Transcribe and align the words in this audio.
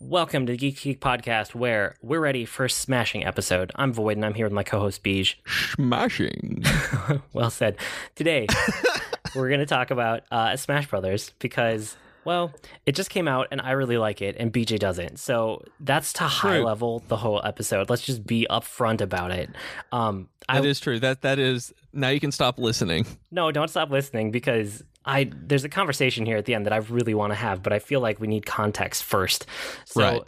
Welcome 0.00 0.46
to 0.46 0.52
the 0.52 0.56
Geek 0.56 0.80
Geek 0.80 1.00
Podcast, 1.00 1.54
where 1.54 1.96
we're 2.02 2.20
ready 2.20 2.44
for 2.44 2.64
a 2.64 2.70
smashing 2.70 3.24
episode. 3.24 3.70
I'm 3.74 3.92
Void, 3.92 4.16
and 4.16 4.24
I'm 4.24 4.34
here 4.34 4.46
with 4.46 4.52
my 4.52 4.62
co-host 4.62 5.04
Beej. 5.04 5.34
Smashing. 5.46 6.64
well 7.32 7.50
said. 7.50 7.76
Today, 8.14 8.46
we're 9.36 9.48
going 9.48 9.60
to 9.60 9.66
talk 9.66 9.90
about 9.90 10.22
uh, 10.30 10.56
Smash 10.56 10.88
Brothers 10.88 11.32
because, 11.38 11.96
well, 12.24 12.52
it 12.86 12.94
just 12.94 13.10
came 13.10 13.28
out, 13.28 13.48
and 13.50 13.60
I 13.60 13.72
really 13.72 13.98
like 13.98 14.22
it, 14.22 14.36
and 14.38 14.52
Beej 14.52 14.78
doesn't. 14.78 15.18
So 15.18 15.62
that's 15.80 16.12
to 16.14 16.24
high 16.24 16.56
True. 16.56 16.64
level 16.64 17.02
the 17.08 17.16
whole 17.16 17.40
episode. 17.44 17.90
Let's 17.90 18.02
just 18.02 18.26
be 18.26 18.46
upfront 18.50 19.00
about 19.00 19.30
it. 19.30 19.50
Um, 19.92 20.28
I 20.48 20.60
That 20.60 20.66
is 20.66 20.80
true. 20.80 20.98
That 20.98 21.20
that 21.22 21.38
is 21.38 21.74
now 21.92 22.08
you 22.08 22.20
can 22.20 22.32
stop 22.32 22.58
listening. 22.58 23.06
no, 23.30 23.52
don't 23.52 23.68
stop 23.68 23.90
listening 23.90 24.30
because 24.30 24.82
I 25.04 25.30
there's 25.34 25.64
a 25.64 25.68
conversation 25.68 26.26
here 26.26 26.36
at 26.36 26.44
the 26.44 26.54
end 26.54 26.66
that 26.66 26.72
I 26.72 26.78
really 26.78 27.14
want 27.14 27.30
to 27.32 27.36
have, 27.36 27.62
but 27.62 27.72
I 27.72 27.78
feel 27.78 28.00
like 28.00 28.20
we 28.20 28.26
need 28.26 28.46
context 28.46 29.04
first. 29.04 29.46
So 29.84 30.02
Right. 30.02 30.22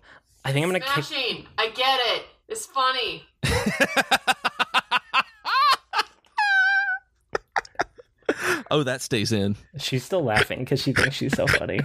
I 0.45 0.53
think 0.53 0.65
I'm 0.65 0.71
going 0.71 0.81
to 0.81 0.87
kick. 0.87 1.05
Smashing. 1.05 1.47
I 1.59 1.69
get 1.71 2.01
it. 2.15 2.25
It's 2.49 2.67
funny. 2.67 3.25
Oh, 8.71 8.85
that 8.85 9.03
stays 9.03 9.33
in. 9.33 9.57
She's 9.79 10.05
still 10.05 10.23
laughing 10.23 10.61
because 10.61 10.81
she 10.81 10.93
thinks 10.93 11.17
she's 11.17 11.35
so 11.37 11.47
funny. 11.49 11.81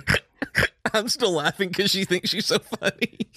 I'm 0.93 1.09
still 1.09 1.31
laughing 1.31 1.69
because 1.69 1.89
she 1.89 2.05
thinks 2.05 2.29
she's 2.29 2.45
so 2.45 2.59
funny. 2.59 3.17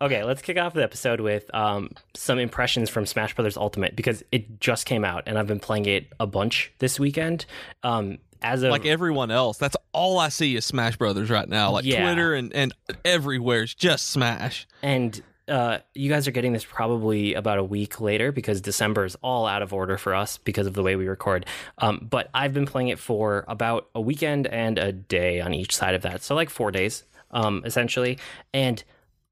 Okay, 0.00 0.24
let's 0.24 0.40
kick 0.40 0.56
off 0.56 0.72
the 0.72 0.82
episode 0.82 1.20
with 1.20 1.54
um, 1.54 1.90
some 2.14 2.38
impressions 2.38 2.88
from 2.88 3.04
Smash 3.04 3.34
Brothers 3.34 3.58
Ultimate 3.58 3.94
because 3.94 4.22
it 4.32 4.58
just 4.58 4.86
came 4.86 5.04
out 5.04 5.24
and 5.26 5.38
I've 5.38 5.46
been 5.46 5.60
playing 5.60 5.84
it 5.84 6.06
a 6.18 6.26
bunch 6.26 6.72
this 6.78 6.98
weekend. 6.98 7.44
Um, 7.82 8.16
as 8.44 8.62
of 8.62 8.70
Like 8.70 8.86
everyone 8.86 9.30
else, 9.32 9.58
that's 9.58 9.76
all 9.92 10.18
I 10.18 10.28
see 10.28 10.54
is 10.54 10.64
Smash 10.64 10.96
Brothers 10.96 11.30
right 11.30 11.48
now. 11.48 11.72
Like 11.72 11.84
Yeah. 11.84 12.02
Twitter 12.04 12.34
and 12.34 12.52
and 12.52 12.72
everywhere 13.04 13.62
is 13.64 13.74
just 13.74 14.10
Smash. 14.10 14.66
and 14.82 15.20
uh, 15.46 15.78
you 15.94 16.08
guys 16.08 16.26
are 16.26 16.30
getting 16.30 16.54
this 16.54 16.64
probably 16.64 17.34
about 17.34 17.58
a 17.58 17.62
week 17.64 18.00
later 18.00 18.32
because 18.32 18.62
December 18.62 19.04
is 19.04 19.14
all 19.22 19.46
out 19.46 19.60
of 19.60 19.74
order 19.74 19.98
for 19.98 20.14
us 20.14 20.38
because 20.38 20.66
of 20.66 20.72
the 20.72 20.82
way 20.82 20.96
we 20.96 21.06
record. 21.06 21.44
Um, 21.76 22.06
but 22.10 22.30
I've 22.32 22.54
been 22.54 22.64
playing 22.64 22.88
it 22.88 22.98
for 22.98 23.44
about 23.46 23.88
a 23.94 24.00
weekend 24.00 24.46
and 24.46 24.78
a 24.78 24.90
day 24.90 25.42
on 25.42 25.52
each 25.52 25.76
side 25.76 25.94
of 25.94 26.00
that, 26.00 26.22
so 26.22 26.34
like 26.34 26.48
four 26.48 26.70
days, 26.70 27.04
um, 27.30 27.60
essentially. 27.66 28.18
And 28.54 28.82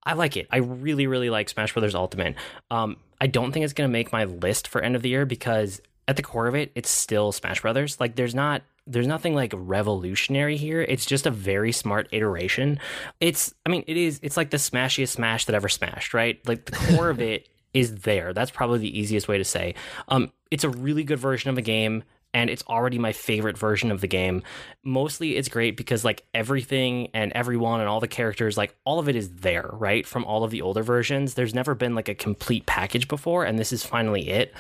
I 0.05 0.13
like 0.13 0.37
it. 0.37 0.49
I 0.51 0.59
really, 0.59 1.07
really 1.07 1.31
like 1.31 1.49
Smash 1.49 1.73
Brothers 1.73 1.95
Ultimate. 1.95 2.35
Um, 2.71 2.99
I 3.19 3.27
don't 3.27 3.51
think 3.53 3.65
it's 3.65 3.73
going 3.73 3.89
to 3.89 3.93
make 3.93 4.13
my 4.13 4.25
list 4.25 4.69
for 4.69 4.83
end 4.83 4.97
of 4.97 5.01
the 5.01 5.09
year 5.09 5.25
because 5.25 5.81
at 6.07 6.17
the 6.17 6.23
core 6.23 6.47
of 6.47 6.55
it, 6.55 6.73
it's 6.75 6.91
still 6.91 7.33
Smash 7.33 7.63
Brothers. 7.63 7.99
Like 8.01 8.17
there's 8.17 8.35
not 8.35 8.61
there's 8.87 9.07
nothing 9.07 9.35
like 9.35 9.53
revolutionary 9.55 10.57
here. 10.57 10.83
It's 10.83 11.07
just 11.07 11.27
a 11.27 11.31
very 11.31 11.73
smart 11.73 12.09
iteration. 12.13 12.81
It's 13.21 13.55
I 13.65 13.71
mean, 13.71 13.85
it 13.87 13.97
is 13.97 14.21
it's 14.23 14.37
like 14.37 14.51
the 14.51 14.57
smashiest 14.57 15.11
smash 15.11 15.45
that 15.47 15.55
ever 15.55 15.69
smashed, 15.69 16.15
right? 16.15 16.41
Like 16.47 16.67
the 16.67 16.73
core 16.73 17.11
of 17.11 17.21
it 17.21 17.49
is 17.75 17.97
there. 17.97 18.33
That's 18.33 18.51
probably 18.51 18.81
the 18.81 18.99
easiest 18.99 19.29
way 19.29 19.39
to 19.39 19.45
say. 19.45 19.75
Um 20.09 20.33
it's 20.51 20.65
a 20.65 20.71
really 20.71 21.05
good 21.05 21.19
version 21.19 21.51
of 21.51 21.59
a 21.59 21.63
game 21.63 22.03
and 22.35 22.49
it's 22.49 22.65
already 22.67 22.99
my 22.99 23.13
favorite 23.13 23.59
version 23.59 23.91
of 23.91 24.01
the 24.01 24.07
game. 24.09 24.43
Mostly 24.83 25.37
it's 25.37 25.49
great 25.49 25.77
because 25.77 26.05
like 26.05 26.25
everything 26.35 27.09
and 27.15 27.33
everyone 27.33 27.81
and 27.81 27.89
all 27.89 28.01
the 28.01 28.09
characters, 28.09 28.57
like 28.57 28.75
all 28.85 28.99
of 28.99 29.09
it 29.09 29.17
is 29.17 29.29
there, 29.31 29.69
right? 29.73 30.07
From 30.07 30.25
all 30.25 30.43
of 30.43 30.51
the 30.51 30.63
older 30.63 30.83
versions. 30.83 31.35
There's 31.35 31.55
never 31.55 31.75
been 31.75 31.95
like 31.95 32.09
a 32.09 32.15
complete 32.15 32.67
package 32.67 33.07
before, 33.07 33.45
and 33.45 33.59
this 33.59 33.73
is 33.73 33.85
finally 33.85 34.31
it. 34.31 34.55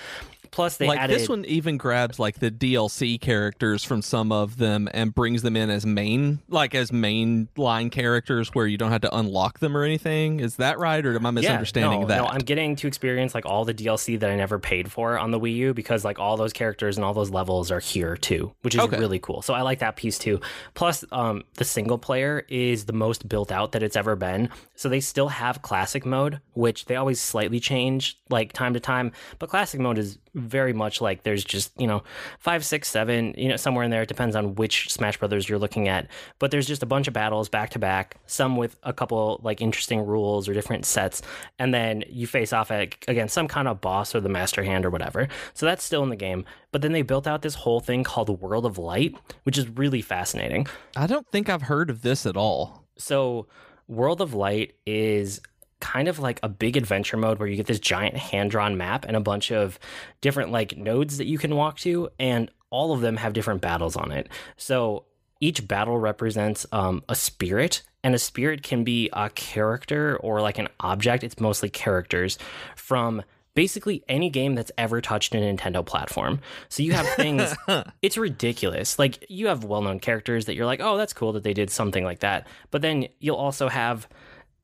Plus 0.53 0.77
they 0.77 0.86
like 0.86 1.00
added 1.00 1.19
this 1.19 1.28
one 1.28 1.45
even 1.47 1.78
grabs 1.78 2.19
like 2.19 2.39
the 2.39 2.50
DLC 2.50 3.20
characters 3.20 3.83
from 3.83 4.03
some 4.03 4.31
of 4.31 4.59
them 4.59 4.89
and 4.92 5.14
brings 5.14 5.41
them 5.42 5.56
in 5.56 5.70
as 5.70 5.84
main 5.86 6.41
like 6.48 6.75
as 6.75 6.92
main 6.92 7.48
line 7.56 7.89
characters 7.91 8.50
where 8.50 8.67
you 8.67 8.77
don't 8.77 8.92
have 8.92 9.00
to 9.00 9.17
unlock 9.17 9.59
them 9.61 9.75
or 9.77 9.83
anything. 9.83 10.41
Is 10.41 10.56
that 10.56 10.78
right 10.78 11.05
or 11.05 11.14
am 11.17 11.25
I 11.25 11.31
misunderstanding 11.31 11.92
yeah, 11.92 12.00
no, 12.00 12.06
that? 12.09 12.17
No, 12.19 12.27
I'm 12.27 12.41
getting 12.41 12.77
to 12.77 12.86
experience 12.86 13.34
like 13.34 13.47
all 13.47 13.64
the 13.64 13.72
DLC 13.75 14.20
that 14.20 14.31
I 14.31 14.36
never 14.36 14.59
paid 14.59 14.93
for 14.93 15.19
on 15.19 15.31
the 15.31 15.41
Wii 15.41 15.56
U 15.56 15.75
because 15.75 16.04
like 16.04 16.19
all 16.19 16.37
those 16.37 16.53
characters 16.53 16.98
and 16.98 17.04
all 17.04 17.15
those 17.15 17.31
levels 17.31 17.71
are 17.71 17.81
here 17.81 18.16
too, 18.16 18.53
which 18.60 18.75
is 18.75 18.82
Okay. 18.82 18.98
really 18.98 19.19
cool. 19.19 19.41
So 19.41 19.54
I 19.54 19.62
like 19.62 19.78
that 19.78 19.97
piece 19.97 20.19
too. 20.19 20.41
Plus, 20.75 21.03
um, 21.12 21.44
the 21.56 21.65
single 21.65 21.97
player 21.97 22.44
is 22.48 22.84
the 22.84 22.93
most 22.93 23.27
built 23.27 23.50
out 23.50 23.72
that 23.72 23.82
it's 23.82 23.97
ever 23.97 24.16
been. 24.16 24.50
So 24.75 24.91
they 24.91 25.00
still 25.00 25.28
have 25.28 25.62
classic 25.62 26.04
mode, 26.04 26.41
which 26.53 26.84
they 26.84 26.97
always 26.97 27.21
slightly 27.21 27.59
change 27.59 28.19
like 28.28 28.53
time 28.53 28.75
to 28.75 28.81
time, 28.81 29.12
but 29.38 29.48
classic 29.48 29.81
mode 29.81 29.97
is 29.97 30.19
very 30.34 30.72
much 30.72 31.00
like 31.00 31.22
there's 31.22 31.44
just 31.44 31.78
you 31.81 31.87
know 31.87 32.03
five 32.38 32.65
six 32.65 32.88
seven 32.88 33.34
you 33.37 33.48
know 33.48 33.56
somewhere 33.56 33.84
in 33.84 33.91
there. 33.91 34.03
It 34.03 34.09
depends 34.09 34.37
on 34.37 34.54
which 34.54 34.91
smash 34.91 35.19
brothers 35.19 35.48
you're 35.48 35.59
looking 35.59 35.88
at. 35.88 36.09
But 36.38 36.50
there's 36.50 36.66
just 36.66 36.82
a 36.82 36.87
bunch 36.87 37.09
of 37.09 37.15
battles 37.15 37.48
back 37.48 37.70
to 37.70 37.78
back 37.78 38.16
some 38.26 38.56
with 38.56 38.76
a 38.82 38.92
couple 38.92 39.41
like 39.42 39.60
interesting 39.60 40.00
rules 40.00 40.48
or 40.48 40.54
different 40.54 40.87
sets. 40.87 41.22
And 41.59 41.72
then 41.72 42.04
you 42.09 42.26
face 42.26 42.53
off 42.53 42.71
at, 42.71 42.94
against 43.09 43.34
some 43.34 43.48
kind 43.48 43.69
of 43.69 43.81
boss 43.81 44.15
or 44.15 44.21
the 44.21 44.28
master 44.28 44.62
hand 44.62 44.84
or 44.84 44.91
whatever. 44.91 45.28
So 45.54 45.66
that's 45.66 45.84
still 45.84 46.03
in 46.03 46.09
the 46.09 46.16
game. 46.16 46.44
But 46.71 46.82
then 46.82 46.92
they 46.92 47.03
built 47.03 47.26
out 47.26 47.42
this 47.42 47.54
whole 47.54 47.81
thing 47.81 48.03
called 48.03 48.28
the 48.28 48.32
world 48.32 48.65
of 48.65 48.78
light 48.78 49.15
which 49.44 49.59
is 49.59 49.69
really 49.69 50.03
fascinating. 50.03 50.66
I 50.97 51.06
don't 51.06 51.26
think 51.28 51.48
I've 51.48 51.62
heard 51.62 51.91
of 51.91 52.03
this 52.03 52.26
at 52.26 52.37
all. 52.37 52.84
so, 52.97 53.47
World 53.88 54.21
of 54.21 54.32
Light 54.32 54.75
is 54.87 55.41
kind 55.82 56.06
of 56.06 56.20
like 56.20 56.38
a 56.43 56.48
big 56.48 56.76
adventure 56.76 57.16
mode 57.16 57.38
where 57.38 57.48
you 57.48 57.56
get 57.56 57.66
this 57.66 57.81
giant 57.81 58.16
hand 58.16 58.53
drawn 58.53 58.76
map 58.76 59.04
and 59.04 59.16
a 59.16 59.20
bunch 59.20 59.50
of 59.50 59.78
different 60.20 60.53
like 60.53 60.76
nodes 60.76 61.19
that 61.19 61.26
you 61.26 61.37
can 61.37 61.56
walk 61.56 61.78
to, 61.81 62.09
and 62.19 62.50
all 62.70 62.94
of 62.94 63.00
them 63.03 63.16
have 63.16 63.32
different 63.34 63.60
battles 63.60 63.97
on 63.97 64.12
it. 64.12 64.28
So, 64.56 65.04
each 65.41 65.66
battle 65.66 65.98
represents 65.98 66.65
um, 66.71 67.03
a 67.09 67.16
spirit, 67.16 67.82
and 68.04 68.15
a 68.15 68.19
spirit 68.19 68.62
can 68.62 68.84
be 68.84 69.10
a 69.12 69.28
character 69.31 70.16
or 70.19 70.41
like 70.41 70.59
an 70.59 70.69
object. 70.78 71.25
It's 71.25 71.41
mostly 71.41 71.69
characters 71.69 72.38
from 72.76 73.22
basically 73.54 74.04
any 74.09 74.31
game 74.31 74.54
that's 74.54 74.71
ever 74.78 75.00
touched 75.00 75.34
a 75.34 75.38
Nintendo 75.38 75.84
platform. 75.84 76.41
So 76.69 76.84
you 76.84 76.92
have 76.92 77.09
things 77.16 77.54
it's 78.03 78.16
ridiculous. 78.16 79.00
Like 79.00 79.26
you 79.28 79.48
have 79.48 79.65
well-known 79.65 79.98
characters 79.98 80.47
that 80.47 80.54
you're 80.54 80.66
like, 80.66 80.81
"Oh, 80.81 80.97
that's 80.97 81.12
cool 81.12 81.32
that 81.32 81.42
they 81.42 81.54
did 81.54 81.71
something 81.71 82.04
like 82.04 82.21
that." 82.21 82.47
But 82.71 82.82
then 82.82 83.09
you'll 83.19 83.37
also 83.37 83.69
have 83.69 84.09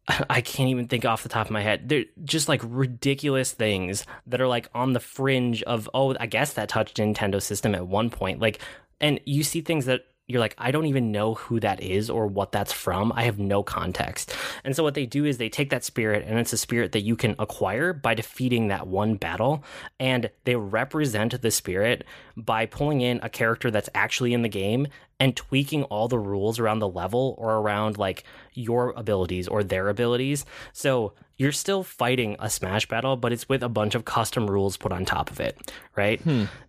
I 0.31 0.41
can't 0.41 0.71
even 0.71 0.89
think 0.89 1.05
off 1.05 1.23
the 1.23 1.29
top 1.29 1.47
of 1.47 1.53
my 1.53 1.63
head. 1.63 1.89
They're 1.89 2.05
just 2.25 2.49
like 2.49 2.61
ridiculous 2.65 3.53
things 3.53 4.05
that 4.27 4.41
are 4.41 4.49
like 4.49 4.69
on 4.75 4.93
the 4.93 5.01
fringe 5.01 5.63
of, 5.65 5.89
oh, 5.95 6.17
I 6.19 6.27
guess 6.27 6.55
that 6.55 6.69
touched 6.69 6.97
Nintendo 6.97 7.41
system 7.43 7.75
at 7.75 7.87
one 7.87 8.11
point. 8.11 8.41
Like, 8.41 8.61
and 9.01 9.21
you 9.25 9.45
see 9.45 9.61
things 9.61 9.87
that 9.87 10.05
you're 10.29 10.41
like, 10.41 10.55
I 10.59 10.71
don't 10.73 10.85
even 10.85 11.11
know 11.11 11.35
who 11.35 11.59
that 11.61 11.83
is 11.83 12.11
or 12.11 12.27
what 12.27 12.53
that's 12.53 12.73
from. 12.73 13.13
I 13.17 13.23
have 13.23 13.39
no 13.39 13.63
context. 13.63 14.35
And 14.63 14.77
so 14.77 14.83
what 14.83 14.93
they 14.93 15.07
do 15.07 15.25
is 15.25 15.39
they 15.39 15.49
take 15.49 15.71
that 15.71 15.85
spirit, 15.85 16.23
and 16.27 16.39
it's 16.39 16.53
a 16.53 16.59
spirit 16.59 16.93
that 16.93 17.01
you 17.01 17.17
can 17.17 17.35
acquire 17.39 17.95
by 17.95 18.13
defeating 18.13 18.69
that 18.69 18.87
one 18.87 19.15
battle. 19.15 19.65
And 19.99 20.31
they 20.45 20.55
represent 20.55 21.41
the 21.41 21.51
spirit 21.51 22.05
by 22.37 22.67
pulling 22.67 23.01
in 23.01 23.21
a 23.23 23.31
character 23.31 23.71
that's 23.71 23.89
actually 23.95 24.35
in 24.35 24.43
the 24.43 24.51
game 24.51 24.89
and 25.21 25.37
tweaking 25.37 25.85
all 25.85 26.09
the 26.09 26.19
rules 26.19 26.59
around 26.59 26.79
the 26.79 26.89
level 26.89 27.35
or 27.39 27.57
around 27.57 27.99
like 27.99 28.25
your 28.55 28.93
abilities 28.97 29.49
or 29.49 29.65
their 29.65 29.89
abilities. 29.89 30.45
So 30.73 31.13
you're 31.37 31.53
still 31.53 31.83
fighting 31.83 32.37
a 32.39 32.51
smash 32.51 32.87
battle, 32.89 33.17
but 33.17 33.33
it's 33.33 33.49
with 33.49 33.63
a 33.63 33.69
bunch 33.69 33.95
of 33.95 34.05
custom 34.05 34.49
rules 34.49 34.77
put 34.77 34.93
on 34.93 35.05
top 35.05 35.31
of 35.31 35.41
it, 35.41 35.73
right? 35.97 36.21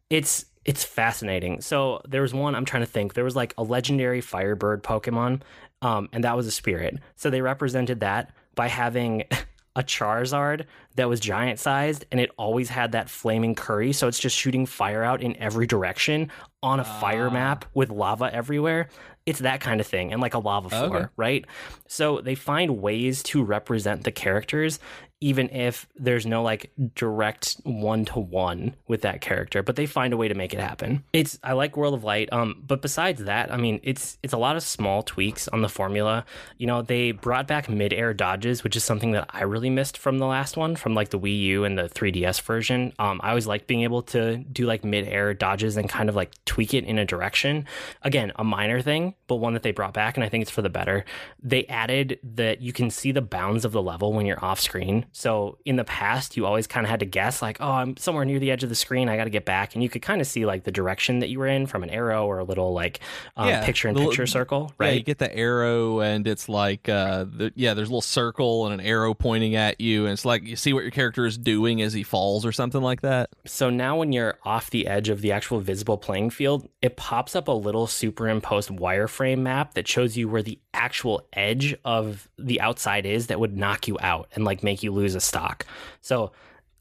It's 0.09 0.45
it's 0.65 0.83
fascinating. 0.83 1.61
So 1.61 2.01
there 2.07 2.21
was 2.21 2.33
one 2.33 2.53
I'm 2.53 2.65
trying 2.65 2.83
to 2.83 2.91
think. 2.91 3.13
There 3.13 3.23
was 3.23 3.35
like 3.35 3.53
a 3.57 3.63
legendary 3.63 4.21
Firebird 4.21 4.83
Pokemon, 4.83 5.41
um, 5.81 6.09
and 6.11 6.23
that 6.23 6.35
was 6.35 6.47
a 6.47 6.51
spirit. 6.51 6.99
So 7.15 7.29
they 7.29 7.41
represented 7.41 8.01
that 8.01 8.31
by 8.55 8.67
having 8.67 9.23
a 9.75 9.83
Charizard 9.83 10.65
that 10.95 11.07
was 11.07 11.19
giant 11.19 11.59
sized, 11.59 12.05
and 12.11 12.19
it 12.19 12.29
always 12.38 12.69
had 12.69 12.91
that 12.91 13.09
flaming 13.09 13.55
curry. 13.55 13.93
So 13.93 14.07
it's 14.07 14.19
just 14.19 14.35
shooting 14.35 14.65
fire 14.65 15.03
out 15.03 15.21
in 15.21 15.38
every 15.38 15.65
direction 15.65 16.29
on 16.61 16.79
a 16.79 16.83
fire 16.83 17.27
ah. 17.27 17.33
map 17.33 17.65
with 17.73 17.89
lava 17.89 18.33
everywhere. 18.33 18.89
It's 19.25 19.39
that 19.39 19.61
kind 19.61 19.79
of 19.79 19.85
thing, 19.87 20.11
and 20.11 20.21
like 20.21 20.33
a 20.33 20.39
lava 20.39 20.69
floor, 20.69 20.97
Okay. 20.97 21.05
right? 21.15 21.45
So 21.88 22.19
they 22.19 22.35
find 22.35 22.81
ways 22.81 23.21
to 23.23 23.44
represent 23.44 24.03
the 24.03 24.11
characters, 24.11 24.79
even 25.21 25.50
if 25.50 25.88
there's 25.98 26.25
no 26.25 26.42
like 26.42 26.71
direct 26.95 27.57
one 27.63 28.06
to 28.06 28.19
one 28.19 28.75
with 28.88 29.01
that 29.01 29.21
character, 29.21 29.62
but 29.62 29.75
they 29.75 29.86
find 29.86 30.13
a 30.13 30.18
way 30.18 30.27
to 30.27 30.36
make 30.36 30.54
it 30.54 30.60
happen. 30.60 31.04
It's 31.12 31.38
I 31.44 31.54
like 31.54 31.75
World 31.75 31.94
of 31.94 32.04
Light, 32.04 32.31
um, 32.31 32.63
but 32.66 32.81
besides 32.81 33.24
that, 33.25 33.51
I 33.51 33.57
mean, 33.57 33.80
it's 33.83 34.18
it's 34.24 34.33
a 34.33 34.38
lot 34.38 34.56
of 34.56 34.63
small 34.63 35.04
tweaks 35.04 35.48
on 35.50 35.62
the 35.62 35.69
formula. 35.69 36.25
You 36.57 36.68
know, 36.68 36.81
they 36.81 37.12
brought 37.12 37.48
back 37.48 37.69
mid-air 37.69 38.13
dodges, 38.13 38.63
which 38.63 38.75
is 38.75 38.83
something 38.83 39.12
that 39.12 39.30
I 39.30 39.44
really 39.44 39.69
missed 39.69 39.98
from 39.98 40.19
the 40.19 40.25
last 40.25 40.56
one, 40.56 40.75
from 40.75 40.95
like 40.95 41.10
the 41.10 41.19
Wii 41.19 41.39
U 41.42 41.63
and 41.65 41.77
the 41.77 41.83
3DS 41.89 42.42
version. 42.42 42.94
Um, 43.00 43.19
I 43.24 43.30
always 43.30 43.48
like 43.48 43.68
being 43.68 43.81
able 43.81 44.01
to 44.04 44.38
do 44.38 44.65
like 44.65 44.83
mid-air 44.83 45.33
dodges 45.33 45.75
and 45.75 45.89
kind 45.89 46.07
of 46.10 46.15
like 46.15 46.33
tweak 46.45 46.74
it 46.74 46.86
in 46.86 46.98
a 46.98 47.06
direction. 47.06 47.65
Again, 48.04 48.31
a 48.38 48.44
minor 48.44 48.81
thing, 48.81 49.15
but 49.27 49.36
one 49.36 49.54
that 49.54 49.63
they 49.63 49.72
brought 49.72 49.94
back, 49.94 50.15
and 50.15 50.24
I 50.24 50.30
think 50.30 50.44
it's 50.44 50.51
for 50.51 50.62
the 50.62 50.69
better. 50.69 51.04
They 51.42 51.65
added 51.65 52.19
that 52.24 52.62
you 52.62 52.72
can 52.72 52.89
see 52.89 53.12
the 53.12 53.22
bounds 53.22 53.65
of 53.65 53.74
the 53.74 53.81
level 53.81 54.13
when 54.13 54.25
you're 54.25 54.44
off 54.44 54.60
screen, 54.60 55.06
So 55.11 55.57
in 55.65 55.75
the 55.75 55.83
past, 55.83 56.38
you 56.38 56.45
always 56.45 56.67
kind 56.67 56.85
of 56.85 56.89
had 56.89 57.00
to 57.01 57.06
guess, 57.06 57.41
like, 57.41 57.57
oh, 57.59 57.71
I'm 57.71 57.97
somewhere 57.97 58.25
near 58.25 58.39
the 58.39 58.51
edge 58.51 58.63
of 58.63 58.69
the 58.69 58.75
screen. 58.75 59.09
I 59.09 59.17
got 59.17 59.25
to 59.25 59.29
get 59.29 59.45
back. 59.45 59.73
And 59.73 59.83
you 59.83 59.89
could 59.89 60.01
kind 60.01 60.21
of 60.21 60.27
see 60.27 60.45
like 60.45 60.63
the 60.63 60.71
direction 60.71 61.19
that 61.19 61.29
you 61.29 61.39
were 61.39 61.47
in 61.47 61.65
from 61.67 61.83
an 61.83 61.89
arrow 61.89 62.25
or 62.25 62.39
a 62.39 62.44
little 62.44 62.73
like 62.73 63.00
um, 63.38 63.47
Yeah, 63.47 63.65
picture 63.65 63.88
in 63.88 63.95
picture 63.95 64.27
circle, 64.27 64.73
Yeah, 64.79 64.91
you 64.91 65.03
get 65.03 65.17
the 65.17 65.35
arrow, 65.35 66.00
and 66.00 66.27
it's 66.27 66.50
like, 66.50 66.88
uh, 66.89 67.25
the, 67.25 67.51
yeah, 67.56 67.73
there's 67.73 67.88
a 67.89 67.91
little 67.91 68.01
circle 68.01 68.65
and 68.67 68.79
an 68.79 68.85
arrow 68.85 69.13
pointing 69.13 69.56
at 69.56 69.81
you, 69.81 70.06
and 70.06 70.13
it's 70.13 70.25
like 70.25 70.44
you 70.44 70.56
see 70.56 70.73
what 70.73 70.83
your 70.83 70.91
character 70.91 71.25
is 71.25 71.38
doing 71.38 71.81
as 71.81 71.94
he 71.94 72.03
falls 72.03 72.45
or 72.45 72.51
something 72.51 72.81
like 72.81 73.01
that. 73.01 73.29
So 73.45 73.69
now 73.69 73.97
when 73.97 74.12
you're 74.12 74.38
off 74.44 74.69
the 74.69 74.88
edge 74.88 75.09
of 75.09 75.21
the 75.21 75.31
actual 75.31 75.59
visible 75.59 75.97
playing 75.97 76.29
field, 76.31 76.67
it 76.81 76.97
pops 76.97 77.35
up 77.35 77.47
a 77.47 77.51
little 77.51 77.88
superimposed 77.88 78.69
wireframe 78.69 79.39
map 79.39 79.73
that 79.73 79.88
shows 79.88 80.17
you 80.17 80.27
where 80.29 80.44
the 80.44 80.59
actual 80.73 81.27
edge 81.33 81.75
of 81.83 82.29
the 82.38 82.62
outside 82.62 83.05
is 83.05 83.27
that 83.27 83.39
would 83.39 83.57
knock 83.57 83.88
you 83.88 83.97
out 84.01 84.29
and 84.35 84.45
like 84.45 84.63
make 84.63 84.83
you 84.83 84.91
lose 85.00 85.16
a 85.16 85.22
stock. 85.22 85.66
So 86.01 86.31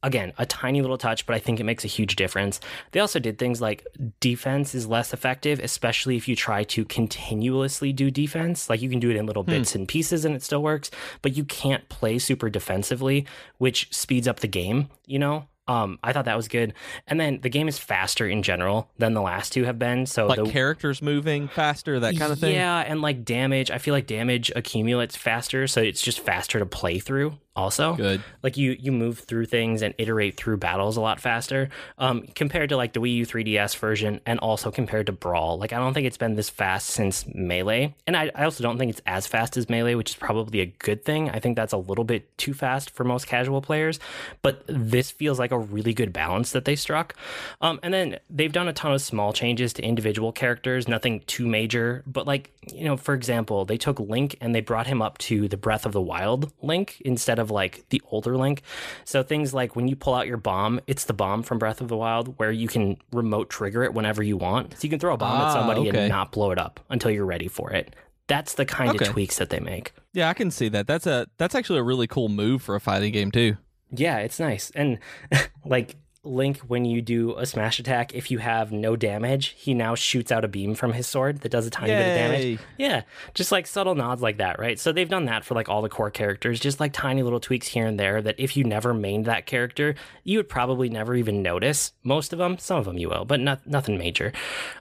again, 0.03 0.33
a 0.39 0.47
tiny 0.47 0.81
little 0.81 0.99
touch, 0.99 1.27
but 1.27 1.35
I 1.35 1.41
think 1.41 1.59
it 1.59 1.65
makes 1.65 1.85
a 1.85 1.89
huge 1.89 2.15
difference. 2.15 2.61
They 2.93 3.01
also 3.01 3.19
did 3.19 3.37
things 3.39 3.61
like 3.61 3.85
defense 4.21 4.75
is 4.75 4.87
less 4.87 5.13
effective, 5.13 5.59
especially 5.59 6.17
if 6.17 6.29
you 6.29 6.37
try 6.37 6.63
to 6.65 6.85
continuously 6.85 7.93
do 7.93 8.11
defense. 8.11 8.71
Like 8.71 8.81
you 8.81 8.89
can 8.89 9.01
do 9.01 9.11
it 9.11 9.17
in 9.17 9.27
little 9.27 9.43
bits 9.43 9.75
and 9.75 9.89
pieces 9.89 10.25
and 10.25 10.37
it 10.37 10.43
still 10.43 10.63
works, 10.63 10.91
but 11.21 11.37
you 11.37 11.45
can't 11.45 11.89
play 11.89 12.19
super 12.21 12.49
defensively, 12.49 13.27
which 13.59 13.93
speeds 13.93 14.29
up 14.29 14.39
the 14.41 14.47
game, 14.49 14.89
you 15.07 15.19
know? 15.19 15.47
Um, 15.67 15.99
I 16.03 16.15
thought 16.15 16.25
that 16.25 16.37
was 16.37 16.49
good. 16.49 16.73
And 17.09 17.21
then 17.21 17.41
the 17.43 17.51
game 17.51 17.69
is 17.69 17.79
faster 17.79 18.27
in 18.27 18.43
general 18.43 18.89
than 18.97 19.13
the 19.13 19.21
last 19.21 19.53
two 19.53 19.65
have 19.65 19.79
been. 19.79 20.07
So 20.07 20.27
Like 20.27 20.43
the 20.43 20.51
characters 20.51 21.03
moving 21.03 21.49
faster, 21.49 22.01
that 22.01 22.17
kind 22.17 22.33
of 22.33 22.39
thing. 22.39 22.55
yeah, 22.55 22.79
and 22.79 23.03
like 23.03 23.23
damage, 23.23 23.71
I 23.71 23.77
feel 23.77 23.93
like 23.93 24.07
damage 24.07 24.51
accumulates 24.57 25.15
faster, 25.15 25.67
so 25.67 25.83
it's 25.83 26.01
just 26.01 26.21
faster 26.21 26.59
to 26.59 26.65
play 26.65 27.01
through. 27.01 27.37
Also, 27.59 27.95
Good. 27.95 28.23
like 28.45 28.57
you 28.57 28.77
you 28.79 28.93
move 28.93 29.19
through 29.19 29.47
things 29.47 29.83
and 29.83 29.93
iterate 29.99 30.37
through 30.37 30.59
battles 30.59 30.97
a 30.97 31.01
lot 31.01 31.19
faster 31.19 31.71
um, 31.99 32.23
compared 32.37 32.69
to 32.69 32.77
like 32.77 32.93
the 32.93 33.01
Wii 33.01 33.17
U 33.17 33.27
3DS 33.27 33.77
version, 33.77 34.21
and 34.25 34.39
also 34.39 34.71
compared 34.71 35.07
to 35.07 35.13
Brawl. 35.13 35.59
Like 35.59 35.73
I 35.73 35.79
don't 35.79 35.93
think 35.93 36.07
it's 36.07 36.17
been 36.17 36.37
this 36.37 36.49
fast 36.49 36.87
since 36.87 37.27
Melee, 37.27 37.97
and 38.07 38.17
I, 38.17 38.31
I 38.33 38.45
also 38.45 38.63
don't 38.63 38.79
think 38.79 38.91
it's 38.91 39.03
as 39.07 39.27
fast 39.27 39.57
as 39.57 39.69
Melee, 39.69 39.97
which 39.97 40.11
is 40.11 40.15
probably 40.15 40.61
a 40.61 40.67
good 40.67 41.05
thing. 41.05 41.31
I 41.31 41.41
think 41.41 41.57
that's 41.57 41.73
a 41.73 41.79
little 41.79 42.05
bit 42.05 42.39
too 42.39 42.55
fast 42.55 42.91
for 42.91 43.03
most 43.03 43.27
casual 43.27 43.61
players, 43.61 43.99
but 44.41 44.63
this 44.69 45.11
feels 45.11 45.41
like 45.41 45.51
a 45.51 45.59
really 45.59 45.93
good 45.93 46.13
balance 46.13 46.53
that 46.53 46.65
they 46.65 46.77
struck. 46.77 47.17
Um, 47.61 47.81
and 47.83 47.93
then 47.93 48.21
they've 48.31 48.53
done 48.53 48.69
a 48.69 48.73
ton 48.73 48.93
of 48.93 49.03
small 49.03 49.33
changes 49.33 49.73
to 49.73 49.83
individual 49.83 50.31
characters, 50.31 50.87
nothing 50.87 51.23
too 51.27 51.49
major, 51.49 52.05
but 52.07 52.25
like 52.25 52.53
you 52.73 52.85
know, 52.85 52.97
for 52.97 53.15
example, 53.15 53.65
they 53.65 53.77
took 53.77 53.99
Link 53.99 54.37
and 54.41 54.55
they 54.55 54.61
brought 54.61 54.87
him 54.87 55.03
up 55.03 55.19
to 55.19 55.49
the 55.49 55.57
Breath 55.57 55.87
of 55.87 55.93
the 55.93 56.01
Wild 56.01 56.53
Link 56.63 57.01
instead 57.05 57.39
of 57.39 57.48
like 57.51 57.85
the 57.91 58.01
older 58.11 58.37
Link. 58.37 58.63
So 59.05 59.23
things 59.23 59.53
like 59.55 59.77
when 59.77 59.89
you 59.89 59.97
pull 59.97 60.15
out 60.15 60.27
your 60.27 60.37
bomb, 60.37 60.81
it's 60.87 61.05
the 61.05 61.13
bomb 61.13 61.43
from 61.43 61.59
Breath 61.59 61.81
of 61.81 61.89
the 61.89 61.97
Wild 61.97 62.39
where 62.39 62.51
you 62.53 62.69
can 62.69 62.97
remote 63.13 63.51
trigger 63.51 63.83
it 63.85 63.95
whenever 63.95 64.23
you 64.23 64.37
want. 64.37 64.73
So 64.75 64.79
you 64.83 64.91
can 64.91 64.99
throw 64.99 65.15
a 65.15 65.17
bomb 65.17 65.41
Ah, 65.41 65.49
at 65.49 65.53
somebody 65.53 65.89
okay. 65.89 65.99
and 66.01 66.09
not 66.09 66.33
blow 66.33 66.51
it 66.51 66.59
up 66.59 66.81
until 66.91 67.11
you're 67.11 67.27
ready 67.27 67.49
for 67.49 67.71
it. 67.73 67.95
That's 68.27 68.55
the 68.55 68.65
kind 68.67 68.91
Okay. 68.91 69.07
of 69.07 69.13
tweaks 69.13 69.39
that 69.39 69.49
they 69.51 69.61
make. 69.61 69.93
Yeah, 70.13 70.29
I 70.29 70.35
can 70.35 70.51
see 70.51 70.69
that. 70.69 70.87
That's 70.87 71.07
a 71.07 71.27
that's 71.39 71.55
actually 71.55 71.79
a 71.79 71.83
really 71.83 72.07
cool 72.07 72.29
move 72.29 72.61
for 72.63 72.75
a 72.75 72.81
fighting 72.81 73.13
game 73.13 73.31
too. 73.31 73.57
Yeah, 73.91 74.19
it's 74.19 74.39
nice. 74.39 74.71
And 74.75 74.99
like 75.65 75.97
Link, 76.29 76.59
when 76.59 76.85
you 76.85 77.01
do 77.03 77.37
a 77.37 77.47
smash 77.47 77.79
attack, 77.79 78.15
if 78.15 78.31
you 78.31 78.39
have 78.39 78.71
no 78.71 78.97
damage, 78.97 79.55
he 79.57 79.75
now 79.75 79.95
shoots 79.95 80.31
out 80.31 80.45
a 80.45 80.49
beam 80.49 80.75
from 80.75 80.93
his 80.93 81.07
sword 81.07 81.41
that 81.41 81.51
does 81.51 81.67
a 81.67 81.71
tiny 81.71 81.93
bit 81.93 82.09
of 82.09 82.15
damage. 82.15 82.61
Yeah, 82.79 83.03
just 83.35 83.51
like 83.51 83.67
subtle 83.67 83.95
nods 83.95 84.23
like 84.23 84.39
that, 84.39 84.59
right? 84.59 84.79
So 84.79 84.93
they've 84.93 85.09
done 85.09 85.25
that 85.25 85.45
for 85.45 85.55
like 85.55 85.69
all 85.69 85.83
the 85.83 85.89
core 85.89 86.11
characters, 86.11 86.61
just 86.61 86.81
like 86.81 86.93
tiny 86.93 87.23
little 87.23 87.41
tweaks 87.41 87.67
here 87.67 87.87
and 87.87 87.99
there 87.99 88.21
that 88.23 88.37
if 88.39 88.57
you 88.57 88.65
never 88.65 88.95
mained 88.95 89.25
that 89.25 89.47
character, 89.47 89.95
you 90.25 90.39
would 90.39 90.49
probably 90.49 90.89
never 90.89 91.15
even 91.15 91.43
notice. 91.43 91.93
Most 92.05 92.33
of 92.33 92.39
them, 92.39 92.59
some 92.59 92.79
of 92.79 92.85
them 92.85 92.99
you 92.99 93.09
will, 93.09 93.25
but 93.25 93.41
not, 93.41 93.67
nothing 93.67 93.99
major. 93.99 94.33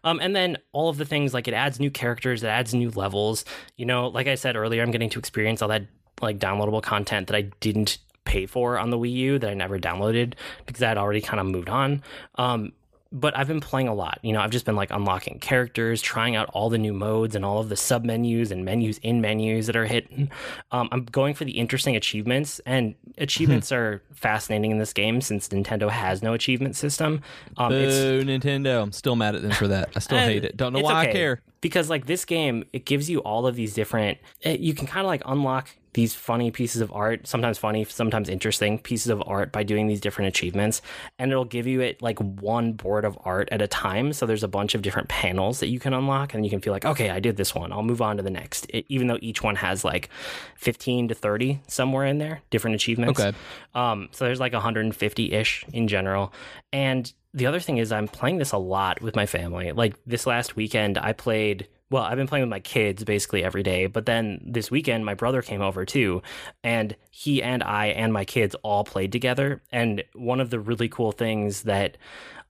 Um, 0.04 0.20
and 0.20 0.36
then 0.36 0.58
all 0.74 0.90
of 0.90 0.98
the 0.98 1.06
things 1.06 1.34
like 1.34 1.48
it 1.48 1.54
adds 1.54 1.80
new 1.80 1.92
characters, 1.92 2.44
it 2.44 2.48
adds 2.48 2.74
new 2.74 2.92
levels. 2.92 3.46
You 3.78 3.86
know, 3.86 4.08
like 4.08 4.28
I 4.28 4.36
said 4.36 4.56
earlier, 4.56 4.84
I'm 4.84 4.92
getting 4.92 5.10
to 5.12 5.20
experience 5.20 5.62
all 5.62 5.70
that 5.70 5.86
like 6.22 6.40
downloadable 6.40 6.82
content 6.82 7.28
that 7.28 7.36
I 7.36 7.44
didn't 7.60 8.00
pay 8.28 8.46
for 8.46 8.78
on 8.78 8.90
the 8.90 8.98
Wii 8.98 9.12
U 9.14 9.40
that 9.40 9.50
I 9.50 9.54
never 9.54 9.80
downloaded 9.80 10.34
because 10.66 10.84
I 10.84 10.90
had 10.90 10.98
already 10.98 11.22
kind 11.22 11.40
of 11.40 11.48
moved 11.48 11.70
on. 11.70 12.04
Um, 12.36 12.74
but 13.12 13.38
I've 13.38 13.48
been 13.48 13.62
playing 13.62 13.88
a 13.88 13.94
lot. 13.94 14.20
You 14.22 14.34
know, 14.34 14.42
I've 14.42 14.50
just 14.50 14.66
been 14.66 14.76
like 14.76 14.92
unlocking 14.92 15.40
characters, 15.40 16.02
trying 16.02 16.36
out 16.36 16.50
all 16.50 16.70
the 16.70 16.78
new 16.78 16.94
modes 16.94 17.36
and 17.36 17.46
all 17.46 17.60
of 17.60 17.70
the 17.70 17.76
sub 17.76 18.04
menus 18.04 18.52
and 18.52 18.66
menus 18.66 18.98
in 19.00 19.22
menus 19.22 19.68
that 19.68 19.76
are 19.76 19.86
hidden. 19.86 20.30
Um, 20.72 20.90
I'm 20.92 21.06
going 21.06 21.34
for 21.34 21.46
the 21.46 21.54
interesting 21.54 21.96
achievements, 21.96 22.60
and 22.66 22.96
achievements 23.18 23.72
are 23.72 24.04
fascinating 24.14 24.72
in 24.72 24.78
this 24.78 24.94
game 24.94 25.22
since 25.22 25.48
Nintendo 25.50 25.90
has 25.90 26.22
no 26.22 26.34
achievement 26.34 26.76
system. 26.76 27.22
Um, 27.58 27.72
it's 27.74 27.98
Boo, 27.98 28.24
Nintendo. 28.24 28.82
I'm 28.82 28.92
still 28.92 29.16
mad 29.16 29.36
at 29.36 29.42
them 29.42 29.52
for 29.52 29.68
that. 29.68 29.90
I 29.96 30.00
still 30.00 30.18
hate 30.32 30.44
it. 30.44 30.58
Don't 30.58 30.74
know 30.74 30.80
it's 30.80 30.86
why 30.86 31.08
I 31.08 31.12
care. 31.12 31.42
because 31.62 31.90
like 31.90 32.06
this 32.08 32.26
game 32.26 32.66
it 32.74 32.86
gives 32.86 33.10
you 33.10 33.20
all 33.20 33.48
of 33.48 33.56
these 33.56 33.74
different 33.74 34.18
eh, 34.44 34.58
you 34.60 34.74
can 34.74 34.88
kind 34.88 35.06
of 35.06 35.08
like 35.08 35.22
unlock 35.26 35.70
these 35.98 36.14
funny 36.14 36.52
pieces 36.52 36.80
of 36.80 36.92
art 36.94 37.26
sometimes 37.26 37.58
funny 37.58 37.84
sometimes 37.84 38.30
interesting 38.30 38.78
pieces 38.78 39.10
of 39.10 39.22
art 39.26 39.52
by 39.52 39.64
doing 39.64 39.88
these 39.88 40.00
different 40.00 40.28
achievements 40.28 40.82
and 41.18 41.32
it'll 41.32 41.44
give 41.58 41.66
you 41.66 41.82
it 41.82 42.00
like 42.04 42.20
one 42.20 42.74
board 42.74 43.04
of 43.04 43.18
art 43.26 43.50
at 43.52 43.62
a 43.64 43.68
time 43.68 44.14
so 44.14 44.26
there's 44.28 44.44
a 44.44 44.48
bunch 44.48 44.76
of 44.76 44.84
different 44.84 45.08
panels 45.10 45.60
that 45.60 45.70
you 45.70 45.80
can 45.80 45.94
unlock 45.94 46.36
and 46.36 46.46
you 46.46 46.52
can 46.52 46.62
feel 46.62 46.72
like 46.72 46.86
okay 46.86 47.10
i 47.10 47.20
did 47.20 47.36
this 47.36 47.56
one 47.56 47.74
i'll 47.74 47.82
move 47.82 48.02
on 48.02 48.16
to 48.18 48.22
the 48.22 48.30
next 48.30 48.68
it, 48.70 48.86
even 48.90 49.08
though 49.08 49.18
each 49.22 49.42
one 49.42 49.56
has 49.56 49.84
like 49.84 50.10
15 50.58 51.08
to 51.08 51.16
30 51.16 51.62
somewhere 51.68 52.06
in 52.06 52.20
there 52.20 52.42
different 52.52 52.76
achievements 52.76 53.20
Okay. 53.20 53.36
um, 53.74 54.08
so 54.12 54.26
there's 54.26 54.40
like 54.40 54.54
150 54.54 55.34
ish 55.34 55.66
in 55.74 55.88
general. 55.88 56.32
And 56.72 57.12
the 57.34 57.46
other 57.46 57.60
thing 57.60 57.78
is, 57.78 57.92
I'm 57.92 58.08
playing 58.08 58.38
this 58.38 58.52
a 58.52 58.58
lot 58.58 59.02
with 59.02 59.16
my 59.16 59.26
family. 59.26 59.72
Like 59.72 59.96
this 60.06 60.28
last 60.28 60.56
weekend, 60.56 60.98
I 60.98 61.14
played. 61.14 61.68
Well, 61.90 62.04
I've 62.04 62.18
been 62.18 62.28
playing 62.28 62.44
with 62.44 62.50
my 62.50 62.60
kids 62.60 63.04
basically 63.04 63.44
every 63.44 63.64
day, 63.64 63.86
but 63.88 64.06
then 64.06 64.42
this 64.46 64.70
weekend 64.70 65.06
my 65.06 65.14
brother 65.14 65.42
came 65.42 65.62
over 65.62 65.86
too, 65.86 66.22
and 66.64 66.96
he 67.12 67.42
and 67.42 67.64
I 67.64 67.88
and 67.88 68.12
my 68.12 68.26
kids 68.26 68.56
all 68.62 68.84
played 68.84 69.12
together. 69.12 69.64
And 69.72 70.04
one 70.14 70.42
of 70.42 70.50
the 70.50 70.60
really 70.60 70.90
cool 70.90 71.14
things 71.14 71.64
that 71.64 71.98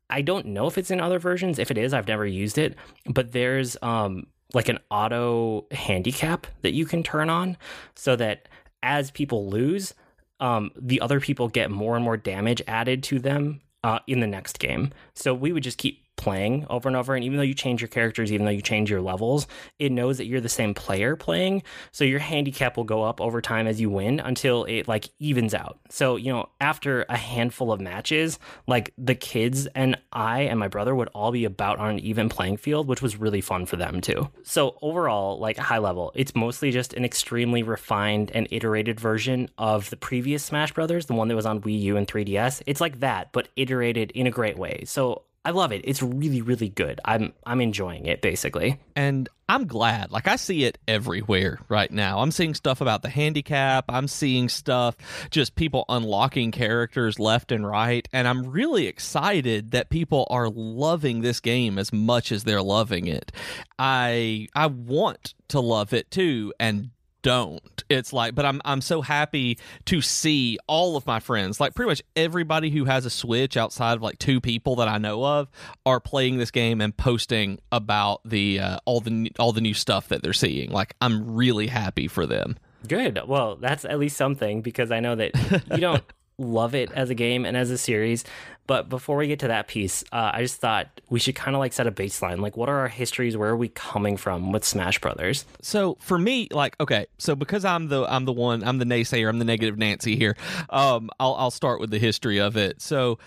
I 0.10 0.22
don't 0.22 0.48
know 0.48 0.68
if 0.68 0.78
it's 0.78 0.90
in 0.90 1.02
other 1.02 1.20
versions. 1.20 1.60
If 1.60 1.70
it 1.70 1.78
is, 1.78 1.94
I've 1.94 2.08
never 2.08 2.26
used 2.26 2.58
it, 2.58 2.76
but 3.06 3.32
there's 3.32 3.78
um 3.82 4.28
like 4.54 4.70
an 4.70 4.80
auto 4.90 5.68
handicap 5.72 6.48
that 6.62 6.74
you 6.74 6.86
can 6.86 7.04
turn 7.04 7.30
on 7.30 7.58
so 7.96 8.16
that 8.16 8.48
as 8.82 9.12
people 9.12 9.50
lose, 9.50 9.94
um, 10.40 10.72
the 10.80 11.02
other 11.02 11.20
people 11.20 11.50
get 11.50 11.70
more 11.70 11.96
and 11.96 12.06
more 12.06 12.18
damage 12.18 12.62
added 12.68 13.04
to 13.04 13.20
them 13.20 13.62
uh, 13.84 14.00
in 14.08 14.20
the 14.20 14.28
next 14.28 14.60
game. 14.60 14.92
So 15.16 15.34
we 15.34 15.52
would 15.52 15.64
just 15.64 15.78
keep 15.78 16.07
playing 16.18 16.66
over 16.70 16.90
and 16.90 16.96
over. 16.98 17.16
And 17.16 17.24
even 17.24 17.38
though 17.38 17.44
you 17.44 17.54
change 17.54 17.82
your 17.82 17.88
characters, 17.88 18.32
even 18.32 18.46
though 18.46 18.52
you 18.52 18.62
change 18.62 18.90
your 18.90 19.02
levels, 19.02 19.48
it 19.80 19.92
knows 19.92 20.18
that 20.18 20.26
you're 20.26 20.42
the 20.42 20.50
same 20.50 20.74
player 20.74 21.16
playing. 21.16 21.64
So 21.92 22.04
your 22.04 22.20
handicap 22.20 22.76
will 22.76 22.84
go 22.84 23.04
up 23.04 23.22
over 23.22 23.42
time 23.42 23.68
as 23.68 23.80
you 23.80 23.90
win 23.90 24.20
until 24.20 24.66
it 24.66 24.88
like 24.88 25.10
evens 25.20 25.54
out. 25.54 25.80
So, 25.90 26.16
you 26.16 26.32
know, 26.32 26.50
after 26.60 27.06
a 27.08 27.16
handful 27.16 27.72
of 27.72 27.80
matches, 27.80 28.40
like 28.68 28.94
the 28.98 29.16
kids 29.16 29.68
and 29.68 29.98
I 30.12 30.42
and 30.42 30.60
my 30.60 30.68
brother 30.68 30.96
would 30.96 31.10
all 31.10 31.32
be 31.32 31.46
about 31.46 31.80
on 31.80 31.92
an 31.92 32.00
even 32.00 32.30
playing 32.30 32.58
field, 32.58 32.88
which 32.88 33.02
was 33.02 33.18
really 33.18 33.42
fun 33.42 33.66
for 33.66 33.78
them 33.78 34.02
too. 34.02 34.30
So 34.44 34.78
overall, 34.82 35.40
like 35.40 35.58
high 35.58 35.78
level, 35.78 36.12
it's 36.16 36.36
mostly 36.36 36.72
just 36.72 36.94
an 36.94 37.06
extremely 37.06 37.64
refined 37.64 38.32
and 38.34 38.48
iterated 38.52 39.00
version 39.00 39.50
of 39.58 39.90
the 39.92 39.98
previous 39.98 40.44
Smash 40.44 40.74
Brothers, 40.74 41.06
the 41.06 41.14
one 41.14 41.28
that 41.28 41.36
was 41.36 41.46
on 41.46 41.62
Wii 41.62 41.80
U 41.82 41.98
and 41.98 42.08
3DS. 42.08 42.64
It's 42.66 42.82
like 42.82 43.00
that, 43.02 43.32
but 43.32 43.50
iterated 43.56 44.12
in 44.12 44.26
a 44.26 44.32
great 44.32 44.58
way. 44.58 44.84
So 44.86 45.24
I 45.48 45.52
love 45.52 45.72
it. 45.72 45.80
It's 45.86 46.04
really, 46.04 46.42
really 46.42 46.68
good. 46.68 47.00
I'm 47.06 47.32
I'm 47.46 47.62
enjoying 47.62 48.06
it 48.06 48.22
basically. 48.22 48.82
and 48.98 49.30
I'm 49.48 49.66
glad. 49.66 50.12
Like 50.12 50.28
I 50.28 50.36
see 50.36 50.66
it 50.66 50.78
everywhere 50.90 51.60
right 51.70 51.90
now. 51.90 52.20
I'm 52.20 52.32
seeing 52.32 52.54
stuff 52.54 52.82
about 52.82 53.02
the 53.02 53.08
handicap. 53.08 53.86
I'm 53.88 54.10
seeing 54.10 54.50
stuff 54.50 54.98
just 55.32 55.56
people 55.56 55.86
unlocking 55.88 56.52
characters 56.52 57.18
left 57.18 57.54
and 57.54 57.66
right, 57.66 58.06
and 58.12 58.28
I'm 58.28 58.48
really 58.52 58.88
excited 58.88 59.72
that 59.72 59.90
people 59.90 60.28
are 60.30 60.50
loving 60.50 61.22
this 61.22 61.40
game 61.40 61.80
as 61.80 61.94
much 61.94 62.34
as 62.34 62.44
they're 62.44 62.62
loving 62.62 63.08
it. 63.08 63.32
I 63.80 64.50
I 64.54 64.66
want 64.68 65.34
to 65.48 65.62
love 65.62 65.94
it 65.94 66.12
too 66.12 66.54
and 66.60 66.90
don't. 67.28 67.84
It's 67.90 68.14
like, 68.14 68.36
but 68.36 68.46
I'm 68.46 68.62
I'm 68.64 68.80
so 68.80 69.02
happy 69.02 69.60
to 69.86 70.02
see 70.02 70.58
all 70.66 70.96
of 70.96 71.06
my 71.06 71.20
friends, 71.20 71.60
like 71.60 71.74
pretty 71.74 71.90
much 71.90 72.02
everybody 72.16 72.70
who 72.70 72.86
has 72.86 73.06
a 73.06 73.10
Switch 73.10 73.58
outside 73.58 73.98
of 73.98 74.02
like 74.02 74.18
two 74.18 74.40
people 74.40 74.78
that 74.78 74.88
I 74.88 74.98
know 74.98 75.26
of, 75.26 75.50
are 75.86 76.00
playing 76.00 76.38
this 76.38 76.52
game 76.52 76.80
and 76.80 76.96
posting 76.96 77.60
about 77.70 78.22
the 78.24 78.62
uh, 78.62 78.78
all 78.86 79.02
the 79.02 79.32
all 79.40 79.52
the 79.52 79.62
new 79.62 79.74
stuff 79.74 80.08
that 80.08 80.24
they're 80.24 80.32
seeing. 80.32 80.72
Like 80.72 80.96
I'm 81.02 81.36
really 81.36 81.68
happy 81.68 82.08
for 82.08 82.26
them. 82.26 82.58
Good. 82.88 83.20
Well, 83.28 83.58
that's 83.58 83.84
at 83.84 84.00
least 84.00 84.16
something 84.16 84.62
because 84.62 84.92
I 84.92 85.02
know 85.02 85.16
that 85.16 85.36
you 85.72 85.78
don't 85.78 86.04
love 86.38 86.76
it 86.76 86.92
as 86.92 87.10
a 87.10 87.16
game 87.16 87.46
and 87.46 87.58
as 87.58 87.72
a 87.72 87.78
series. 87.78 88.24
But 88.68 88.90
before 88.90 89.16
we 89.16 89.28
get 89.28 89.40
to 89.40 89.48
that 89.48 89.68
piece, 89.68 90.04
uh, 90.12 90.32
I 90.34 90.42
just 90.42 90.58
thought 90.58 90.88
we 91.10 91.20
should 91.20 91.36
kind 91.36 91.56
of 91.56 91.60
like 91.60 91.72
set 91.72 91.88
a 91.88 91.92
baseline. 91.92 92.42
Like, 92.42 92.58
what 92.58 92.68
are 92.68 92.80
our 92.80 92.90
histories? 92.90 93.38
Where 93.38 93.50
are 93.50 93.56
we 93.56 93.70
coming 93.70 94.18
from 94.18 94.52
with 94.52 94.66
Smash 94.66 95.00
Brothers? 95.00 95.46
So 95.62 95.96
for 96.02 96.18
me, 96.18 96.50
like, 96.52 96.76
okay, 96.82 97.08
so 97.18 97.34
because 97.34 97.64
I'm 97.64 97.88
the 97.88 98.04
I'm 98.04 98.26
the 98.26 98.34
one 98.34 98.66
I'm 98.66 98.78
the 98.78 98.86
naysayer, 98.86 99.30
I'm 99.30 99.40
the 99.40 99.46
negative 99.46 99.78
Nancy 99.78 100.18
here. 100.18 100.36
Um, 100.70 101.10
I'll 101.18 101.36
I'll 101.36 101.52
start 101.52 101.80
with 101.80 101.92
the 101.92 102.00
history 102.00 102.40
of 102.40 102.58
it. 102.58 102.82
So 102.82 103.20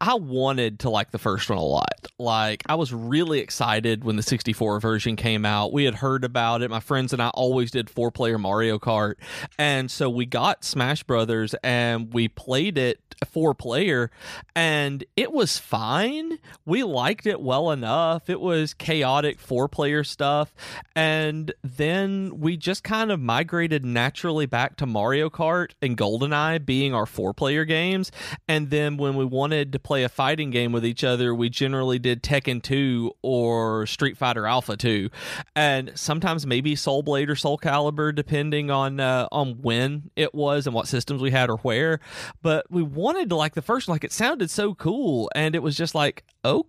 I 0.00 0.14
wanted 0.14 0.80
to 0.80 0.90
like 0.90 1.10
the 1.10 1.18
first 1.18 1.48
one 1.48 1.58
a 1.58 1.62
lot. 1.62 2.06
Like 2.18 2.62
I 2.66 2.74
was 2.74 2.92
really 2.92 3.40
excited 3.40 4.04
when 4.04 4.16
the 4.16 4.22
64 4.22 4.80
version 4.80 5.16
came 5.16 5.44
out. 5.44 5.72
We 5.72 5.84
had 5.84 5.94
heard 5.94 6.24
about 6.24 6.62
it. 6.62 6.70
My 6.70 6.80
friends 6.80 7.12
and 7.12 7.22
I 7.22 7.28
always 7.28 7.70
did 7.70 7.88
four 7.88 8.10
player 8.10 8.38
Mario 8.38 8.78
Kart. 8.78 9.14
And 9.58 9.90
so 9.90 10.10
we 10.10 10.26
got 10.26 10.64
Smash 10.64 11.02
Brothers 11.04 11.54
and 11.62 12.12
we 12.12 12.28
played 12.28 12.78
it 12.78 13.00
four 13.24 13.54
player 13.54 14.10
and 14.54 15.04
it 15.16 15.32
was 15.32 15.58
fine. 15.58 16.38
We 16.66 16.82
liked 16.82 17.26
it 17.26 17.40
well 17.40 17.70
enough. 17.70 18.28
It 18.28 18.40
was 18.40 18.74
chaotic 18.74 19.38
four 19.38 19.68
player 19.68 20.04
stuff. 20.04 20.54
And 20.94 21.52
then 21.62 22.40
we 22.40 22.56
just 22.56 22.84
kind 22.84 23.10
of 23.10 23.20
migrated 23.20 23.84
naturally 23.84 24.46
back 24.46 24.76
to 24.76 24.86
Mario 24.86 25.30
Kart 25.30 25.70
and 25.80 25.96
GoldenEye 25.96 26.64
being 26.64 26.94
our 26.94 27.06
four 27.06 27.32
player 27.32 27.64
games. 27.64 28.10
And 28.48 28.70
then 28.70 28.96
when 28.96 29.16
we 29.16 29.24
wanted 29.24 29.72
to 29.72 29.78
play 29.84 30.02
a 30.02 30.08
fighting 30.08 30.50
game 30.50 30.72
with 30.72 30.84
each 30.84 31.04
other, 31.04 31.34
we 31.34 31.48
generally 31.48 31.98
did 31.98 32.22
Tekken 32.22 32.62
2 32.62 33.12
or 33.22 33.86
Street 33.86 34.16
Fighter 34.16 34.46
Alpha 34.46 34.76
2. 34.76 35.10
And 35.54 35.92
sometimes 35.94 36.46
maybe 36.46 36.74
Soul 36.74 37.02
Blade 37.02 37.30
or 37.30 37.36
Soul 37.36 37.58
Calibur, 37.58 38.12
depending 38.14 38.70
on 38.70 38.98
uh, 38.98 39.28
on 39.30 39.62
when 39.62 40.10
it 40.16 40.34
was 40.34 40.66
and 40.66 40.74
what 40.74 40.88
systems 40.88 41.22
we 41.22 41.30
had 41.30 41.50
or 41.50 41.58
where. 41.58 42.00
But 42.42 42.66
we 42.70 42.82
wanted 42.82 43.28
to 43.28 43.36
like 43.36 43.54
the 43.54 43.62
first 43.62 43.88
like 43.88 44.02
it 44.02 44.12
sounded 44.12 44.50
so 44.50 44.74
cool. 44.74 45.30
And 45.34 45.54
it 45.54 45.62
was 45.62 45.76
just 45.76 45.94
like, 45.94 46.24
okay. 46.44 46.68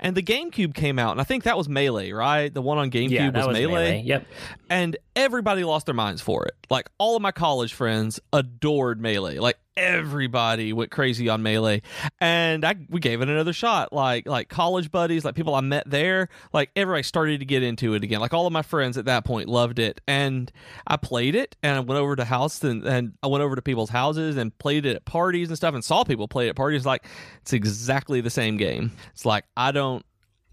And 0.00 0.16
the 0.16 0.22
GameCube 0.22 0.74
came 0.74 0.98
out, 0.98 1.12
and 1.12 1.20
I 1.20 1.24
think 1.24 1.44
that 1.44 1.56
was 1.56 1.68
Melee, 1.68 2.12
right? 2.12 2.52
The 2.52 2.62
one 2.62 2.78
on 2.78 2.90
GameCube 2.90 3.10
yeah, 3.10 3.30
was, 3.30 3.46
was 3.46 3.54
Melee. 3.54 3.66
Melee. 3.66 4.02
Yep. 4.02 4.26
And 4.68 4.96
everybody 5.14 5.64
lost 5.64 5.86
their 5.86 5.94
minds 5.94 6.22
for 6.22 6.44
it. 6.46 6.54
Like 6.70 6.88
all 6.98 7.16
of 7.16 7.22
my 7.22 7.32
college 7.32 7.74
friends 7.74 8.20
adored 8.32 9.00
Melee. 9.00 9.38
Like 9.38 9.58
everybody 9.76 10.72
went 10.72 10.90
crazy 10.90 11.28
on 11.28 11.42
Melee. 11.42 11.82
And 12.20 12.64
I 12.64 12.74
we 12.88 13.00
gave 13.00 13.20
it 13.20 13.28
another 13.28 13.52
shot. 13.52 13.92
Like 13.92 14.26
like 14.26 14.48
college 14.48 14.90
buddies, 14.90 15.24
like 15.24 15.34
people 15.34 15.54
I 15.54 15.60
met 15.60 15.84
there, 15.88 16.28
like 16.52 16.70
everybody 16.76 17.02
started 17.02 17.40
to 17.40 17.46
get 17.46 17.62
into 17.62 17.94
it 17.94 18.02
again. 18.02 18.20
Like 18.20 18.34
all 18.34 18.46
of 18.46 18.52
my 18.52 18.62
friends 18.62 18.98
at 18.98 19.06
that 19.06 19.24
point 19.24 19.48
loved 19.48 19.78
it. 19.78 20.00
And 20.06 20.50
I 20.86 20.96
played 20.96 21.34
it 21.34 21.56
and 21.62 21.76
I 21.76 21.80
went 21.80 22.00
over 22.00 22.16
to 22.16 22.24
house 22.24 22.62
and, 22.64 22.84
and 22.84 23.12
I 23.22 23.26
went 23.26 23.42
over 23.42 23.56
to 23.56 23.62
people's 23.62 23.90
houses 23.90 24.36
and 24.36 24.56
played 24.58 24.86
it 24.86 24.96
at 24.96 25.04
parties 25.04 25.48
and 25.48 25.56
stuff 25.56 25.74
and 25.74 25.84
saw 25.84 26.04
people 26.04 26.28
play 26.28 26.46
it 26.46 26.50
at 26.50 26.56
parties 26.56 26.86
like 26.86 27.04
it's 27.40 27.52
exactly 27.52 28.20
the 28.20 28.30
same 28.30 28.56
game. 28.56 28.92
It's 29.12 29.24
like 29.24 29.44
I 29.56 29.72
don't 29.72 30.04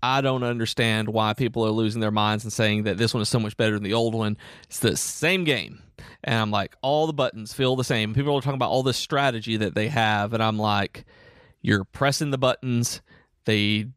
I 0.02 0.22
don't 0.22 0.44
understand 0.44 1.10
why 1.10 1.34
people 1.34 1.66
are 1.66 1.72
losing 1.72 2.02
their 2.02 2.12
minds 2.12 2.44
and 2.44 2.54
saying 2.54 2.84
that 2.84 2.98
this 2.98 3.14
one 3.14 3.22
is 3.22 3.30
so 3.30 3.40
much 3.40 3.58
better 3.58 3.74
than 3.74 3.84
the 3.84 3.94
old 3.94 4.16
one. 4.16 4.38
It's 4.64 4.80
the 4.80 4.96
same 4.96 5.44
game. 5.44 5.82
And 6.24 6.36
I'm 6.36 6.52
like, 6.52 6.76
all 6.82 7.08
the 7.08 7.14
buttons 7.14 7.54
feel 7.54 7.76
the 7.76 7.84
same. 7.84 8.14
People 8.14 8.36
are 8.38 8.42
talking 8.42 8.56
about 8.56 8.72
all 8.72 8.84
this 8.84 8.98
strategy 8.98 9.58
that 9.58 9.76
they 9.76 9.90
have. 9.90 10.34
And 10.34 10.42
I'm 10.42 10.58
like, 10.58 11.06
you're 11.62 11.84
pressing 11.84 12.32
the 12.32 12.38
buttons. 12.38 13.02
They 13.44 13.88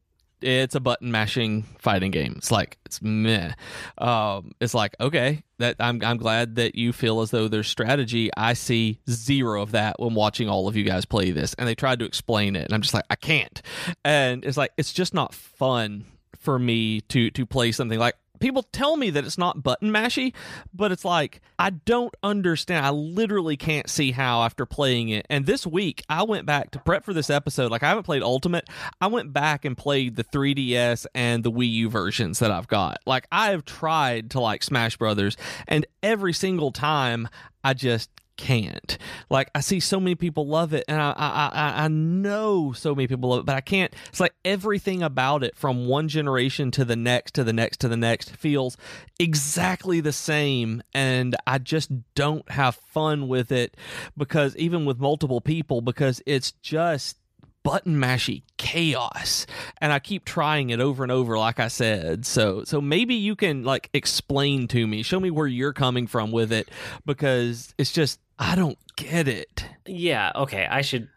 it's 0.43 0.75
a 0.75 0.81
button 0.81 1.11
mashing 1.11 1.63
fighting 1.79 2.11
game. 2.11 2.35
It's 2.37 2.51
like 2.51 2.79
it's 2.85 3.01
meh. 3.03 3.53
Um, 3.99 4.53
it's 4.61 4.75
like 4.75 4.95
okay, 5.01 5.43
that 5.59 5.77
I'm 5.81 6.03
I'm 6.05 6.17
glad 6.17 6.57
that 6.57 6.75
you 6.75 6.93
feel 6.93 7.21
as 7.21 7.31
though 7.31 7.49
there's 7.49 7.69
strategy. 7.69 8.31
I 8.37 8.53
see 8.55 9.01
zero 9.09 9.63
of 9.63 9.73
that 9.73 9.99
when 9.99 10.15
watching 10.15 10.49
all 10.49 10.69
of 10.69 10.77
you 10.77 10.85
guys 10.85 11.05
play 11.05 11.31
this, 11.31 11.55
and 11.55 11.67
they 11.67 11.75
tried 11.75 12.01
to 12.01 12.05
explain 12.05 12.57
it, 12.57 12.65
and 12.65 12.75
I'm 12.75 12.83
just 12.83 12.95
like 12.95 13.07
I 13.11 13.17
can't. 13.17 13.61
And 14.05 14.45
it's 14.45 14.57
like 14.57 14.73
it's 14.77 14.93
just 14.93 15.15
not 15.15 15.35
fun 15.35 16.05
for 16.39 16.59
me 16.59 17.01
to 17.03 17.31
to 17.31 17.47
play 17.47 17.73
something 17.73 17.99
like 17.99 18.17
people 18.43 18.65
tell 18.65 18.97
me 18.97 19.09
that 19.11 19.25
it's 19.25 19.39
not 19.39 19.63
button 19.63 19.91
mashy, 19.91 20.35
but 20.75 20.93
it's 20.93 21.05
like 21.05 21.41
I 21.59 21.71
don't 21.71 22.15
understand. 22.23 22.85
I 22.85 22.91
literally 22.91 23.57
can't 23.57 23.89
see 23.89 24.11
how 24.11 24.43
after 24.43 24.67
playing 24.67 25.09
it. 25.11 25.27
And 25.31 25.47
this 25.47 25.67
week 25.67 26.03
I 26.09 26.25
went 26.25 26.45
back 26.45 26.73
to 26.73 26.79
prep 26.81 27.05
for 27.05 27.15
this 27.15 27.31
episode. 27.31 27.71
Like 27.71 27.83
I 27.83 27.89
haven't 27.89 28.03
played 28.03 28.23
Ultimate. 28.23 28.69
I 29.01 29.07
went 29.07 29.33
back 29.33 29.65
and 29.65 29.79
played 29.79 30.17
the 30.17 30.25
3DS 30.25 31.07
and 31.15 31.45
the 31.45 31.53
Wii 31.53 31.71
U 31.73 31.89
versions 31.89 32.41
that 32.41 32.51
I've 32.51 32.69
got. 32.69 32.99
Like 33.07 33.27
I 33.31 33.51
have 33.51 33.65
tried 33.65 34.31
to 34.33 34.41
like 34.41 34.63
Smash 34.63 34.97
Brothers 34.97 35.37
and 35.69 35.87
every 36.03 36.33
single 36.33 36.73
time 36.73 37.29
I 37.65 37.75
just 37.75 38.11
can't. 38.37 38.99
Like 39.31 39.51
I 39.55 39.61
see 39.61 39.81
so 39.81 40.01
many 40.01 40.15
people 40.15 40.47
love 40.47 40.73
it, 40.75 40.85
and 40.89 41.01
I, 41.01 41.11
I 41.17 41.51
I 41.53 41.85
I 41.85 41.89
know 41.89 42.73
so 42.73 42.95
many 42.95 43.07
people 43.07 43.31
love 43.31 43.41
it, 43.41 43.47
but 43.47 43.57
I 43.57 43.61
can't. 43.61 43.95
It's 44.09 44.21
like 44.21 44.35
everything 44.45 45.03
about 45.03 45.43
it 45.43 45.57
from 45.57 45.87
one 45.87 46.09
generation 46.09 46.71
to 46.73 46.85
the 46.85 46.97
next 46.97 47.35
to 47.35 47.45
the 47.45 47.53
next 47.53 47.79
to 47.81 47.89
the 47.89 47.97
next 47.97 48.37
feels 48.37 48.77
exactly 49.19 50.01
the 50.01 50.13
same, 50.13 50.83
and 50.93 51.37
I 51.47 51.59
just 51.59 51.91
don't 52.15 52.49
have 52.51 52.77
fun 52.77 53.29
with 53.29 53.53
it 53.53 53.77
because 54.17 54.57
even 54.57 54.85
with 54.85 54.99
multiple 54.99 55.41
people, 55.41 55.81
because 55.81 56.23
it's 56.27 56.53
just 56.53 57.17
button 57.63 57.97
mashy 57.97 58.43
chaos 58.57 59.47
and 59.81 59.93
i 59.93 59.99
keep 59.99 60.25
trying 60.25 60.71
it 60.71 60.81
over 60.81 61.03
and 61.03 61.13
over 61.13 61.39
like 61.39 61.61
i 61.61 61.69
said 61.69 62.27
so 62.27 62.65
so 62.65 62.81
maybe 62.81 63.15
you 63.15 63.37
can 63.37 63.63
like 63.63 63.89
explain 63.95 64.67
to 64.67 64.87
me 64.87 65.03
show 65.03 65.21
me 65.21 65.31
where 65.31 65.47
you're 65.47 65.73
coming 65.73 66.07
from 66.07 66.33
with 66.33 66.53
it 66.53 66.69
because 67.07 67.75
it's 67.79 67.93
just 67.93 68.19
i 68.39 68.55
don't 68.57 68.79
get 68.97 69.29
it 69.29 69.65
Yeah, 69.87 70.33
okay. 70.37 70.67
I 70.71 70.83
should 70.83 71.09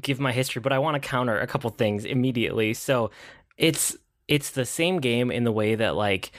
give 0.00 0.18
my 0.20 0.32
history, 0.32 0.60
but 0.60 0.72
I 0.72 0.78
want 0.78 1.00
to 1.00 1.08
counter 1.08 1.38
a 1.38 1.46
couple 1.46 1.68
things 1.70 2.04
immediately. 2.04 2.74
So, 2.74 3.10
it's 3.56 3.96
it's 4.28 4.50
the 4.50 4.64
same 4.64 4.98
game 5.00 5.30
in 5.30 5.44
the 5.44 5.52
way 5.52 5.74
that 5.74 5.94
like 5.94 6.32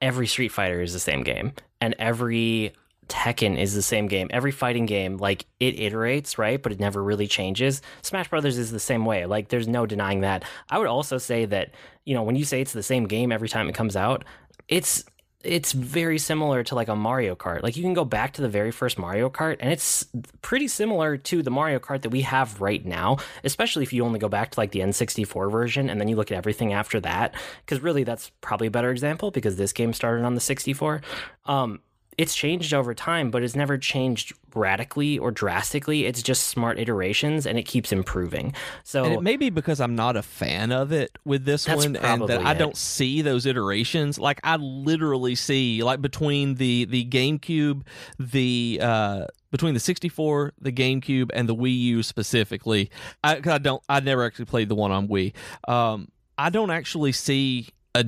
every 0.00 0.26
Street 0.26 0.52
Fighter 0.52 0.80
is 0.80 0.92
the 0.92 1.00
same 1.00 1.22
game 1.22 1.52
and 1.80 1.94
every 1.98 2.72
Tekken 3.08 3.58
is 3.58 3.74
the 3.74 3.82
same 3.82 4.06
game. 4.06 4.28
Every 4.30 4.50
fighting 4.50 4.86
game 4.86 5.16
like 5.16 5.46
it 5.60 5.76
iterates, 5.76 6.38
right? 6.38 6.62
But 6.62 6.72
it 6.72 6.80
never 6.80 7.02
really 7.02 7.26
changes. 7.26 7.82
Smash 8.02 8.28
Brothers 8.28 8.58
is 8.58 8.70
the 8.70 8.80
same 8.80 9.04
way. 9.04 9.26
Like 9.26 9.48
there's 9.48 9.68
no 9.68 9.86
denying 9.86 10.20
that. 10.20 10.44
I 10.70 10.78
would 10.78 10.88
also 10.88 11.18
say 11.18 11.44
that, 11.46 11.70
you 12.04 12.14
know, 12.14 12.22
when 12.22 12.36
you 12.36 12.44
say 12.44 12.60
it's 12.60 12.72
the 12.72 12.82
same 12.82 13.06
game 13.06 13.32
every 13.32 13.48
time 13.48 13.68
it 13.68 13.74
comes 13.74 13.96
out, 13.96 14.24
it's 14.68 15.04
it's 15.44 15.72
very 15.72 16.18
similar 16.18 16.62
to 16.64 16.74
like 16.74 16.88
a 16.88 16.96
Mario 16.96 17.36
Kart. 17.36 17.62
Like 17.62 17.76
you 17.76 17.82
can 17.82 17.92
go 17.92 18.04
back 18.04 18.32
to 18.34 18.42
the 18.42 18.48
very 18.48 18.70
first 18.70 18.98
Mario 18.98 19.28
Kart 19.28 19.56
and 19.60 19.70
it's 19.70 20.06
pretty 20.40 20.68
similar 20.68 21.18
to 21.18 21.42
the 21.42 21.50
Mario 21.50 21.78
Kart 21.78 22.02
that 22.02 22.08
we 22.08 22.22
have 22.22 22.60
right 22.60 22.84
now, 22.84 23.18
especially 23.44 23.82
if 23.82 23.92
you 23.92 24.04
only 24.04 24.18
go 24.18 24.28
back 24.28 24.52
to 24.52 24.60
like 24.60 24.72
the 24.72 24.80
N64 24.80 25.52
version 25.52 25.90
and 25.90 26.00
then 26.00 26.08
you 26.08 26.16
look 26.16 26.32
at 26.32 26.38
everything 26.38 26.72
after 26.72 26.98
that 27.00 27.34
cuz 27.66 27.80
really 27.80 28.04
that's 28.04 28.30
probably 28.40 28.66
a 28.66 28.70
better 28.70 28.90
example 28.90 29.30
because 29.30 29.56
this 29.56 29.72
game 29.72 29.92
started 29.92 30.24
on 30.24 30.34
the 30.34 30.40
64. 30.40 31.02
Um 31.44 31.80
it's 32.18 32.34
changed 32.34 32.74
over 32.74 32.94
time, 32.94 33.30
but 33.30 33.42
it's 33.42 33.56
never 33.56 33.78
changed 33.78 34.32
radically 34.54 35.18
or 35.18 35.30
drastically. 35.30 36.06
It's 36.06 36.22
just 36.22 36.48
smart 36.48 36.78
iterations 36.78 37.46
and 37.46 37.58
it 37.58 37.64
keeps 37.64 37.92
improving. 37.92 38.54
So 38.84 39.04
and 39.04 39.14
it 39.14 39.22
may 39.22 39.36
be 39.36 39.50
because 39.50 39.80
i'm 39.80 39.94
not 39.94 40.16
a 40.16 40.22
fan 40.22 40.72
of 40.72 40.92
it 40.92 41.16
with 41.24 41.44
this 41.44 41.68
one 41.68 41.96
and 41.96 42.28
that 42.28 42.44
i 42.44 42.52
it. 42.52 42.58
don't 42.58 42.76
see 42.76 43.22
those 43.22 43.46
iterations 43.46 44.18
like 44.18 44.40
i 44.44 44.56
literally 44.56 45.34
see 45.34 45.82
like 45.82 46.00
between 46.00 46.56
the 46.56 46.84
the 46.86 47.04
gamecube 47.04 47.82
the 48.18 48.78
uh 48.82 49.26
between 49.50 49.74
the 49.74 49.80
64 49.80 50.52
the 50.60 50.72
gamecube 50.72 51.30
and 51.34 51.48
the 51.48 51.54
wii 51.54 51.78
u 51.78 52.02
specifically 52.02 52.90
i, 53.22 53.40
I 53.44 53.58
don't 53.58 53.82
i 53.88 54.00
never 54.00 54.24
actually 54.24 54.46
played 54.46 54.68
the 54.68 54.74
one 54.74 54.90
on 54.90 55.08
wii 55.08 55.32
um 55.68 56.08
i 56.38 56.50
don't 56.50 56.70
actually 56.70 57.12
see 57.12 57.68
a 57.94 58.04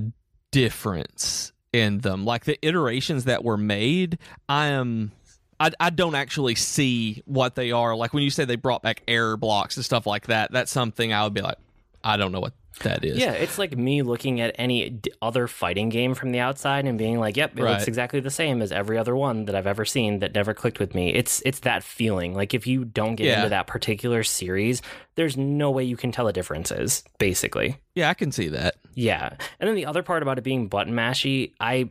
difference 0.50 1.52
in 1.73 1.99
them 1.99 2.25
like 2.25 2.44
the 2.44 2.58
iterations 2.66 3.25
that 3.25 3.44
were 3.44 3.56
made 3.56 4.18
i 4.49 4.66
am 4.66 5.12
I, 5.58 5.70
I 5.80 5.90
don't 5.90 6.14
actually 6.14 6.54
see 6.54 7.23
what 7.25 7.54
they 7.54 7.73
are. 7.73 7.96
Like 7.96 8.12
when 8.12 8.23
you 8.23 8.28
say 8.30 8.44
they 8.44 8.56
brought 8.56 8.82
back 8.82 9.02
error 9.08 9.37
blocks 9.37 9.76
and 9.76 9.85
stuff 9.85 10.06
like 10.06 10.26
that, 10.26 10.52
that's 10.52 10.70
something 10.70 11.12
I 11.12 11.25
would 11.25 11.35
be 11.35 11.40
like, 11.40 11.56
I 12.05 12.17
don't 12.17 12.33
know 12.33 12.41
what 12.41 12.53
that 12.83 13.05
is. 13.05 13.17
Yeah, 13.19 13.33
it's 13.33 13.59
like 13.59 13.76
me 13.76 14.03
looking 14.03 14.41
at 14.41 14.55
any 14.59 14.91
d- 14.91 15.11
other 15.23 15.47
fighting 15.47 15.88
game 15.88 16.15
from 16.15 16.31
the 16.33 16.41
outside 16.41 16.85
and 16.85 16.99
being 16.99 17.19
like, 17.19 17.37
"Yep, 17.37 17.59
it 17.59 17.62
looks 17.62 17.88
exactly 17.88 18.21
the 18.21 18.31
same 18.31 18.61
as 18.61 18.71
every 18.71 18.99
other 18.99 19.17
one 19.17 19.47
that 19.47 19.55
I've 19.55 19.67
ever 19.67 19.85
seen 19.85 20.19
that 20.19 20.35
never 20.35 20.53
clicked 20.55 20.79
with 20.79 20.95
me." 20.95 21.15
It's 21.15 21.43
it's 21.47 21.61
that 21.61 21.83
feeling. 21.83 22.35
Like 22.35 22.53
if 22.55 22.67
you 22.67 22.85
don't 22.85 23.15
get 23.17 23.26
Yeah. 23.26 23.37
into 23.38 23.49
that 23.49 23.67
particular 23.67 24.23
series, 24.23 24.83
there's 25.15 25.37
no 25.37 25.71
way 25.71 25.85
you 25.85 25.97
can 25.97 26.12
tell 26.12 26.26
the 26.26 26.33
differences. 26.33 27.03
Basically, 27.19 27.79
Yeah, 27.95 28.11
I 28.11 28.15
can 28.15 28.31
see 28.31 28.49
that. 28.49 28.75
yeah. 28.95 29.31
And 29.59 29.69
then 29.69 29.75
the 29.75 29.87
other 29.87 30.03
part 30.03 30.23
about 30.23 30.37
it 30.38 30.45
being 30.45 30.69
button 30.69 30.93
mashy, 30.95 31.53
I 31.59 31.88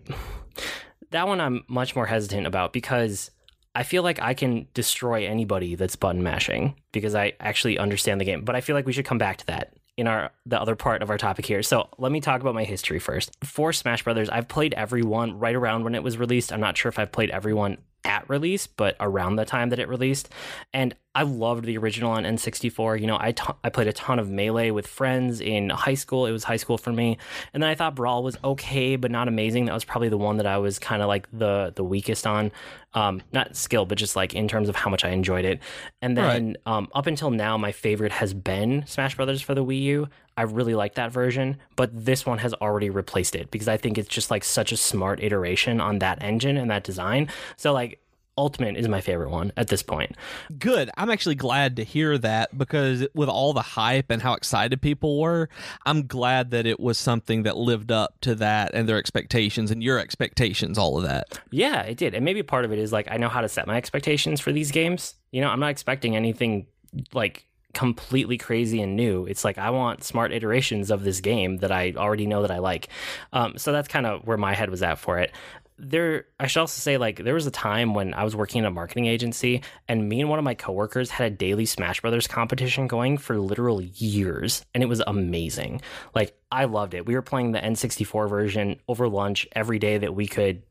that 1.12 1.28
one 1.28 1.42
I'm 1.42 1.64
much 1.68 1.96
more 1.96 2.06
hesitant 2.06 2.46
about 2.48 2.74
because 2.74 3.32
I 3.74 3.84
feel 3.84 4.04
like 4.04 4.22
I 4.22 4.34
can 4.34 4.68
destroy 4.74 5.26
anybody 5.28 5.76
that's 5.76 5.96
button 5.96 6.24
mashing 6.24 6.76
because 6.92 7.16
I 7.16 7.34
actually 7.40 7.78
understand 7.78 8.22
the 8.22 8.26
game. 8.26 8.44
But 8.46 8.56
I 8.56 8.62
feel 8.62 8.76
like 8.76 8.86
we 8.86 8.94
should 8.94 9.06
come 9.06 9.18
back 9.18 9.38
to 9.38 9.46
that 9.48 9.74
in 9.98 10.08
our 10.08 10.32
the 10.46 10.60
other 10.60 10.76
part 10.76 11.02
of 11.02 11.10
our 11.10 11.18
topic 11.18 11.46
here. 11.46 11.64
So 11.64 11.90
let 11.98 12.12
me 12.12 12.22
talk 12.22 12.42
about 12.42 12.54
my 12.54 12.64
history 12.64 13.00
first. 13.00 13.36
For 13.44 13.72
Smash 13.72 14.04
Brothers, 14.04 14.30
I've 14.30 14.48
played 14.48 14.74
every 14.74 15.04
one 15.04 15.40
right 15.40 15.56
around 15.56 15.84
when 15.84 15.96
it 15.96 16.04
was 16.04 16.18
released. 16.18 16.52
I'm 16.52 16.60
not 16.60 16.78
sure 16.78 16.90
if 16.90 17.00
I've 17.00 17.12
played 17.12 17.30
every 17.30 17.54
one 17.54 17.78
at 18.06 18.30
release, 18.30 18.68
but 18.68 18.96
around 19.00 19.36
the 19.36 19.46
time 19.46 19.70
that 19.70 19.80
it 19.80 19.90
released. 19.90 20.30
And 20.74 20.96
I 21.16 21.24
loved 21.24 21.66
the 21.66 21.78
original 21.78 22.12
on 22.12 22.24
N64. 22.24 23.00
You 23.02 23.08
know, 23.08 23.18
I, 23.20 23.32
t- 23.32 23.44
I 23.64 23.70
played 23.70 23.88
a 23.88 23.94
ton 23.94 24.20
of 24.20 24.30
Melee 24.30 24.70
with 24.70 24.86
friends 24.86 25.42
in 25.42 25.70
high 25.70 25.94
school. 25.96 26.26
It 26.26 26.32
was 26.32 26.44
high 26.44 26.58
school 26.58 26.78
for 26.78 26.94
me. 26.94 27.18
And 27.54 27.64
then 27.64 27.70
I 27.70 27.76
thought 27.76 27.96
Brawl 27.96 28.22
was 28.22 28.38
okay, 28.44 28.96
but 28.96 29.12
not 29.12 29.28
amazing. 29.28 29.66
That 29.66 29.74
was 29.74 29.86
probably 29.86 30.10
the 30.10 30.18
one 30.18 30.38
that 30.38 30.46
I 30.46 30.58
was 30.58 30.78
kind 30.78 31.02
of 31.02 31.08
like 31.08 31.28
the 31.32 31.74
the 31.76 31.84
weakest 31.84 32.28
on. 32.28 32.52
Um, 32.96 33.22
not 33.34 33.56
skill, 33.56 33.86
but 33.86 33.98
just 33.98 34.16
like 34.16 34.34
in 34.34 34.48
terms 34.48 34.70
of 34.70 34.76
how 34.76 34.90
much 34.90 35.04
I 35.04 35.10
enjoyed 35.10 35.44
it. 35.46 35.60
And 36.02 36.18
then 36.18 36.58
right. 36.66 36.78
um, 36.78 36.88
up 36.96 37.08
until 37.08 37.30
now, 37.30 37.58
my 37.58 37.74
favorite 37.74 38.14
has 38.14 38.34
been 38.34 38.86
Smash 38.88 39.16
Brothers 39.16 39.42
for 39.42 39.54
the 39.54 39.66
Wii 39.66 39.82
U. 39.82 40.08
I 40.38 40.44
really 40.44 40.76
like 40.76 40.96
that 40.96 41.12
version, 41.12 41.58
but 41.76 41.90
this 41.94 42.26
one 42.26 42.38
has 42.40 42.54
already 42.56 42.90
replaced 42.90 43.36
it 43.36 43.52
because 43.52 43.68
I 43.68 43.78
think 43.78 43.98
it's 43.98 44.08
just 44.08 44.32
like 44.32 44.44
such 44.44 44.72
a 44.72 44.78
smart 44.78 45.22
iteration 45.22 45.80
on 45.80 46.00
that 46.00 46.24
engine 46.24 46.58
and 46.58 46.72
that 46.72 46.84
design. 46.84 47.30
So 47.58 47.74
like 47.74 48.00
Ultimate 48.38 48.76
is 48.76 48.88
my 48.88 49.00
favorite 49.00 49.30
one 49.30 49.54
at 49.56 49.70
this 49.70 49.82
point. 49.82 50.16
Good. 50.60 50.90
I'm 50.98 51.10
actually 51.10 51.36
glad 51.36 51.78
to 51.78 51.84
hear 51.84 52.18
that 52.18 52.58
because 52.58 53.08
with 53.14 53.30
all 53.30 53.54
the 53.54 53.62
hype 53.62 54.08
and 54.10 54.22
how 54.22 54.34
excited 54.34 54.82
people 54.82 55.22
were, 55.22 55.48
I'm 55.86 56.06
glad 56.06 56.52
that 56.52 56.66
it 56.66 56.80
was 56.80 56.98
something 56.98 57.44
that 57.44 57.56
lived 57.56 57.92
up 57.92 58.20
to 58.22 58.36
that 58.36 58.74
and 58.74 58.90
their 58.90 58.98
expectations 58.98 59.72
and 59.72 59.82
your 59.82 60.00
expectations, 60.00 60.78
all 60.78 60.98
of 60.98 61.04
that. 61.04 61.40
Yeah, 61.52 61.82
it 61.84 61.98
did. 61.98 62.14
And 62.14 62.26
maybe 62.26 62.44
part 62.44 62.66
of 62.66 62.74
it 62.74 62.80
is 62.80 62.92
like 62.92 63.08
I 63.10 63.18
know 63.18 63.30
how 63.30 63.42
to 63.42 63.48
set 63.48 63.68
my 63.68 63.78
expectations 63.78 64.42
for 64.42 64.52
these 64.52 64.72
games. 64.72 65.16
You 65.32 65.42
know, 65.42 65.50
I'm 65.50 65.60
not 65.62 65.70
expecting 65.70 66.16
anything 66.16 66.68
like 67.14 67.46
completely 67.74 68.38
crazy 68.38 68.82
and 68.82 68.96
new. 68.96 69.26
It's 69.26 69.46
like 69.46 69.58
I 69.58 69.70
want 69.70 70.04
smart 70.04 70.32
iterations 70.32 70.90
of 70.90 71.04
this 71.04 71.20
game 71.20 71.58
that 71.58 71.72
I 71.72 71.94
already 71.96 72.26
know 72.26 72.42
that 72.42 72.50
I 72.50 72.58
like. 72.60 72.88
Um, 73.34 73.58
so 73.58 73.72
that's 73.72 73.88
kind 73.88 74.06
of 74.06 74.26
where 74.26 74.38
my 74.38 74.56
head 74.56 74.70
was 74.70 74.82
at 74.82 74.98
for 74.98 75.20
it. 75.20 75.32
There, 75.78 76.26
I 76.40 76.48
should 76.48 76.62
also 76.62 76.80
say, 76.80 76.98
like, 76.98 77.24
there 77.24 77.34
was 77.34 77.46
a 77.48 77.52
time 77.52 77.94
when 77.94 78.14
I 78.14 78.24
was 78.24 78.36
working 78.36 78.60
in 78.60 78.66
a 78.66 78.72
marketing 78.72 79.08
agency, 79.08 79.62
and 79.88 80.08
me 80.08 80.22
and 80.22 80.30
one 80.30 80.40
of 80.40 80.46
my 80.46 80.54
coworkers 80.54 81.10
had 81.10 81.32
a 81.32 81.36
daily 81.36 81.66
Smash 81.66 82.02
Brothers 82.02 82.28
competition 82.28 82.88
going 82.88 83.18
for 83.18 83.38
literal 83.38 83.82
years, 83.82 84.66
and 84.74 84.82
it 84.82 84.88
was 84.88 85.02
amazing. 85.06 85.82
Like, 86.14 86.38
I 86.52 86.66
loved 86.66 86.94
it. 86.94 87.06
We 87.06 87.16
were 87.16 87.22
playing 87.22 87.52
the 87.52 87.60
N64 87.60 88.30
version 88.30 88.80
over 88.88 89.10
lunch 89.10 89.48
every 89.52 89.80
day 89.80 89.98
that 89.98 90.16
we 90.16 90.28
could 90.28 90.64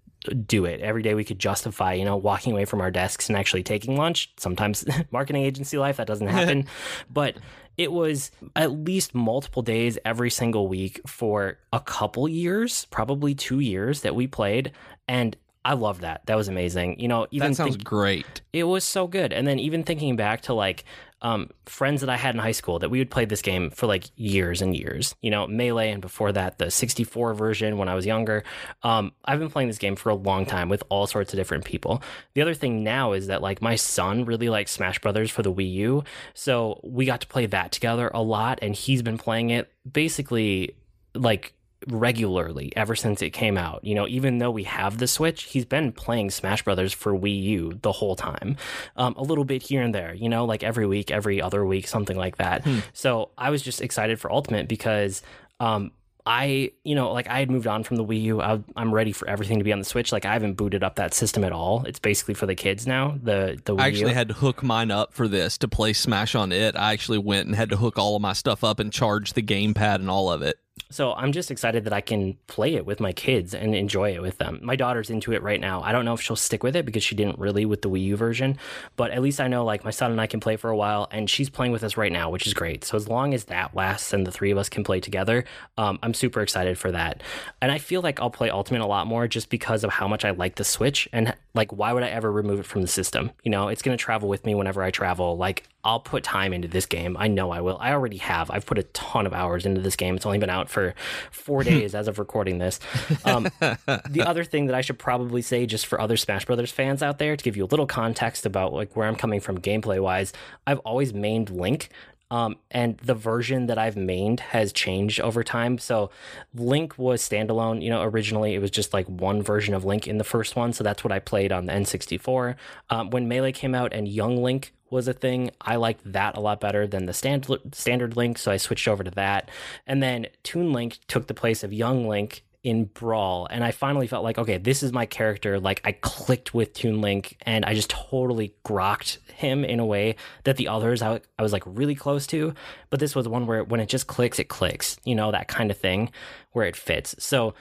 do 0.46 0.64
it 0.64 0.80
every 0.80 1.02
day 1.02 1.14
we 1.14 1.24
could 1.24 1.38
justify 1.38 1.92
you 1.92 2.04
know 2.04 2.16
walking 2.16 2.52
away 2.52 2.64
from 2.64 2.80
our 2.80 2.90
desks 2.90 3.28
and 3.28 3.36
actually 3.36 3.62
taking 3.62 3.96
lunch 3.96 4.32
sometimes 4.38 4.84
marketing 5.10 5.42
agency 5.42 5.76
life 5.76 5.98
that 5.98 6.06
doesn't 6.06 6.26
happen 6.28 6.66
but 7.10 7.36
it 7.76 7.92
was 7.92 8.30
at 8.54 8.72
least 8.72 9.14
multiple 9.14 9.62
days 9.62 9.98
every 10.04 10.30
single 10.30 10.68
week 10.68 11.00
for 11.06 11.58
a 11.72 11.80
couple 11.80 12.28
years 12.28 12.86
probably 12.90 13.34
two 13.34 13.60
years 13.60 14.02
that 14.02 14.14
we 14.14 14.26
played 14.26 14.72
and 15.08 15.36
I 15.64 15.72
love 15.72 16.02
that. 16.02 16.26
That 16.26 16.36
was 16.36 16.48
amazing. 16.48 17.00
You 17.00 17.08
know, 17.08 17.26
even 17.30 17.52
that 17.52 17.56
sounds 17.56 17.76
think, 17.76 17.84
great. 17.84 18.42
It 18.52 18.64
was 18.64 18.84
so 18.84 19.06
good. 19.06 19.32
And 19.32 19.46
then 19.46 19.58
even 19.58 19.82
thinking 19.82 20.14
back 20.14 20.42
to 20.42 20.54
like 20.54 20.84
um, 21.24 21.48
friends 21.64 22.02
that 22.02 22.10
I 22.10 22.18
had 22.18 22.34
in 22.34 22.38
high 22.38 22.52
school 22.52 22.78
that 22.80 22.90
we 22.90 22.98
would 22.98 23.10
play 23.10 23.24
this 23.24 23.40
game 23.40 23.70
for 23.70 23.86
like 23.86 24.04
years 24.14 24.60
and 24.60 24.76
years. 24.76 25.16
You 25.22 25.30
know, 25.30 25.46
Melee, 25.46 25.90
and 25.90 26.02
before 26.02 26.30
that, 26.32 26.58
the 26.58 26.70
64 26.70 27.32
version 27.32 27.78
when 27.78 27.88
I 27.88 27.94
was 27.94 28.04
younger. 28.04 28.44
Um, 28.82 29.10
I've 29.24 29.38
been 29.38 29.50
playing 29.50 29.68
this 29.68 29.78
game 29.78 29.96
for 29.96 30.10
a 30.10 30.14
long 30.14 30.44
time 30.44 30.68
with 30.68 30.84
all 30.90 31.06
sorts 31.06 31.32
of 31.32 31.38
different 31.38 31.64
people. 31.64 32.02
The 32.34 32.42
other 32.42 32.52
thing 32.52 32.84
now 32.84 33.14
is 33.14 33.28
that 33.28 33.40
like 33.40 33.62
my 33.62 33.74
son 33.74 34.26
really 34.26 34.50
likes 34.50 34.72
Smash 34.72 34.98
Brothers 34.98 35.30
for 35.30 35.42
the 35.42 35.52
Wii 35.52 35.72
U, 35.72 36.04
so 36.34 36.78
we 36.84 37.06
got 37.06 37.22
to 37.22 37.26
play 37.26 37.46
that 37.46 37.72
together 37.72 38.10
a 38.12 38.22
lot, 38.22 38.58
and 38.60 38.74
he's 38.74 39.00
been 39.00 39.18
playing 39.18 39.48
it 39.48 39.72
basically 39.90 40.76
like 41.14 41.54
regularly 41.88 42.72
ever 42.76 42.94
since 42.94 43.22
it 43.22 43.30
came 43.30 43.56
out. 43.56 43.84
You 43.84 43.94
know, 43.94 44.06
even 44.08 44.38
though 44.38 44.50
we 44.50 44.64
have 44.64 44.98
the 44.98 45.06
Switch, 45.06 45.44
he's 45.44 45.64
been 45.64 45.92
playing 45.92 46.30
Smash 46.30 46.62
Brothers 46.62 46.92
for 46.92 47.12
Wii 47.12 47.42
U 47.42 47.78
the 47.82 47.92
whole 47.92 48.16
time. 48.16 48.56
Um, 48.96 49.14
a 49.16 49.22
little 49.22 49.44
bit 49.44 49.62
here 49.62 49.82
and 49.82 49.94
there, 49.94 50.14
you 50.14 50.28
know, 50.28 50.44
like 50.44 50.62
every 50.62 50.86
week, 50.86 51.10
every 51.10 51.40
other 51.40 51.64
week, 51.64 51.86
something 51.88 52.16
like 52.16 52.36
that. 52.36 52.64
Hmm. 52.64 52.78
So 52.92 53.30
I 53.36 53.50
was 53.50 53.62
just 53.62 53.80
excited 53.80 54.20
for 54.20 54.30
Ultimate 54.32 54.68
because 54.68 55.22
um, 55.60 55.92
I, 56.26 56.72
you 56.84 56.94
know, 56.94 57.12
like 57.12 57.28
I 57.28 57.38
had 57.38 57.50
moved 57.50 57.66
on 57.66 57.84
from 57.84 57.96
the 57.96 58.04
Wii 58.04 58.22
U. 58.22 58.40
I, 58.40 58.58
am 58.76 58.94
ready 58.94 59.12
for 59.12 59.28
everything 59.28 59.58
to 59.58 59.64
be 59.64 59.72
on 59.72 59.78
the 59.78 59.84
Switch. 59.84 60.10
Like 60.10 60.24
I 60.24 60.32
haven't 60.32 60.54
booted 60.54 60.82
up 60.82 60.96
that 60.96 61.12
system 61.12 61.44
at 61.44 61.52
all. 61.52 61.84
It's 61.84 61.98
basically 61.98 62.34
for 62.34 62.46
the 62.46 62.54
kids 62.54 62.86
now. 62.86 63.18
The 63.22 63.60
the 63.64 63.76
Wii 63.76 63.80
I 63.80 63.88
actually 63.88 64.10
U. 64.10 64.14
had 64.14 64.28
to 64.28 64.34
hook 64.34 64.62
mine 64.62 64.90
up 64.90 65.12
for 65.12 65.28
this 65.28 65.58
to 65.58 65.68
play 65.68 65.92
Smash 65.92 66.34
on 66.34 66.50
it. 66.50 66.76
I 66.76 66.92
actually 66.94 67.18
went 67.18 67.46
and 67.46 67.54
had 67.54 67.70
to 67.70 67.76
hook 67.76 67.98
all 67.98 68.16
of 68.16 68.22
my 68.22 68.32
stuff 68.32 68.64
up 68.64 68.80
and 68.80 68.90
charge 68.90 69.34
the 69.34 69.42
gamepad 69.42 69.96
and 69.96 70.08
all 70.08 70.32
of 70.32 70.40
it. 70.40 70.58
So 70.94 71.12
I'm 71.12 71.32
just 71.32 71.50
excited 71.50 71.86
that 71.86 71.92
I 71.92 72.00
can 72.00 72.36
play 72.46 72.76
it 72.76 72.86
with 72.86 73.00
my 73.00 73.12
kids 73.12 73.52
and 73.52 73.74
enjoy 73.74 74.14
it 74.14 74.22
with 74.22 74.38
them. 74.38 74.60
My 74.62 74.76
daughter's 74.76 75.10
into 75.10 75.32
it 75.32 75.42
right 75.42 75.60
now. 75.60 75.82
I 75.82 75.90
don't 75.90 76.04
know 76.04 76.14
if 76.14 76.20
she'll 76.20 76.36
stick 76.36 76.62
with 76.62 76.76
it 76.76 76.86
because 76.86 77.02
she 77.02 77.16
didn't 77.16 77.36
really 77.36 77.64
with 77.64 77.82
the 77.82 77.90
Wii 77.90 78.04
U 78.04 78.16
version, 78.16 78.58
but 78.94 79.10
at 79.10 79.20
least 79.20 79.40
I 79.40 79.48
know 79.48 79.64
like 79.64 79.84
my 79.84 79.90
son 79.90 80.12
and 80.12 80.20
I 80.20 80.28
can 80.28 80.38
play 80.38 80.54
for 80.54 80.70
a 80.70 80.76
while, 80.76 81.08
and 81.10 81.28
she's 81.28 81.50
playing 81.50 81.72
with 81.72 81.82
us 81.82 81.96
right 81.96 82.12
now, 82.12 82.30
which 82.30 82.46
is 82.46 82.54
great. 82.54 82.84
So 82.84 82.96
as 82.96 83.08
long 83.08 83.34
as 83.34 83.46
that 83.46 83.74
lasts 83.74 84.12
and 84.12 84.24
the 84.24 84.30
three 84.30 84.52
of 84.52 84.58
us 84.58 84.68
can 84.68 84.84
play 84.84 85.00
together, 85.00 85.44
um, 85.76 85.98
I'm 86.00 86.14
super 86.14 86.42
excited 86.42 86.78
for 86.78 86.92
that. 86.92 87.24
And 87.60 87.72
I 87.72 87.78
feel 87.78 88.00
like 88.00 88.20
I'll 88.20 88.30
play 88.30 88.50
Ultimate 88.50 88.80
a 88.82 88.86
lot 88.86 89.08
more 89.08 89.26
just 89.26 89.50
because 89.50 89.82
of 89.82 89.90
how 89.90 90.06
much 90.06 90.24
I 90.24 90.30
like 90.30 90.54
the 90.54 90.64
Switch 90.64 91.08
and 91.12 91.34
like 91.54 91.72
why 91.72 91.92
would 91.92 92.02
I 92.02 92.08
ever 92.08 92.30
remove 92.30 92.60
it 92.60 92.66
from 92.66 92.82
the 92.82 92.88
system? 92.88 93.30
You 93.44 93.50
know, 93.50 93.68
it's 93.68 93.82
going 93.82 93.96
to 93.96 94.02
travel 94.02 94.28
with 94.28 94.44
me 94.44 94.54
whenever 94.54 94.82
I 94.82 94.90
travel. 94.90 95.36
Like 95.36 95.64
I'll 95.84 96.00
put 96.00 96.24
time 96.24 96.52
into 96.52 96.66
this 96.66 96.86
game. 96.86 97.16
I 97.16 97.28
know 97.28 97.50
I 97.50 97.60
will. 97.60 97.78
I 97.78 97.92
already 97.92 98.16
have. 98.16 98.50
I've 98.50 98.66
put 98.66 98.78
a 98.78 98.82
ton 98.84 99.26
of 99.26 99.32
hours 99.32 99.66
into 99.66 99.80
this 99.80 99.96
game. 99.96 100.16
It's 100.16 100.26
only 100.26 100.38
been 100.38 100.50
out 100.50 100.68
for 100.68 100.94
four 101.30 101.62
days 101.70 101.94
as 101.94 102.08
of 102.08 102.18
recording 102.18 102.58
this. 102.58 102.80
Um, 103.24 103.44
the 103.60 104.24
other 104.26 104.44
thing 104.44 104.66
that 104.66 104.74
I 104.74 104.80
should 104.80 104.98
probably 104.98 105.42
say, 105.42 105.66
just 105.66 105.86
for 105.86 106.00
other 106.00 106.16
Smash 106.16 106.44
Brothers 106.46 106.72
fans 106.72 107.02
out 107.02 107.18
there, 107.18 107.36
to 107.36 107.44
give 107.44 107.56
you 107.56 107.64
a 107.64 107.66
little 107.66 107.86
context 107.86 108.46
about 108.46 108.72
like 108.72 108.96
where 108.96 109.06
I'm 109.06 109.16
coming 109.16 109.40
from 109.40 109.60
gameplay 109.60 110.00
wise, 110.00 110.32
I've 110.66 110.80
always 110.80 111.12
mained 111.12 111.50
Link. 111.50 111.90
Um, 112.34 112.56
and 112.72 112.98
the 112.98 113.14
version 113.14 113.66
that 113.66 113.78
I've 113.78 113.94
mained 113.94 114.40
has 114.40 114.72
changed 114.72 115.20
over 115.20 115.44
time. 115.44 115.78
So 115.78 116.10
Link 116.52 116.98
was 116.98 117.22
standalone. 117.22 117.80
You 117.80 117.90
know, 117.90 118.02
originally 118.02 118.54
it 118.54 118.58
was 118.58 118.72
just 118.72 118.92
like 118.92 119.06
one 119.06 119.40
version 119.40 119.72
of 119.72 119.84
Link 119.84 120.08
in 120.08 120.18
the 120.18 120.24
first 120.24 120.56
one. 120.56 120.72
So 120.72 120.82
that's 120.82 121.04
what 121.04 121.12
I 121.12 121.20
played 121.20 121.52
on 121.52 121.66
the 121.66 121.72
N64. 121.72 122.56
Um, 122.90 123.10
when 123.10 123.28
Melee 123.28 123.52
came 123.52 123.72
out 123.72 123.92
and 123.92 124.08
Young 124.08 124.42
Link 124.42 124.72
was 124.90 125.06
a 125.06 125.12
thing. 125.12 125.52
I 125.60 125.76
liked 125.76 126.12
that 126.12 126.36
a 126.36 126.40
lot 126.40 126.60
better 126.60 126.88
than 126.88 127.06
the 127.06 127.12
stand, 127.12 127.46
standard 127.72 128.16
Link, 128.16 128.38
so 128.38 128.50
I 128.50 128.56
switched 128.56 128.88
over 128.88 129.04
to 129.04 129.10
that. 129.12 129.48
And 129.86 130.02
then 130.02 130.26
Toon 130.42 130.72
Link 130.72 130.98
took 131.06 131.28
the 131.28 131.34
place 131.34 131.62
of 131.62 131.72
Young 131.72 132.08
Link 132.08 132.43
in 132.64 132.86
Brawl, 132.86 133.46
and 133.50 133.62
I 133.62 133.70
finally 133.70 134.06
felt 134.06 134.24
like, 134.24 134.38
okay, 134.38 134.56
this 134.56 134.82
is 134.82 134.92
my 134.92 135.04
character. 135.04 135.60
Like 135.60 135.82
I 135.84 135.92
clicked 135.92 136.54
with 136.54 136.72
Toon 136.72 137.02
Link, 137.02 137.36
and 137.42 137.64
I 137.64 137.74
just 137.74 137.90
totally 137.90 138.54
grokked 138.64 139.18
him 139.28 139.64
in 139.64 139.78
a 139.78 139.86
way 139.86 140.16
that 140.44 140.56
the 140.56 140.68
others 140.68 141.02
I, 141.02 141.20
I 141.38 141.42
was 141.42 141.52
like 141.52 141.62
really 141.66 141.94
close 141.94 142.26
to. 142.28 142.54
But 142.88 143.00
this 143.00 143.14
was 143.14 143.28
one 143.28 143.46
where 143.46 143.62
when 143.62 143.80
it 143.80 143.88
just 143.90 144.06
clicks, 144.06 144.38
it 144.38 144.48
clicks. 144.48 144.96
You 145.04 145.14
know 145.14 145.30
that 145.30 145.46
kind 145.46 145.70
of 145.70 145.76
thing 145.76 146.10
where 146.52 146.66
it 146.66 146.74
fits. 146.74 147.14
So 147.18 147.54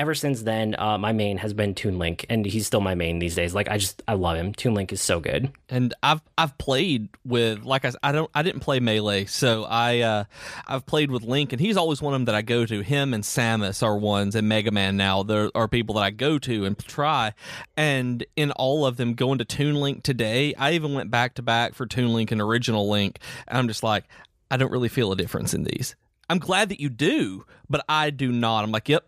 ever 0.00 0.14
since 0.14 0.42
then, 0.42 0.74
uh, 0.78 0.96
my 0.96 1.12
main 1.12 1.36
has 1.36 1.52
been 1.52 1.74
Toon 1.74 1.98
Link, 1.98 2.24
and 2.30 2.46
he's 2.46 2.66
still 2.66 2.80
my 2.80 2.94
main 2.94 3.18
these 3.18 3.34
days. 3.34 3.54
Like 3.54 3.68
I 3.68 3.76
just 3.76 4.02
I 4.08 4.14
love 4.14 4.38
him. 4.38 4.54
Toon 4.54 4.72
Link 4.72 4.92
is 4.94 5.02
so 5.02 5.20
good. 5.20 5.52
And 5.68 5.92
I've 6.02 6.22
I've 6.38 6.56
played 6.56 7.10
with 7.22 7.64
like 7.64 7.84
I 7.84 7.92
I 8.02 8.10
don't 8.10 8.30
I 8.34 8.42
didn't 8.42 8.60
play 8.60 8.80
melee, 8.80 9.26
so 9.26 9.64
I 9.64 10.00
uh, 10.00 10.24
I've 10.66 10.86
played 10.86 11.10
with 11.10 11.22
Link, 11.22 11.52
and 11.52 11.60
he's 11.60 11.76
always 11.76 12.00
one 12.00 12.14
of 12.14 12.20
them 12.20 12.24
that 12.24 12.34
I 12.34 12.40
go 12.40 12.64
to. 12.64 12.80
Him 12.80 13.12
and 13.12 13.22
Samus 13.22 13.82
are 13.82 13.96
ones, 13.96 14.34
and 14.34 14.48
Mega 14.48 14.70
Man 14.70 14.96
now 14.96 15.22
there 15.22 15.50
are 15.54 15.68
people 15.68 15.96
that 15.96 16.02
I 16.02 16.10
go 16.10 16.38
to 16.38 16.64
and 16.64 16.78
try. 16.78 17.34
And 17.76 18.24
in 18.36 18.52
all 18.52 18.86
of 18.86 18.96
them, 18.96 19.12
going 19.12 19.36
to 19.38 19.44
Toon 19.44 19.74
Link 19.74 20.02
today, 20.02 20.54
I 20.54 20.72
even 20.72 20.94
went 20.94 21.10
back 21.10 21.34
to 21.34 21.42
back 21.42 21.74
for 21.74 21.84
Toon 21.84 22.14
Link 22.14 22.32
and 22.32 22.40
Original 22.40 22.88
Link, 22.88 23.18
and 23.46 23.58
I'm 23.58 23.68
just 23.68 23.82
like 23.82 24.04
I 24.50 24.56
don't 24.56 24.72
really 24.72 24.88
feel 24.88 25.12
a 25.12 25.16
difference 25.16 25.52
in 25.52 25.64
these. 25.64 25.94
I'm 26.30 26.38
glad 26.38 26.70
that 26.70 26.80
you 26.80 26.88
do, 26.88 27.44
but 27.68 27.84
I 27.86 28.08
do 28.08 28.32
not. 28.32 28.62
I'm 28.62 28.70
like, 28.70 28.88
yep, 28.88 29.04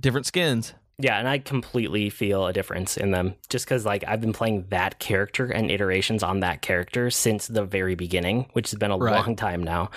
different 0.00 0.26
skins. 0.26 0.74
Yeah, 0.98 1.18
and 1.18 1.28
I 1.28 1.38
completely 1.38 2.08
feel 2.08 2.46
a 2.46 2.52
difference 2.52 2.96
in 2.96 3.10
them 3.10 3.34
just 3.48 3.64
because, 3.64 3.84
like, 3.84 4.04
I've 4.06 4.20
been 4.20 4.32
playing 4.32 4.66
that 4.68 5.00
character 5.00 5.46
and 5.46 5.70
iterations 5.70 6.22
on 6.22 6.40
that 6.40 6.62
character 6.62 7.10
since 7.10 7.48
the 7.48 7.64
very 7.64 7.96
beginning, 7.96 8.46
which 8.52 8.70
has 8.70 8.78
been 8.78 8.92
a 8.92 8.96
right. 8.96 9.12
long 9.12 9.34
time 9.34 9.64
now. 9.64 9.90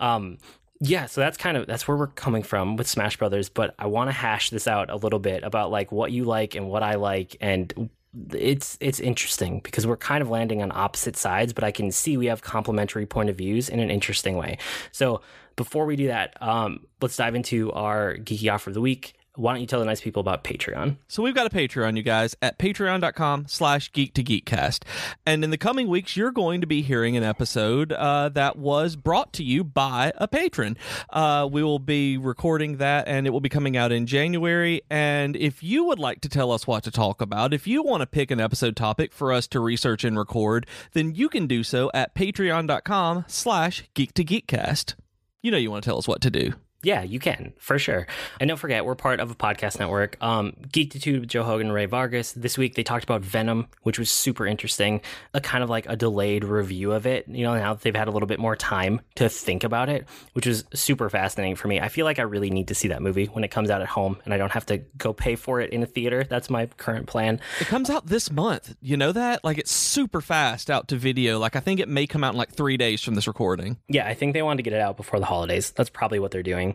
Um, 0.00 0.38
yeah, 0.80 1.06
so 1.06 1.20
that's 1.20 1.36
kind 1.36 1.56
of 1.56 1.66
that's 1.66 1.86
where 1.86 1.96
we're 1.96 2.08
coming 2.08 2.42
from 2.42 2.76
with 2.76 2.88
Smash 2.88 3.16
Brothers. 3.16 3.48
But 3.48 3.74
I 3.78 3.86
want 3.86 4.08
to 4.08 4.12
hash 4.12 4.50
this 4.50 4.66
out 4.66 4.90
a 4.90 4.96
little 4.96 5.18
bit 5.20 5.44
about 5.44 5.70
like 5.70 5.92
what 5.92 6.10
you 6.10 6.24
like 6.24 6.56
and 6.56 6.68
what 6.68 6.82
I 6.82 6.96
like, 6.96 7.36
and 7.40 7.90
it's 8.32 8.76
it's 8.80 8.98
interesting 8.98 9.60
because 9.60 9.86
we're 9.86 9.96
kind 9.96 10.22
of 10.22 10.30
landing 10.30 10.62
on 10.62 10.72
opposite 10.74 11.16
sides, 11.16 11.52
but 11.52 11.64
I 11.64 11.70
can 11.70 11.92
see 11.92 12.16
we 12.16 12.26
have 12.26 12.42
complementary 12.42 13.06
point 13.06 13.30
of 13.30 13.36
views 13.36 13.68
in 13.68 13.78
an 13.78 13.90
interesting 13.90 14.36
way. 14.36 14.58
So 14.90 15.20
before 15.54 15.84
we 15.84 15.94
do 15.94 16.08
that, 16.08 16.36
um, 16.42 16.86
let's 17.00 17.16
dive 17.16 17.34
into 17.34 17.70
our 17.72 18.16
geeky 18.16 18.52
offer 18.52 18.70
of 18.70 18.74
the 18.74 18.80
week. 18.80 19.14
Why 19.40 19.52
don't 19.52 19.62
you 19.62 19.66
tell 19.66 19.80
the 19.80 19.86
nice 19.86 20.00
people 20.00 20.20
about 20.20 20.44
Patreon? 20.44 20.96
So 21.08 21.22
we've 21.22 21.34
got 21.34 21.46
a 21.46 21.50
Patreon, 21.50 21.96
you 21.96 22.02
guys, 22.02 22.36
at 22.42 22.58
patreon.com 22.58 23.46
slash 23.48 23.90
geek 23.92 24.12
to 24.14 24.22
geekcast. 24.22 24.82
And 25.24 25.42
in 25.42 25.50
the 25.50 25.56
coming 25.56 25.88
weeks, 25.88 26.16
you're 26.16 26.30
going 26.30 26.60
to 26.60 26.66
be 26.66 26.82
hearing 26.82 27.16
an 27.16 27.22
episode 27.22 27.92
uh, 27.92 28.28
that 28.30 28.56
was 28.56 28.96
brought 28.96 29.32
to 29.34 29.42
you 29.42 29.64
by 29.64 30.12
a 30.16 30.28
patron. 30.28 30.76
Uh, 31.08 31.48
we 31.50 31.62
will 31.62 31.78
be 31.78 32.18
recording 32.18 32.76
that 32.76 33.08
and 33.08 33.26
it 33.26 33.30
will 33.30 33.40
be 33.40 33.48
coming 33.48 33.76
out 33.76 33.92
in 33.92 34.06
January. 34.06 34.82
And 34.90 35.36
if 35.36 35.62
you 35.62 35.84
would 35.84 35.98
like 35.98 36.20
to 36.20 36.28
tell 36.28 36.52
us 36.52 36.66
what 36.66 36.84
to 36.84 36.90
talk 36.90 37.22
about, 37.22 37.54
if 37.54 37.66
you 37.66 37.82
want 37.82 38.02
to 38.02 38.06
pick 38.06 38.30
an 38.30 38.40
episode 38.40 38.76
topic 38.76 39.12
for 39.12 39.32
us 39.32 39.46
to 39.48 39.60
research 39.60 40.04
and 40.04 40.18
record, 40.18 40.66
then 40.92 41.14
you 41.14 41.28
can 41.30 41.46
do 41.46 41.64
so 41.64 41.90
at 41.94 42.14
patreon.com 42.14 43.24
slash 43.26 43.84
geek 43.94 44.12
to 44.14 44.24
geekcast. 44.24 44.94
You 45.42 45.50
know 45.50 45.56
you 45.56 45.70
want 45.70 45.82
to 45.82 45.88
tell 45.88 45.98
us 45.98 46.06
what 46.06 46.20
to 46.20 46.30
do. 46.30 46.52
Yeah, 46.82 47.02
you 47.02 47.18
can 47.18 47.52
for 47.58 47.78
sure. 47.78 48.06
And 48.40 48.48
don't 48.48 48.56
forget, 48.56 48.84
we're 48.84 48.94
part 48.94 49.20
of 49.20 49.30
a 49.30 49.34
podcast 49.34 49.78
network. 49.78 50.16
Um, 50.22 50.54
Geektitude 50.68 51.20
with 51.20 51.28
Joe 51.28 51.42
Hogan 51.42 51.66
and 51.66 51.74
Ray 51.74 51.86
Vargas. 51.86 52.32
This 52.32 52.56
week 52.56 52.74
they 52.74 52.82
talked 52.82 53.04
about 53.04 53.20
Venom, 53.20 53.68
which 53.82 53.98
was 53.98 54.10
super 54.10 54.46
interesting. 54.46 55.02
A 55.34 55.40
kind 55.40 55.62
of 55.62 55.68
like 55.68 55.86
a 55.88 55.96
delayed 55.96 56.42
review 56.44 56.92
of 56.92 57.06
it. 57.06 57.28
You 57.28 57.44
know, 57.44 57.54
now 57.54 57.74
that 57.74 57.82
they've 57.82 57.94
had 57.94 58.08
a 58.08 58.10
little 58.10 58.26
bit 58.26 58.40
more 58.40 58.56
time 58.56 59.00
to 59.16 59.28
think 59.28 59.62
about 59.62 59.90
it, 59.90 60.06
which 60.32 60.46
was 60.46 60.64
super 60.72 61.10
fascinating 61.10 61.56
for 61.56 61.68
me. 61.68 61.80
I 61.80 61.88
feel 61.88 62.06
like 62.06 62.18
I 62.18 62.22
really 62.22 62.50
need 62.50 62.68
to 62.68 62.74
see 62.74 62.88
that 62.88 63.02
movie 63.02 63.26
when 63.26 63.44
it 63.44 63.48
comes 63.50 63.68
out 63.68 63.82
at 63.82 63.88
home, 63.88 64.16
and 64.24 64.32
I 64.32 64.38
don't 64.38 64.52
have 64.52 64.66
to 64.66 64.78
go 64.96 65.12
pay 65.12 65.36
for 65.36 65.60
it 65.60 65.72
in 65.72 65.82
a 65.82 65.86
theater. 65.86 66.24
That's 66.24 66.48
my 66.48 66.66
current 66.66 67.06
plan. 67.06 67.40
It 67.60 67.66
comes 67.66 67.90
out 67.90 68.06
this 68.06 68.30
month. 68.30 68.74
You 68.80 68.96
know 68.96 69.12
that? 69.12 69.44
Like 69.44 69.58
it's 69.58 69.72
super 69.72 70.22
fast 70.22 70.70
out 70.70 70.88
to 70.88 70.96
video. 70.96 71.38
Like 71.38 71.56
I 71.56 71.60
think 71.60 71.80
it 71.80 71.88
may 71.88 72.06
come 72.06 72.24
out 72.24 72.32
in 72.32 72.38
like 72.38 72.52
three 72.52 72.78
days 72.78 73.02
from 73.02 73.16
this 73.16 73.26
recording. 73.26 73.76
Yeah, 73.88 74.06
I 74.06 74.14
think 74.14 74.32
they 74.32 74.42
wanted 74.42 74.58
to 74.58 74.62
get 74.62 74.72
it 74.72 74.80
out 74.80 74.96
before 74.96 75.20
the 75.20 75.26
holidays. 75.26 75.72
That's 75.72 75.90
probably 75.90 76.18
what 76.18 76.30
they're 76.30 76.42
doing. 76.42 76.69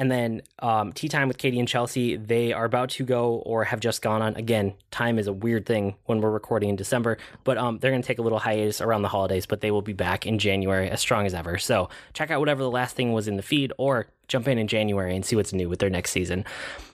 And 0.00 0.10
then 0.10 0.40
um, 0.60 0.94
Tea 0.94 1.08
Time 1.08 1.28
with 1.28 1.36
Katie 1.36 1.58
and 1.58 1.68
Chelsea, 1.68 2.16
they 2.16 2.54
are 2.54 2.64
about 2.64 2.88
to 2.90 3.04
go 3.04 3.42
or 3.44 3.64
have 3.64 3.80
just 3.80 4.00
gone 4.00 4.22
on. 4.22 4.34
Again, 4.34 4.72
time 4.90 5.18
is 5.18 5.26
a 5.26 5.32
weird 5.32 5.66
thing 5.66 5.94
when 6.06 6.22
we're 6.22 6.30
recording 6.30 6.70
in 6.70 6.76
December, 6.76 7.18
but 7.44 7.58
um, 7.58 7.78
they're 7.78 7.90
going 7.90 8.00
to 8.00 8.06
take 8.06 8.18
a 8.18 8.22
little 8.22 8.38
hiatus 8.38 8.80
around 8.80 9.02
the 9.02 9.08
holidays, 9.08 9.44
but 9.44 9.60
they 9.60 9.70
will 9.70 9.82
be 9.82 9.92
back 9.92 10.24
in 10.24 10.38
January 10.38 10.88
as 10.88 11.02
strong 11.02 11.26
as 11.26 11.34
ever. 11.34 11.58
So 11.58 11.90
check 12.14 12.30
out 12.30 12.40
whatever 12.40 12.62
the 12.62 12.70
last 12.70 12.96
thing 12.96 13.12
was 13.12 13.28
in 13.28 13.36
the 13.36 13.42
feed 13.42 13.74
or 13.76 14.06
jump 14.26 14.48
in 14.48 14.56
in 14.56 14.68
January 14.68 15.14
and 15.14 15.22
see 15.22 15.36
what's 15.36 15.52
new 15.52 15.68
with 15.68 15.80
their 15.80 15.90
next 15.90 16.12
season. 16.12 16.46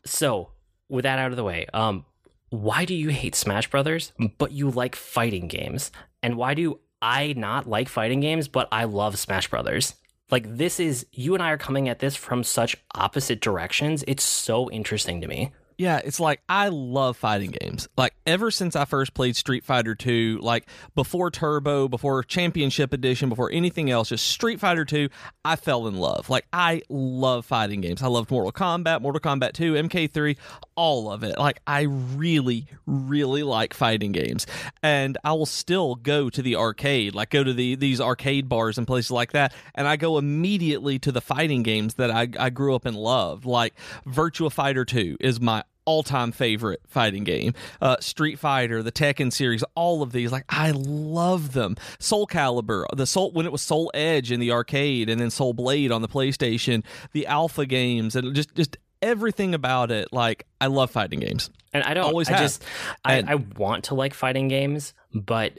So, 0.04 0.50
with 0.88 1.04
that 1.04 1.20
out 1.20 1.30
of 1.30 1.37
the 1.37 1.44
way, 1.44 1.66
um, 1.74 2.04
why 2.50 2.85
do 2.85 2.94
you 2.94 3.11
hate 3.11 3.37
Smash 3.37 3.70
Brothers, 3.70 4.12
but 4.38 4.50
you 4.50 4.70
like 4.70 4.96
fighting 4.96 5.46
games? 5.46 5.92
And 6.22 6.37
why 6.37 6.54
do 6.54 6.80
I 7.00 7.35
not 7.37 7.68
like 7.68 7.88
fighting 7.88 8.20
games, 8.20 8.48
but 8.48 8.68
I 8.72 8.85
love 8.85 9.18
Smash 9.18 9.48
Brothers? 9.48 9.94
Like 10.31 10.57
this 10.57 10.81
is 10.81 11.07
you 11.12 11.35
and 11.35 11.43
I 11.43 11.51
are 11.51 11.59
coming 11.59 11.89
at 11.89 12.01
this 12.01 12.17
from 12.17 12.43
such 12.43 12.77
opposite 12.95 13.41
directions. 13.41 14.05
It's 14.09 14.25
so 14.25 14.71
interesting 14.71 15.21
to 15.21 15.29
me. 15.29 15.53
Yeah, 15.79 16.01
it's 16.03 16.19
like 16.19 16.41
I 16.49 16.69
love 16.69 17.19
fighting 17.19 17.51
games. 17.61 17.87
Like 17.99 18.15
ever 18.27 18.51
since 18.51 18.75
I 18.75 18.87
first 18.87 19.12
played 19.12 19.37
Street 19.37 19.62
Fighter 19.62 19.95
2, 19.95 20.41
like 20.43 20.67
before 20.95 21.31
Turbo, 21.31 21.87
before 21.87 22.23
Championship 22.23 22.95
Edition, 22.95 23.29
before 23.29 23.53
anything 23.53 23.91
else, 23.91 24.09
just 24.09 24.27
Street 24.27 24.59
Fighter 24.59 24.87
2, 24.87 25.11
I 25.45 25.57
fell 25.57 25.87
in 25.87 25.97
love. 25.97 26.31
Like 26.31 26.47
I 26.51 26.81
love 26.89 27.45
fighting 27.45 27.83
games. 27.83 28.03
I 28.03 28.07
loved 28.07 28.31
Mortal 28.31 28.53
Kombat, 28.53 29.03
Mortal 29.03 29.21
Kombat 29.21 29.53
2, 29.53 29.75
MK3, 29.75 30.39
all 30.77 31.12
of 31.12 31.23
it. 31.23 31.39
Like 31.39 31.61
I 31.67 31.83
really 31.83 32.67
really 32.87 33.43
like 33.43 33.75
fighting 33.75 34.12
games. 34.12 34.47
And 34.83 35.19
I 35.25 35.33
will 35.33 35.47
still 35.47 35.95
go 35.97 36.31
to 36.31 36.41
the 36.41 36.57
arcade, 36.57 37.15
like 37.15 37.29
go 37.29 37.45
to 37.45 37.53
the 37.53 37.75
these 37.75 38.01
arcade 38.01 38.49
bars 38.49 38.79
and 38.79 38.87
places 38.87 39.11
like 39.11 39.33
that, 39.33 39.53
and 39.75 39.87
I 39.87 39.97
go 39.97 40.17
immediately 40.17 40.99
to 41.01 41.12
the 41.12 41.21
fighting 41.21 41.62
games 41.62 41.95
that 41.95 42.11
I 42.11 42.29
I 42.39 42.49
grew 42.49 42.75
up 42.75 42.87
and 42.87 42.97
loved. 42.97 43.45
Like 43.45 43.75
Virtua 44.07 44.51
Fighter 44.51 44.87
2 44.87 45.19
is 45.21 45.39
my 45.39 45.65
all-time 45.87 46.33
favorite 46.33 46.81
fighting 46.87 47.25
game. 47.25 47.55
Uh, 47.81 47.96
Street 48.01 48.38
Fighter, 48.38 48.83
the 48.83 48.92
Tekken 48.92 49.33
series, 49.33 49.64
all 49.75 50.03
of 50.03 50.12
these, 50.12 50.31
like 50.33 50.44
I 50.51 50.72
love 50.72 51.53
them. 51.53 51.77
Soul 51.99 52.27
Calibur, 52.27 52.85
the 52.94 53.07
Soul 53.07 53.33
when 53.33 53.46
it 53.46 53.53
was 53.53 53.62
Soul 53.62 53.90
Edge 53.94 54.31
in 54.31 54.40
the 54.40 54.53
arcade, 54.53 55.09
and 55.09 55.20
then 55.20 55.31
Soul 55.31 55.55
Blade 55.55 55.90
on 55.90 56.03
the 56.03 56.09
PlayStation, 56.09 56.85
the 57.12 57.27
Alpha 57.27 57.64
games, 57.64 58.14
and 58.16 58.35
just 58.35 58.55
just 58.55 58.77
everything 59.01 59.55
about 59.55 59.90
it. 59.90 60.12
Like 60.12 60.46
I 60.61 60.66
love 60.66 60.90
fighting 60.90 61.20
games. 61.20 61.51
And 61.72 61.85
I 61.85 61.94
don't 61.94 62.05
Always 62.05 62.29
I 62.29 62.33
have. 62.33 62.40
just 62.40 62.64
I, 63.05 63.14
And- 63.16 63.29
I 63.31 63.35
want 63.35 63.85
to 63.85 63.94
like 63.94 64.14
fighting 64.14 64.49
games, 64.49 64.94
but 65.14 65.53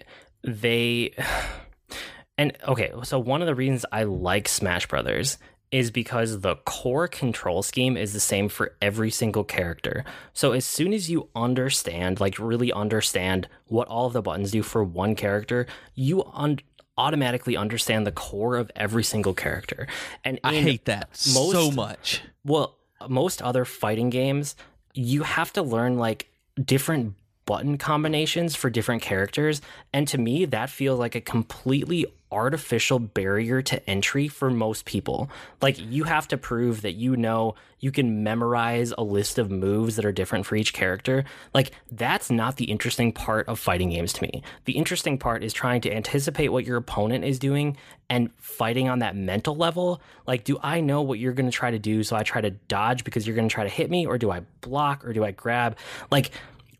they 0.43 1.13
and 2.37 2.55
okay, 2.67 2.91
so 3.03 3.19
one 3.19 3.41
of 3.41 3.47
the 3.47 3.55
reasons 3.55 3.85
I 3.91 4.03
like 4.03 4.47
Smash 4.47 4.87
Brothers 4.87 5.37
is 5.71 5.91
because 5.91 6.39
the 6.41 6.55
core 6.57 7.07
control 7.07 7.61
scheme 7.61 7.97
is 7.97 8.13
the 8.13 8.19
same 8.19 8.47
for 8.47 8.75
every 8.81 9.11
single 9.11 9.43
character. 9.43 10.05
So 10.33 10.53
as 10.53 10.65
soon 10.65 10.93
as 10.93 11.09
you 11.09 11.27
understand, 11.35 12.19
like 12.19 12.39
really 12.39 12.71
understand 12.71 13.47
what 13.67 13.87
all 13.87 14.07
of 14.07 14.13
the 14.13 14.21
buttons 14.21 14.51
do 14.51 14.63
for 14.63 14.83
one 14.83 15.15
character, 15.15 15.67
you 15.93 16.23
un- 16.33 16.59
automatically 16.97 17.57
understand 17.57 18.07
the 18.07 18.11
core 18.11 18.55
of 18.55 18.71
every 18.75 19.03
single 19.03 19.33
character. 19.33 19.87
And 20.23 20.39
I 20.43 20.55
hate 20.55 20.85
that 20.85 21.15
so 21.15 21.69
much. 21.71 22.21
well, 22.45 22.77
most 23.07 23.41
other 23.41 23.65
fighting 23.65 24.09
games, 24.09 24.55
you 24.93 25.23
have 25.23 25.53
to 25.53 25.61
learn 25.61 25.97
like 25.97 26.29
different 26.63 27.15
button 27.45 27.77
combinations 27.77 28.55
for 28.55 28.69
different 28.69 29.01
characters. 29.01 29.61
And 29.93 30.07
to 30.09 30.17
me, 30.17 30.45
that 30.45 30.69
feels 30.69 30.99
like 30.99 31.15
a 31.15 31.21
completely 31.21 32.05
artificial 32.31 32.99
barrier 32.99 33.61
to 33.61 33.89
entry 33.89 34.27
for 34.27 34.49
most 34.49 34.85
people. 34.85 35.29
Like, 35.61 35.79
you 35.79 36.03
have 36.03 36.27
to 36.29 36.37
prove 36.37 36.81
that 36.81 36.93
you 36.93 37.15
know 37.15 37.55
you 37.79 37.91
can 37.91 38.23
memorize 38.23 38.93
a 38.97 39.03
list 39.03 39.37
of 39.37 39.51
moves 39.51 39.95
that 39.95 40.05
are 40.05 40.11
different 40.11 40.45
for 40.45 40.55
each 40.55 40.73
character. 40.73 41.23
Like, 41.53 41.71
that's 41.91 42.29
not 42.29 42.57
the 42.57 42.65
interesting 42.65 43.11
part 43.11 43.47
of 43.47 43.59
fighting 43.59 43.91
games 43.91 44.13
to 44.13 44.23
me. 44.23 44.43
The 44.65 44.73
interesting 44.73 45.17
part 45.17 45.43
is 45.43 45.53
trying 45.53 45.81
to 45.81 45.93
anticipate 45.93 46.49
what 46.49 46.65
your 46.65 46.77
opponent 46.77 47.23
is 47.23 47.39
doing 47.39 47.77
and 48.09 48.31
fighting 48.37 48.89
on 48.89 48.99
that 48.99 49.15
mental 49.15 49.55
level. 49.55 50.01
Like, 50.25 50.43
do 50.43 50.57
I 50.61 50.81
know 50.81 51.01
what 51.01 51.19
you're 51.19 51.33
going 51.33 51.49
to 51.49 51.55
try 51.55 51.71
to 51.71 51.79
do? 51.79 52.03
So 52.03 52.15
I 52.15 52.23
try 52.23 52.41
to 52.41 52.51
dodge 52.51 53.03
because 53.03 53.27
you're 53.27 53.35
going 53.35 53.47
to 53.47 53.53
try 53.53 53.63
to 53.63 53.69
hit 53.69 53.89
me, 53.89 54.05
or 54.05 54.17
do 54.17 54.31
I 54.31 54.41
block, 54.61 55.05
or 55.05 55.13
do 55.13 55.23
I 55.23 55.31
grab? 55.31 55.77
Like, 56.11 56.31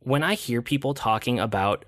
when 0.01 0.23
I 0.23 0.35
hear 0.35 0.61
people 0.61 0.93
talking 0.93 1.39
about 1.39 1.85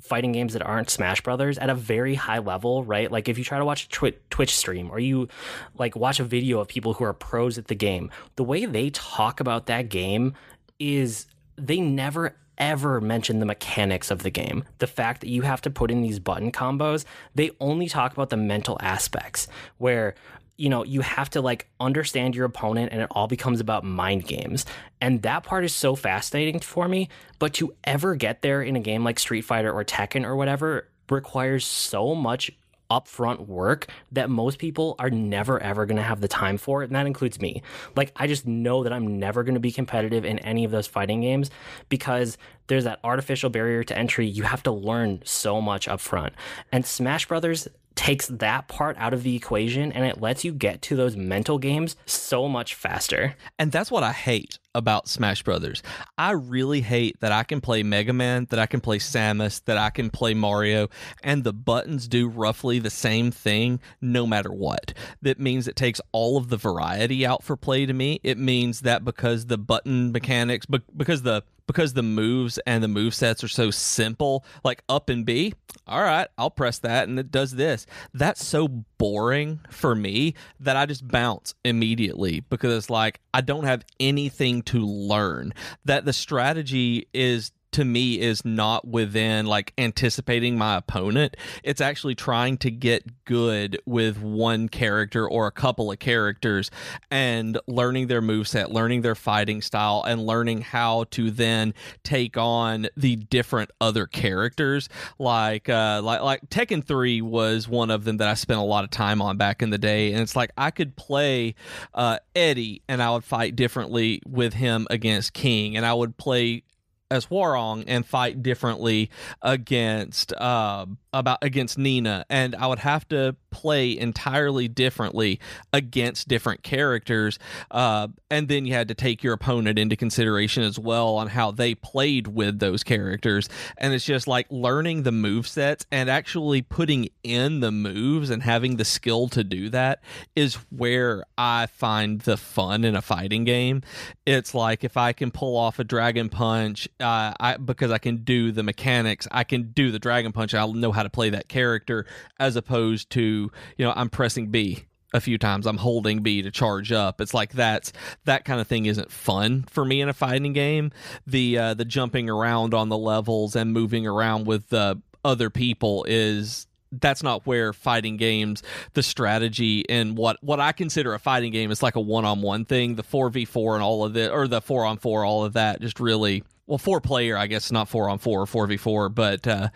fighting 0.00 0.32
games 0.32 0.52
that 0.54 0.62
aren't 0.62 0.90
Smash 0.90 1.20
Brothers 1.20 1.58
at 1.58 1.70
a 1.70 1.74
very 1.74 2.14
high 2.14 2.38
level, 2.38 2.84
right? 2.84 3.10
Like 3.10 3.28
if 3.28 3.38
you 3.38 3.44
try 3.44 3.58
to 3.58 3.64
watch 3.64 3.84
a 3.84 3.88
Twi- 3.88 4.14
Twitch 4.30 4.54
stream 4.56 4.90
or 4.90 4.98
you 4.98 5.28
like 5.76 5.96
watch 5.96 6.20
a 6.20 6.24
video 6.24 6.60
of 6.60 6.68
people 6.68 6.94
who 6.94 7.04
are 7.04 7.12
pros 7.12 7.58
at 7.58 7.68
the 7.68 7.74
game, 7.74 8.10
the 8.36 8.44
way 8.44 8.64
they 8.64 8.90
talk 8.90 9.40
about 9.40 9.66
that 9.66 9.88
game 9.88 10.34
is 10.78 11.26
they 11.56 11.80
never 11.80 12.36
ever 12.60 13.00
mention 13.00 13.38
the 13.38 13.46
mechanics 13.46 14.10
of 14.10 14.22
the 14.22 14.30
game. 14.30 14.64
The 14.78 14.86
fact 14.86 15.22
that 15.22 15.30
you 15.30 15.42
have 15.42 15.62
to 15.62 15.70
put 15.70 15.90
in 15.90 16.02
these 16.02 16.18
button 16.18 16.52
combos, 16.52 17.06
they 17.34 17.50
only 17.58 17.88
talk 17.88 18.12
about 18.12 18.28
the 18.28 18.36
mental 18.36 18.76
aspects 18.80 19.48
where 19.78 20.14
you 20.60 20.68
know, 20.68 20.84
you 20.84 21.00
have 21.00 21.30
to 21.30 21.40
like 21.40 21.66
understand 21.80 22.36
your 22.36 22.44
opponent 22.44 22.92
and 22.92 23.00
it 23.00 23.08
all 23.12 23.26
becomes 23.26 23.60
about 23.60 23.82
mind 23.82 24.26
games. 24.26 24.66
And 25.00 25.22
that 25.22 25.42
part 25.42 25.64
is 25.64 25.74
so 25.74 25.96
fascinating 25.96 26.60
for 26.60 26.86
me. 26.86 27.08
But 27.38 27.54
to 27.54 27.74
ever 27.82 28.14
get 28.14 28.42
there 28.42 28.60
in 28.62 28.76
a 28.76 28.80
game 28.80 29.02
like 29.02 29.18
Street 29.18 29.40
Fighter 29.40 29.72
or 29.72 29.84
Tekken 29.84 30.24
or 30.24 30.36
whatever 30.36 30.86
requires 31.08 31.64
so 31.64 32.14
much 32.14 32.50
upfront 32.90 33.46
work 33.46 33.86
that 34.12 34.28
most 34.28 34.58
people 34.58 34.96
are 34.98 35.10
never 35.10 35.62
ever 35.62 35.86
going 35.86 35.96
to 35.96 36.02
have 36.02 36.20
the 36.20 36.26
time 36.26 36.58
for 36.58 36.82
and 36.82 36.92
that 36.92 37.06
includes 37.06 37.40
me 37.40 37.62
like 37.94 38.10
i 38.16 38.26
just 38.26 38.48
know 38.48 38.82
that 38.82 38.92
i'm 38.92 39.20
never 39.20 39.44
going 39.44 39.54
to 39.54 39.60
be 39.60 39.70
competitive 39.70 40.24
in 40.24 40.40
any 40.40 40.64
of 40.64 40.72
those 40.72 40.88
fighting 40.88 41.20
games 41.20 41.52
because 41.88 42.36
there's 42.66 42.82
that 42.82 42.98
artificial 43.04 43.48
barrier 43.48 43.84
to 43.84 43.96
entry 43.96 44.26
you 44.26 44.42
have 44.42 44.60
to 44.60 44.72
learn 44.72 45.22
so 45.24 45.60
much 45.60 45.86
upfront 45.86 46.32
and 46.72 46.84
smash 46.84 47.28
brothers 47.28 47.68
takes 47.94 48.28
that 48.28 48.68
part 48.68 48.96
out 48.98 49.12
of 49.12 49.22
the 49.22 49.36
equation 49.36 49.92
and 49.92 50.04
it 50.04 50.20
lets 50.20 50.44
you 50.44 50.52
get 50.52 50.80
to 50.82 50.96
those 50.96 51.16
mental 51.16 51.58
games 51.58 51.96
so 52.06 52.48
much 52.48 52.74
faster 52.74 53.34
And 53.58 53.72
that's 53.72 53.90
what 53.90 54.02
I 54.02 54.12
hate 54.12 54.58
about 54.74 55.08
Smash 55.08 55.42
Brothers. 55.42 55.82
I 56.16 56.30
really 56.30 56.80
hate 56.80 57.18
that 57.20 57.32
I 57.32 57.42
can 57.42 57.60
play 57.60 57.82
Mega 57.82 58.12
Man, 58.12 58.46
that 58.50 58.58
I 58.58 58.66
can 58.66 58.80
play 58.80 58.98
Samus, 58.98 59.64
that 59.64 59.76
I 59.76 59.90
can 59.90 60.10
play 60.10 60.34
Mario, 60.34 60.88
and 61.22 61.42
the 61.42 61.52
buttons 61.52 62.06
do 62.06 62.28
roughly 62.28 62.78
the 62.78 62.90
same 62.90 63.30
thing 63.30 63.80
no 64.00 64.26
matter 64.26 64.52
what. 64.52 64.94
That 65.22 65.40
means 65.40 65.66
it 65.66 65.76
takes 65.76 66.00
all 66.12 66.36
of 66.36 66.48
the 66.48 66.56
variety 66.56 67.26
out 67.26 67.42
for 67.42 67.56
play 67.56 67.86
to 67.86 67.92
me. 67.92 68.20
It 68.22 68.38
means 68.38 68.82
that 68.82 69.04
because 69.04 69.46
the 69.46 69.58
button 69.58 70.12
mechanics, 70.12 70.66
be- 70.66 70.82
because 70.96 71.22
the 71.22 71.42
because 71.70 71.92
the 71.92 72.02
moves 72.02 72.58
and 72.66 72.82
the 72.82 72.88
move 72.88 73.14
sets 73.14 73.44
are 73.44 73.48
so 73.48 73.70
simple, 73.70 74.44
like 74.64 74.82
up 74.88 75.08
and 75.08 75.24
B, 75.24 75.54
all 75.86 76.02
right, 76.02 76.26
I'll 76.36 76.50
press 76.50 76.80
that 76.80 77.06
and 77.06 77.16
it 77.16 77.30
does 77.30 77.52
this. 77.52 77.86
That's 78.12 78.44
so 78.44 78.66
boring 78.66 79.60
for 79.70 79.94
me 79.94 80.34
that 80.58 80.76
I 80.76 80.84
just 80.86 81.06
bounce 81.06 81.54
immediately 81.64 82.40
because 82.40 82.76
it's 82.76 82.90
like 82.90 83.20
I 83.32 83.40
don't 83.40 83.62
have 83.62 83.84
anything 84.00 84.62
to 84.62 84.84
learn. 84.84 85.54
That 85.84 86.04
the 86.04 86.12
strategy 86.12 87.06
is 87.14 87.52
to 87.72 87.84
me 87.84 88.20
is 88.20 88.44
not 88.44 88.86
within 88.86 89.46
like 89.46 89.72
anticipating 89.78 90.58
my 90.58 90.76
opponent. 90.76 91.36
It's 91.62 91.80
actually 91.80 92.14
trying 92.14 92.58
to 92.58 92.70
get 92.70 93.24
good 93.24 93.80
with 93.86 94.20
one 94.20 94.68
character 94.68 95.28
or 95.28 95.46
a 95.46 95.52
couple 95.52 95.90
of 95.92 95.98
characters 95.98 96.70
and 97.10 97.58
learning 97.66 98.08
their 98.08 98.22
moveset, 98.22 98.70
learning 98.70 99.02
their 99.02 99.14
fighting 99.14 99.62
style, 99.62 100.04
and 100.06 100.26
learning 100.26 100.62
how 100.62 101.04
to 101.12 101.30
then 101.30 101.74
take 102.02 102.36
on 102.36 102.88
the 102.96 103.16
different 103.16 103.70
other 103.80 104.06
characters. 104.06 104.88
Like 105.18 105.68
uh 105.68 106.00
like 106.02 106.22
like 106.22 106.50
Tekken 106.50 106.84
3 106.84 107.22
was 107.22 107.68
one 107.68 107.90
of 107.90 108.04
them 108.04 108.16
that 108.18 108.28
I 108.28 108.34
spent 108.34 108.60
a 108.60 108.64
lot 108.64 108.84
of 108.84 108.90
time 108.90 109.22
on 109.22 109.36
back 109.36 109.62
in 109.62 109.70
the 109.70 109.78
day. 109.78 110.12
And 110.12 110.20
it's 110.22 110.36
like 110.36 110.50
I 110.56 110.70
could 110.70 110.96
play 110.96 111.54
uh 111.94 112.18
Eddy 112.34 112.82
and 112.88 113.02
I 113.02 113.10
would 113.10 113.24
fight 113.24 113.54
differently 113.56 114.22
with 114.26 114.54
him 114.54 114.86
against 114.90 115.32
King, 115.32 115.76
and 115.76 115.86
I 115.86 115.94
would 115.94 116.16
play 116.16 116.64
as 117.10 117.26
Hwoarang 117.26 117.84
and 117.86 118.06
fight 118.06 118.42
differently 118.42 119.10
against 119.42 120.32
uh, 120.34 120.86
about 121.12 121.38
against 121.42 121.76
Nina, 121.76 122.24
and 122.30 122.54
I 122.54 122.66
would 122.66 122.78
have 122.78 123.08
to 123.08 123.34
play 123.50 123.98
entirely 123.98 124.68
differently 124.68 125.40
against 125.72 126.28
different 126.28 126.62
characters, 126.62 127.38
uh, 127.70 128.08
and 128.30 128.48
then 128.48 128.64
you 128.64 128.74
had 128.74 128.88
to 128.88 128.94
take 128.94 129.24
your 129.24 129.32
opponent 129.32 129.78
into 129.78 129.96
consideration 129.96 130.62
as 130.62 130.78
well 130.78 131.16
on 131.16 131.28
how 131.28 131.50
they 131.50 131.74
played 131.74 132.28
with 132.28 132.60
those 132.60 132.84
characters, 132.84 133.48
and 133.78 133.92
it's 133.92 134.04
just 134.04 134.28
like 134.28 134.46
learning 134.50 135.02
the 135.02 135.12
move 135.12 135.48
sets 135.48 135.84
and 135.90 136.08
actually 136.08 136.62
putting 136.62 137.08
in 137.24 137.60
the 137.60 137.72
moves 137.72 138.30
and 138.30 138.42
having 138.42 138.76
the 138.76 138.84
skill 138.84 139.28
to 139.28 139.42
do 139.42 139.68
that 139.68 140.00
is 140.36 140.54
where 140.70 141.24
I 141.36 141.66
find 141.66 142.20
the 142.20 142.36
fun 142.36 142.84
in 142.84 142.94
a 142.94 143.02
fighting 143.02 143.44
game. 143.44 143.82
It's 144.26 144.54
like 144.54 144.84
if 144.84 144.96
I 144.96 145.12
can 145.12 145.30
pull 145.30 145.56
off 145.56 145.78
a 145.78 145.84
dragon 145.84 146.28
punch, 146.28 146.88
uh, 147.00 147.34
I 147.38 147.56
because 147.56 147.90
I 147.90 147.98
can 147.98 148.18
do 148.18 148.52
the 148.52 148.62
mechanics, 148.62 149.26
I 149.30 149.44
can 149.44 149.72
do 149.72 149.90
the 149.90 149.98
dragon 149.98 150.32
punch. 150.32 150.54
I'll 150.54 150.72
know 150.72 150.92
how 150.92 151.02
to 151.02 151.10
play 151.10 151.30
that 151.30 151.48
character 151.48 152.06
as 152.38 152.56
opposed 152.56 153.10
to 153.10 153.50
you 153.76 153.84
know 153.84 153.92
I'm 153.94 154.10
pressing 154.10 154.50
B 154.50 154.84
a 155.12 155.20
few 155.20 155.38
times. 155.38 155.66
I'm 155.66 155.76
holding 155.76 156.20
B 156.22 156.42
to 156.42 156.50
charge 156.50 156.92
up. 156.92 157.20
It's 157.20 157.34
like 157.34 157.52
that's 157.52 157.92
that 158.24 158.44
kind 158.44 158.60
of 158.60 158.66
thing 158.66 158.86
isn't 158.86 159.10
fun 159.10 159.64
for 159.68 159.84
me 159.84 160.00
in 160.00 160.08
a 160.08 160.12
fighting 160.12 160.52
game. 160.52 160.92
The 161.26 161.58
uh, 161.58 161.74
the 161.74 161.84
jumping 161.84 162.28
around 162.28 162.74
on 162.74 162.88
the 162.88 162.98
levels 162.98 163.56
and 163.56 163.72
moving 163.72 164.06
around 164.06 164.46
with 164.46 164.72
uh, 164.72 164.96
other 165.24 165.50
people 165.50 166.04
is 166.08 166.66
that's 166.92 167.22
not 167.22 167.46
where 167.46 167.72
fighting 167.72 168.16
games 168.16 168.62
the 168.94 169.02
strategy 169.02 169.88
and 169.88 170.16
what 170.16 170.42
what 170.42 170.58
I 170.58 170.72
consider 170.72 171.14
a 171.14 171.20
fighting 171.20 171.52
game 171.52 171.70
is 171.70 171.82
like 171.82 171.94
a 171.94 172.00
one-on-one 172.00 172.64
thing 172.64 172.96
the 172.96 173.04
4v4 173.04 173.74
and 173.74 173.82
all 173.82 174.04
of 174.04 174.16
it 174.16 174.32
or 174.32 174.48
the 174.48 174.60
4 174.60 174.86
on 174.86 174.98
4 174.98 175.24
all 175.24 175.44
of 175.44 175.52
that 175.52 175.80
just 175.80 176.00
really 176.00 176.42
well 176.70 176.78
four 176.78 177.00
player 177.00 177.36
I 177.36 177.46
guess 177.48 177.70
not 177.70 177.88
4 177.88 178.08
on 178.08 178.18
4 178.18 178.40
or 178.40 178.46
4v4 178.46 179.14
but 179.14 179.46
uh 179.46 179.68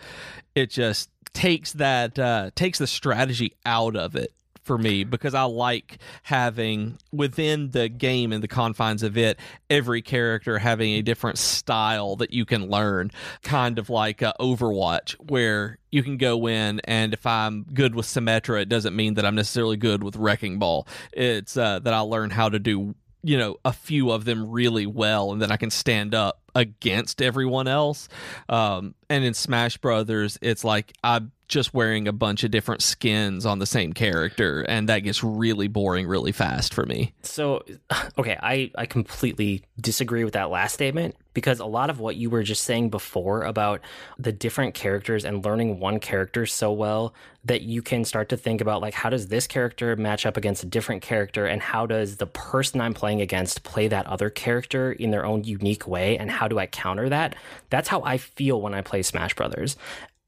it 0.55 0.71
just 0.71 1.11
takes 1.33 1.73
that 1.73 2.17
uh 2.17 2.49
takes 2.55 2.79
the 2.79 2.87
strategy 2.87 3.53
out 3.65 3.95
of 3.95 4.15
it 4.15 4.31
for 4.65 4.77
me 4.79 5.03
because 5.03 5.35
I 5.35 5.43
like 5.43 5.99
having 6.23 6.97
within 7.13 7.69
the 7.69 7.87
game 7.87 8.33
and 8.33 8.41
the 8.41 8.47
confines 8.47 9.03
of 9.03 9.15
it 9.15 9.39
every 9.69 10.01
character 10.01 10.57
having 10.57 10.93
a 10.93 11.03
different 11.03 11.37
style 11.37 12.15
that 12.15 12.33
you 12.33 12.45
can 12.45 12.67
learn 12.67 13.11
kind 13.43 13.77
of 13.77 13.91
like 13.91 14.23
uh, 14.23 14.33
Overwatch 14.39 15.11
where 15.29 15.77
you 15.91 16.01
can 16.01 16.17
go 16.17 16.47
in 16.47 16.79
and 16.85 17.13
if 17.13 17.27
I'm 17.27 17.63
good 17.73 17.93
with 17.93 18.07
Symmetra 18.07 18.61
it 18.61 18.69
doesn't 18.69 18.95
mean 18.95 19.13
that 19.13 19.25
I'm 19.25 19.35
necessarily 19.35 19.77
good 19.77 20.03
with 20.03 20.15
Wrecking 20.15 20.57
Ball. 20.57 20.87
It's 21.13 21.55
uh, 21.55 21.79
that 21.79 21.93
I 21.93 21.99
learn 21.99 22.31
how 22.31 22.49
to 22.49 22.57
do 22.57 22.95
you 23.21 23.37
know 23.37 23.57
a 23.63 23.71
few 23.71 24.11
of 24.11 24.25
them 24.25 24.49
really 24.49 24.87
well 24.87 25.31
and 25.31 25.41
then 25.41 25.51
I 25.51 25.57
can 25.57 25.69
stand 25.69 26.15
up 26.15 26.41
against 26.55 27.21
everyone 27.21 27.67
else. 27.67 28.07
Um, 28.49 28.95
and 29.09 29.23
in 29.23 29.33
Smash 29.33 29.77
Brothers 29.77 30.39
it's 30.41 30.63
like 30.63 30.93
I'm 31.03 31.31
just 31.47 31.73
wearing 31.73 32.07
a 32.07 32.13
bunch 32.13 32.43
of 32.43 32.51
different 32.51 32.81
skins 32.81 33.45
on 33.45 33.59
the 33.59 33.65
same 33.65 33.93
character 33.93 34.61
and 34.63 34.89
that 34.89 34.99
gets 34.99 35.23
really 35.23 35.67
boring 35.67 36.07
really 36.07 36.31
fast 36.31 36.73
for 36.73 36.85
me 36.85 37.13
So, 37.23 37.63
okay, 38.17 38.37
I, 38.41 38.71
I 38.75 38.85
completely 38.85 39.63
disagree 39.79 40.23
with 40.23 40.33
that 40.33 40.49
last 40.49 40.73
statement 40.73 41.15
because 41.35 41.59
a 41.59 41.65
lot 41.65 41.91
of 41.91 41.99
what 41.99 42.15
you 42.15 42.31
were 42.31 42.41
just 42.41 42.63
saying 42.63 42.89
before 42.89 43.43
about 43.43 43.81
the 44.17 44.31
different 44.31 44.73
characters 44.73 45.25
and 45.25 45.45
learning 45.45 45.79
one 45.79 45.99
character 45.99 46.47
so 46.47 46.71
well 46.71 47.13
that 47.43 47.61
you 47.61 47.83
can 47.83 48.03
start 48.05 48.29
to 48.29 48.37
think 48.37 48.59
about, 48.61 48.81
like, 48.81 48.95
how 48.95 49.09
does 49.09 49.27
this 49.27 49.45
character 49.45 49.95
match 49.95 50.25
up 50.25 50.35
against 50.35 50.63
a 50.63 50.65
different 50.65 51.03
character? 51.03 51.45
And 51.45 51.61
how 51.61 51.85
does 51.85 52.17
the 52.17 52.25
person 52.25 52.81
I'm 52.81 52.95
playing 52.95 53.21
against 53.21 53.61
play 53.63 53.87
that 53.89 54.07
other 54.07 54.31
character 54.31 54.93
in 54.93 55.11
their 55.11 55.25
own 55.25 55.43
unique 55.43 55.87
way? 55.87 56.17
And 56.17 56.31
how 56.31 56.47
do 56.47 56.57
I 56.57 56.65
counter 56.65 57.09
that? 57.09 57.35
That's 57.69 57.89
how 57.89 58.01
I 58.01 58.17
feel 58.17 58.61
when 58.61 58.73
I 58.73 58.81
play 58.81 59.03
Smash 59.03 59.35
Brothers 59.35 59.75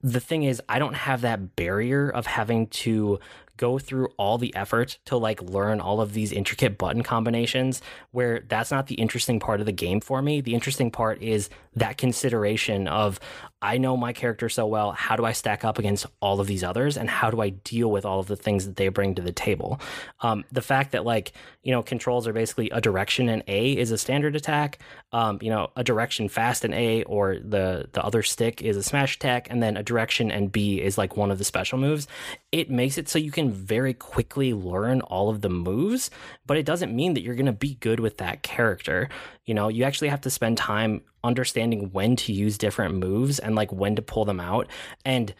the 0.01 0.19
thing 0.19 0.43
is 0.43 0.61
i 0.69 0.79
don't 0.79 0.95
have 0.95 1.21
that 1.21 1.55
barrier 1.55 2.09
of 2.09 2.25
having 2.25 2.67
to 2.67 3.19
go 3.57 3.79
through 3.79 4.07
all 4.17 4.37
the 4.37 4.55
effort 4.55 4.99
to 5.05 5.17
like 5.17 5.41
learn 5.41 5.81
all 5.81 5.99
of 5.99 6.13
these 6.13 6.31
intricate 6.31 6.77
button 6.77 7.03
combinations 7.03 7.81
where 8.11 8.43
that's 8.47 8.71
not 8.71 8.87
the 8.87 8.95
interesting 8.95 9.39
part 9.39 9.59
of 9.59 9.65
the 9.65 9.71
game 9.71 9.99
for 9.99 10.21
me. 10.21 10.39
The 10.39 10.53
interesting 10.53 10.91
part 10.91 11.21
is 11.21 11.49
that 11.75 11.97
consideration 11.97 12.87
of 12.87 13.19
i 13.61 13.77
know 13.77 13.97
my 13.97 14.13
character 14.13 14.49
so 14.49 14.65
well 14.65 14.91
how 14.91 15.15
do 15.15 15.25
i 15.25 15.31
stack 15.31 15.63
up 15.63 15.77
against 15.77 16.05
all 16.21 16.39
of 16.39 16.47
these 16.47 16.63
others? 16.63 16.97
And 16.97 17.09
how 17.09 17.29
do 17.31 17.41
i 17.41 17.49
deal 17.49 17.89
with 17.89 18.05
all 18.05 18.19
of 18.19 18.27
the 18.27 18.35
things 18.35 18.65
that 18.65 18.75
they 18.75 18.89
bring 18.89 19.15
to 19.15 19.21
the 19.21 19.31
table? 19.31 19.79
Um, 20.21 20.43
the 20.51 20.61
fact 20.61 20.91
that 20.91 21.05
like 21.05 21.33
you 21.63 21.71
know 21.71 21.83
controls 21.83 22.27
are 22.27 22.33
basically 22.33 22.69
a 22.71 22.81
direction 22.81 23.29
and 23.29 23.43
a 23.47 23.77
is 23.77 23.91
a 23.91 23.97
standard 23.97 24.35
attack. 24.35 24.79
Um, 25.11 25.39
you 25.41 25.49
know 25.49 25.69
a 25.75 25.83
direction 25.83 26.27
fast 26.29 26.65
and 26.65 26.73
a 26.73 27.03
or 27.03 27.35
the 27.35 27.87
the 27.93 28.03
other 28.03 28.23
stick 28.23 28.61
is 28.61 28.77
a 28.77 28.83
smash 28.83 29.15
attack 29.15 29.47
and 29.49 29.61
then 29.61 29.77
a 29.77 29.83
direction 29.83 30.31
and 30.31 30.51
b 30.51 30.81
is 30.81 30.97
like 30.97 31.15
one 31.15 31.31
of 31.31 31.37
the 31.37 31.43
special 31.43 31.77
moves. 31.77 32.07
It 32.51 32.69
makes 32.69 32.97
it 32.97 33.07
so 33.09 33.19
you 33.19 33.31
can 33.31 33.51
very 33.51 33.93
quickly 33.93 34.53
learn 34.53 35.01
all 35.01 35.29
of 35.29 35.41
the 35.41 35.49
moves 35.49 36.09
but 36.45 36.57
it 36.57 36.65
doesn't 36.65 36.95
mean 36.95 37.13
that 37.13 37.21
you're 37.21 37.35
going 37.35 37.45
to 37.45 37.51
be 37.51 37.75
good 37.75 37.99
with 37.99 38.17
that 38.17 38.43
character. 38.43 39.09
You 39.45 39.53
know 39.53 39.67
you 39.67 39.83
actually 39.83 40.09
have 40.09 40.21
to 40.21 40.29
spend 40.29 40.57
time 40.57 41.01
understanding 41.27 41.91
when 41.91 42.15
to 42.15 42.33
use 42.33 42.57
different 42.57 42.95
moves 42.95 43.39
and 43.39 43.55
like 43.55 43.71
when 43.71 43.95
to 43.95 44.01
pull 44.01 44.25
them 44.25 44.39
out. 44.39 44.67
And 45.05 45.33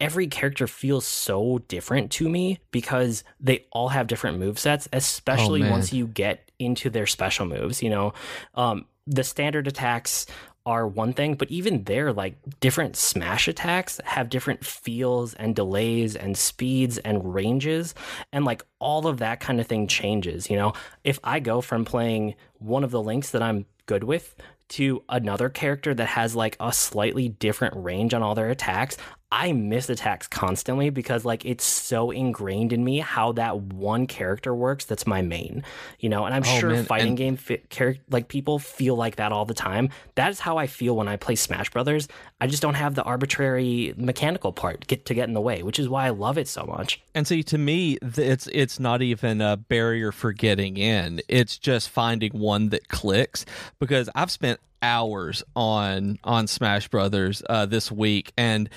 every 0.00 0.26
character 0.26 0.66
feels 0.66 1.06
so 1.06 1.58
different 1.68 2.10
to 2.10 2.28
me 2.28 2.58
because 2.70 3.24
they 3.38 3.64
all 3.70 3.88
have 3.88 4.06
different 4.06 4.38
move 4.38 4.58
sets 4.58 4.88
especially 4.92 5.60
man. 5.60 5.70
once 5.70 5.92
you 5.92 6.06
get 6.06 6.50
into 6.58 6.90
their 6.90 7.06
special 7.06 7.46
moves 7.46 7.82
you 7.82 7.90
know? 7.90 8.12
Um, 8.54 8.86
the 9.06 9.24
standard 9.24 9.66
attacks 9.66 10.26
are 10.66 10.86
one 10.86 11.12
thing 11.12 11.34
but 11.34 11.50
even 11.50 11.84
there 11.84 12.12
like 12.12 12.34
different 12.60 12.96
smash 12.96 13.48
attacks 13.48 14.00
have 14.04 14.28
different 14.28 14.64
feels 14.64 15.34
and 15.34 15.54
delays 15.56 16.16
and 16.16 16.36
speeds 16.36 16.98
and 16.98 17.34
ranges. 17.34 17.94
And 18.32 18.44
like 18.44 18.64
all 18.78 19.06
of 19.06 19.18
that 19.18 19.40
kind 19.40 19.60
of 19.60 19.66
thing 19.66 19.86
changes 19.86 20.50
you 20.50 20.56
know? 20.56 20.72
If 21.04 21.18
i 21.22 21.40
go 21.40 21.60
from 21.60 21.84
playing 21.84 22.34
one 22.58 22.84
of 22.84 22.90
the 22.90 23.02
links 23.02 23.30
that 23.30 23.42
i'm 23.42 23.66
good 23.86 24.04
with 24.04 24.34
to 24.70 25.02
another 25.08 25.48
character 25.48 25.92
that 25.94 26.06
has 26.06 26.34
like 26.34 26.56
a 26.60 26.72
slightly 26.72 27.28
different 27.28 27.74
range 27.76 28.14
on 28.14 28.22
all 28.22 28.34
their 28.34 28.50
attacks 28.50 28.96
I 29.32 29.52
miss 29.52 29.88
attacks 29.88 30.26
constantly 30.26 30.90
because 30.90 31.24
like 31.24 31.44
it's 31.44 31.62
so 31.62 32.10
ingrained 32.10 32.72
in 32.72 32.82
me 32.82 32.98
how 32.98 33.30
that 33.32 33.60
one 33.60 34.08
character 34.08 34.52
works 34.52 34.84
that's 34.86 35.06
my 35.06 35.22
main, 35.22 35.62
you 36.00 36.08
know. 36.08 36.24
And 36.24 36.34
I'm 36.34 36.42
Oh, 36.44 36.58
sure 36.58 36.70
man, 36.70 36.84
fighting 36.84 37.08
and- 37.10 37.16
game 37.16 37.36
fi- 37.36 37.62
char- 37.70 37.94
like 38.10 38.26
people 38.26 38.58
feel 38.58 38.96
like 38.96 39.16
that 39.16 39.30
all 39.30 39.44
the 39.44 39.54
time. 39.54 39.90
That 40.16 40.30
is 40.30 40.40
how 40.40 40.56
I 40.56 40.66
feel 40.66 40.96
when 40.96 41.06
I 41.06 41.14
play 41.16 41.36
Smash 41.36 41.70
Brothers. 41.70 42.08
I 42.40 42.48
just 42.48 42.60
don't 42.60 42.74
have 42.74 42.96
the 42.96 43.04
arbitrary 43.04 43.94
mechanical 43.96 44.52
part 44.52 44.86
get 44.88 45.06
to 45.06 45.14
get 45.14 45.28
in 45.28 45.34
the 45.34 45.40
way, 45.40 45.62
which 45.62 45.78
is 45.78 45.88
why 45.88 46.06
I 46.06 46.10
love 46.10 46.36
it 46.36 46.48
so 46.48 46.64
much. 46.64 47.00
And 47.14 47.24
see, 47.24 47.44
to 47.44 47.58
me, 47.58 47.98
it's 48.02 48.48
it's 48.48 48.80
not 48.80 49.00
even 49.00 49.40
a 49.40 49.56
barrier 49.56 50.10
for 50.10 50.32
getting 50.32 50.76
in. 50.76 51.20
It's 51.28 51.56
just 51.56 51.88
finding 51.88 52.32
one 52.32 52.70
that 52.70 52.88
clicks. 52.88 53.46
Because 53.78 54.08
I've 54.16 54.32
spent 54.32 54.58
hours 54.82 55.42
on 55.54 56.18
on 56.24 56.46
Smash 56.46 56.88
Brothers 56.88 57.42
uh, 57.48 57.66
this 57.66 57.92
week, 57.92 58.32
and 58.36 58.68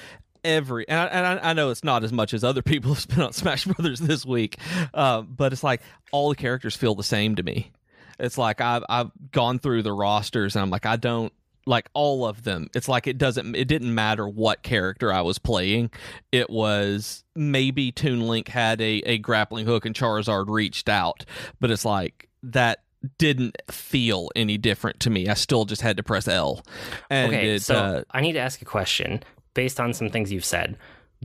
every 0.44 0.88
and 0.88 1.00
I, 1.00 1.06
and 1.06 1.40
I 1.42 1.54
know 1.54 1.70
it's 1.70 1.84
not 1.84 2.04
as 2.04 2.12
much 2.12 2.34
as 2.34 2.44
other 2.44 2.62
people 2.62 2.94
have 2.94 3.02
spent 3.02 3.22
on 3.22 3.34
Smash 3.34 3.66
Brothers 3.66 4.00
this 4.00 4.26
week, 4.26 4.58
uh, 4.94 5.22
but 5.22 5.54
it's 5.54 5.64
like 5.64 5.82
all 6.12 6.30
the 6.30 6.36
characters 6.36 6.76
feel 6.76 6.96
the 6.96 7.04
same 7.04 7.36
to 7.36 7.44
me. 7.44 7.72
It's 8.20 8.38
like 8.38 8.62
I've 8.62 8.84
I've 8.90 9.12
gone 9.32 9.60
through 9.60 9.84
the 9.84 9.94
rosters, 9.94 10.56
and 10.56 10.64
I'm 10.64 10.70
like 10.70 10.86
I 10.86 10.96
don't 10.96 11.34
like 11.66 11.90
all 11.94 12.26
of 12.26 12.44
them. 12.44 12.70
It's 12.76 12.88
like 12.88 13.08
it 13.08 13.18
doesn't 13.18 13.56
it 13.56 13.66
didn't 13.66 13.94
matter 13.94 14.28
what 14.28 14.64
character 14.64 15.14
i 15.14 15.22
was 15.22 15.40
playing. 15.40 15.92
It 16.32 16.50
was 16.50 17.24
maybe 17.36 17.92
toon 17.92 18.28
link 18.28 18.48
had 18.50 18.82
a, 18.82 19.02
a 19.06 19.18
grappling 19.18 19.66
hook 19.66 19.86
and 19.86 19.96
charizard 19.96 20.50
reached 20.50 20.88
out 20.88 21.26
but 21.60 21.72
it's 21.72 21.84
like 21.84 22.30
that 22.44 22.84
didn't 23.18 23.58
feel 23.70 24.30
any 24.36 24.58
different 24.58 25.00
to 25.02 25.10
me. 25.10 25.28
I 25.28 25.34
still 25.34 25.66
just 25.66 25.82
had 25.82 25.98
to 25.98 26.04
press 26.04 26.28
l. 26.28 26.64
And 27.10 27.34
okay, 27.34 27.56
it, 27.56 27.62
so 27.62 27.76
uh, 27.76 28.04
I 28.12 28.22
need 28.22 28.34
to 28.34 28.40
ask 28.40 28.62
a 28.62 28.66
question 28.66 29.24
based 29.54 29.80
on 29.80 29.94
some 29.94 30.10
things 30.10 30.32
you've 30.32 30.46
said. 30.46 30.78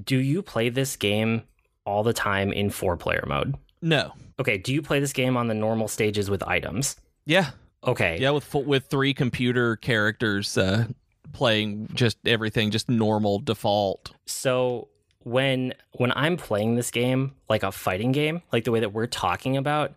Do 0.03 0.17
you 0.19 0.43
play 0.43 0.69
this 0.69 0.97
game 0.97 1.43
all 1.85 2.03
the 2.03 2.13
time 2.13 2.53
in 2.53 2.71
four 2.71 2.97
player 2.97 3.25
mode? 3.27 3.55
no 3.83 4.13
Okay, 4.41 4.57
do 4.59 4.73
you 4.73 4.83
play 4.83 5.01
this 5.01 5.13
game 5.13 5.37
on 5.37 5.49
the 5.49 5.55
normal 5.55 5.89
stages 5.89 6.31
with 6.31 6.43
items? 6.45 6.97
yeah 7.27 7.51
Okay. 7.85 8.19
yeah 8.21 8.31
with 8.31 8.53
with 8.55 8.87
three 8.87 9.15
computer 9.15 9.77
characters 9.77 10.57
uh 10.59 10.87
playing 11.33 11.89
just 11.95 12.19
everything 12.27 12.71
just 12.71 12.89
normal 12.89 13.39
default? 13.39 14.13
So 14.27 14.89
when 15.25 15.75
when 15.93 16.13
I'm 16.13 16.37
playing 16.37 16.75
this 16.77 16.91
game 16.91 17.35
like 17.49 17.63
a 17.63 17.71
fighting 17.73 18.13
game, 18.13 18.43
like 18.53 18.65
the 18.65 18.71
way 18.73 18.81
that 18.81 18.93
we're 18.93 19.07
talking 19.07 19.57
about, 19.57 19.93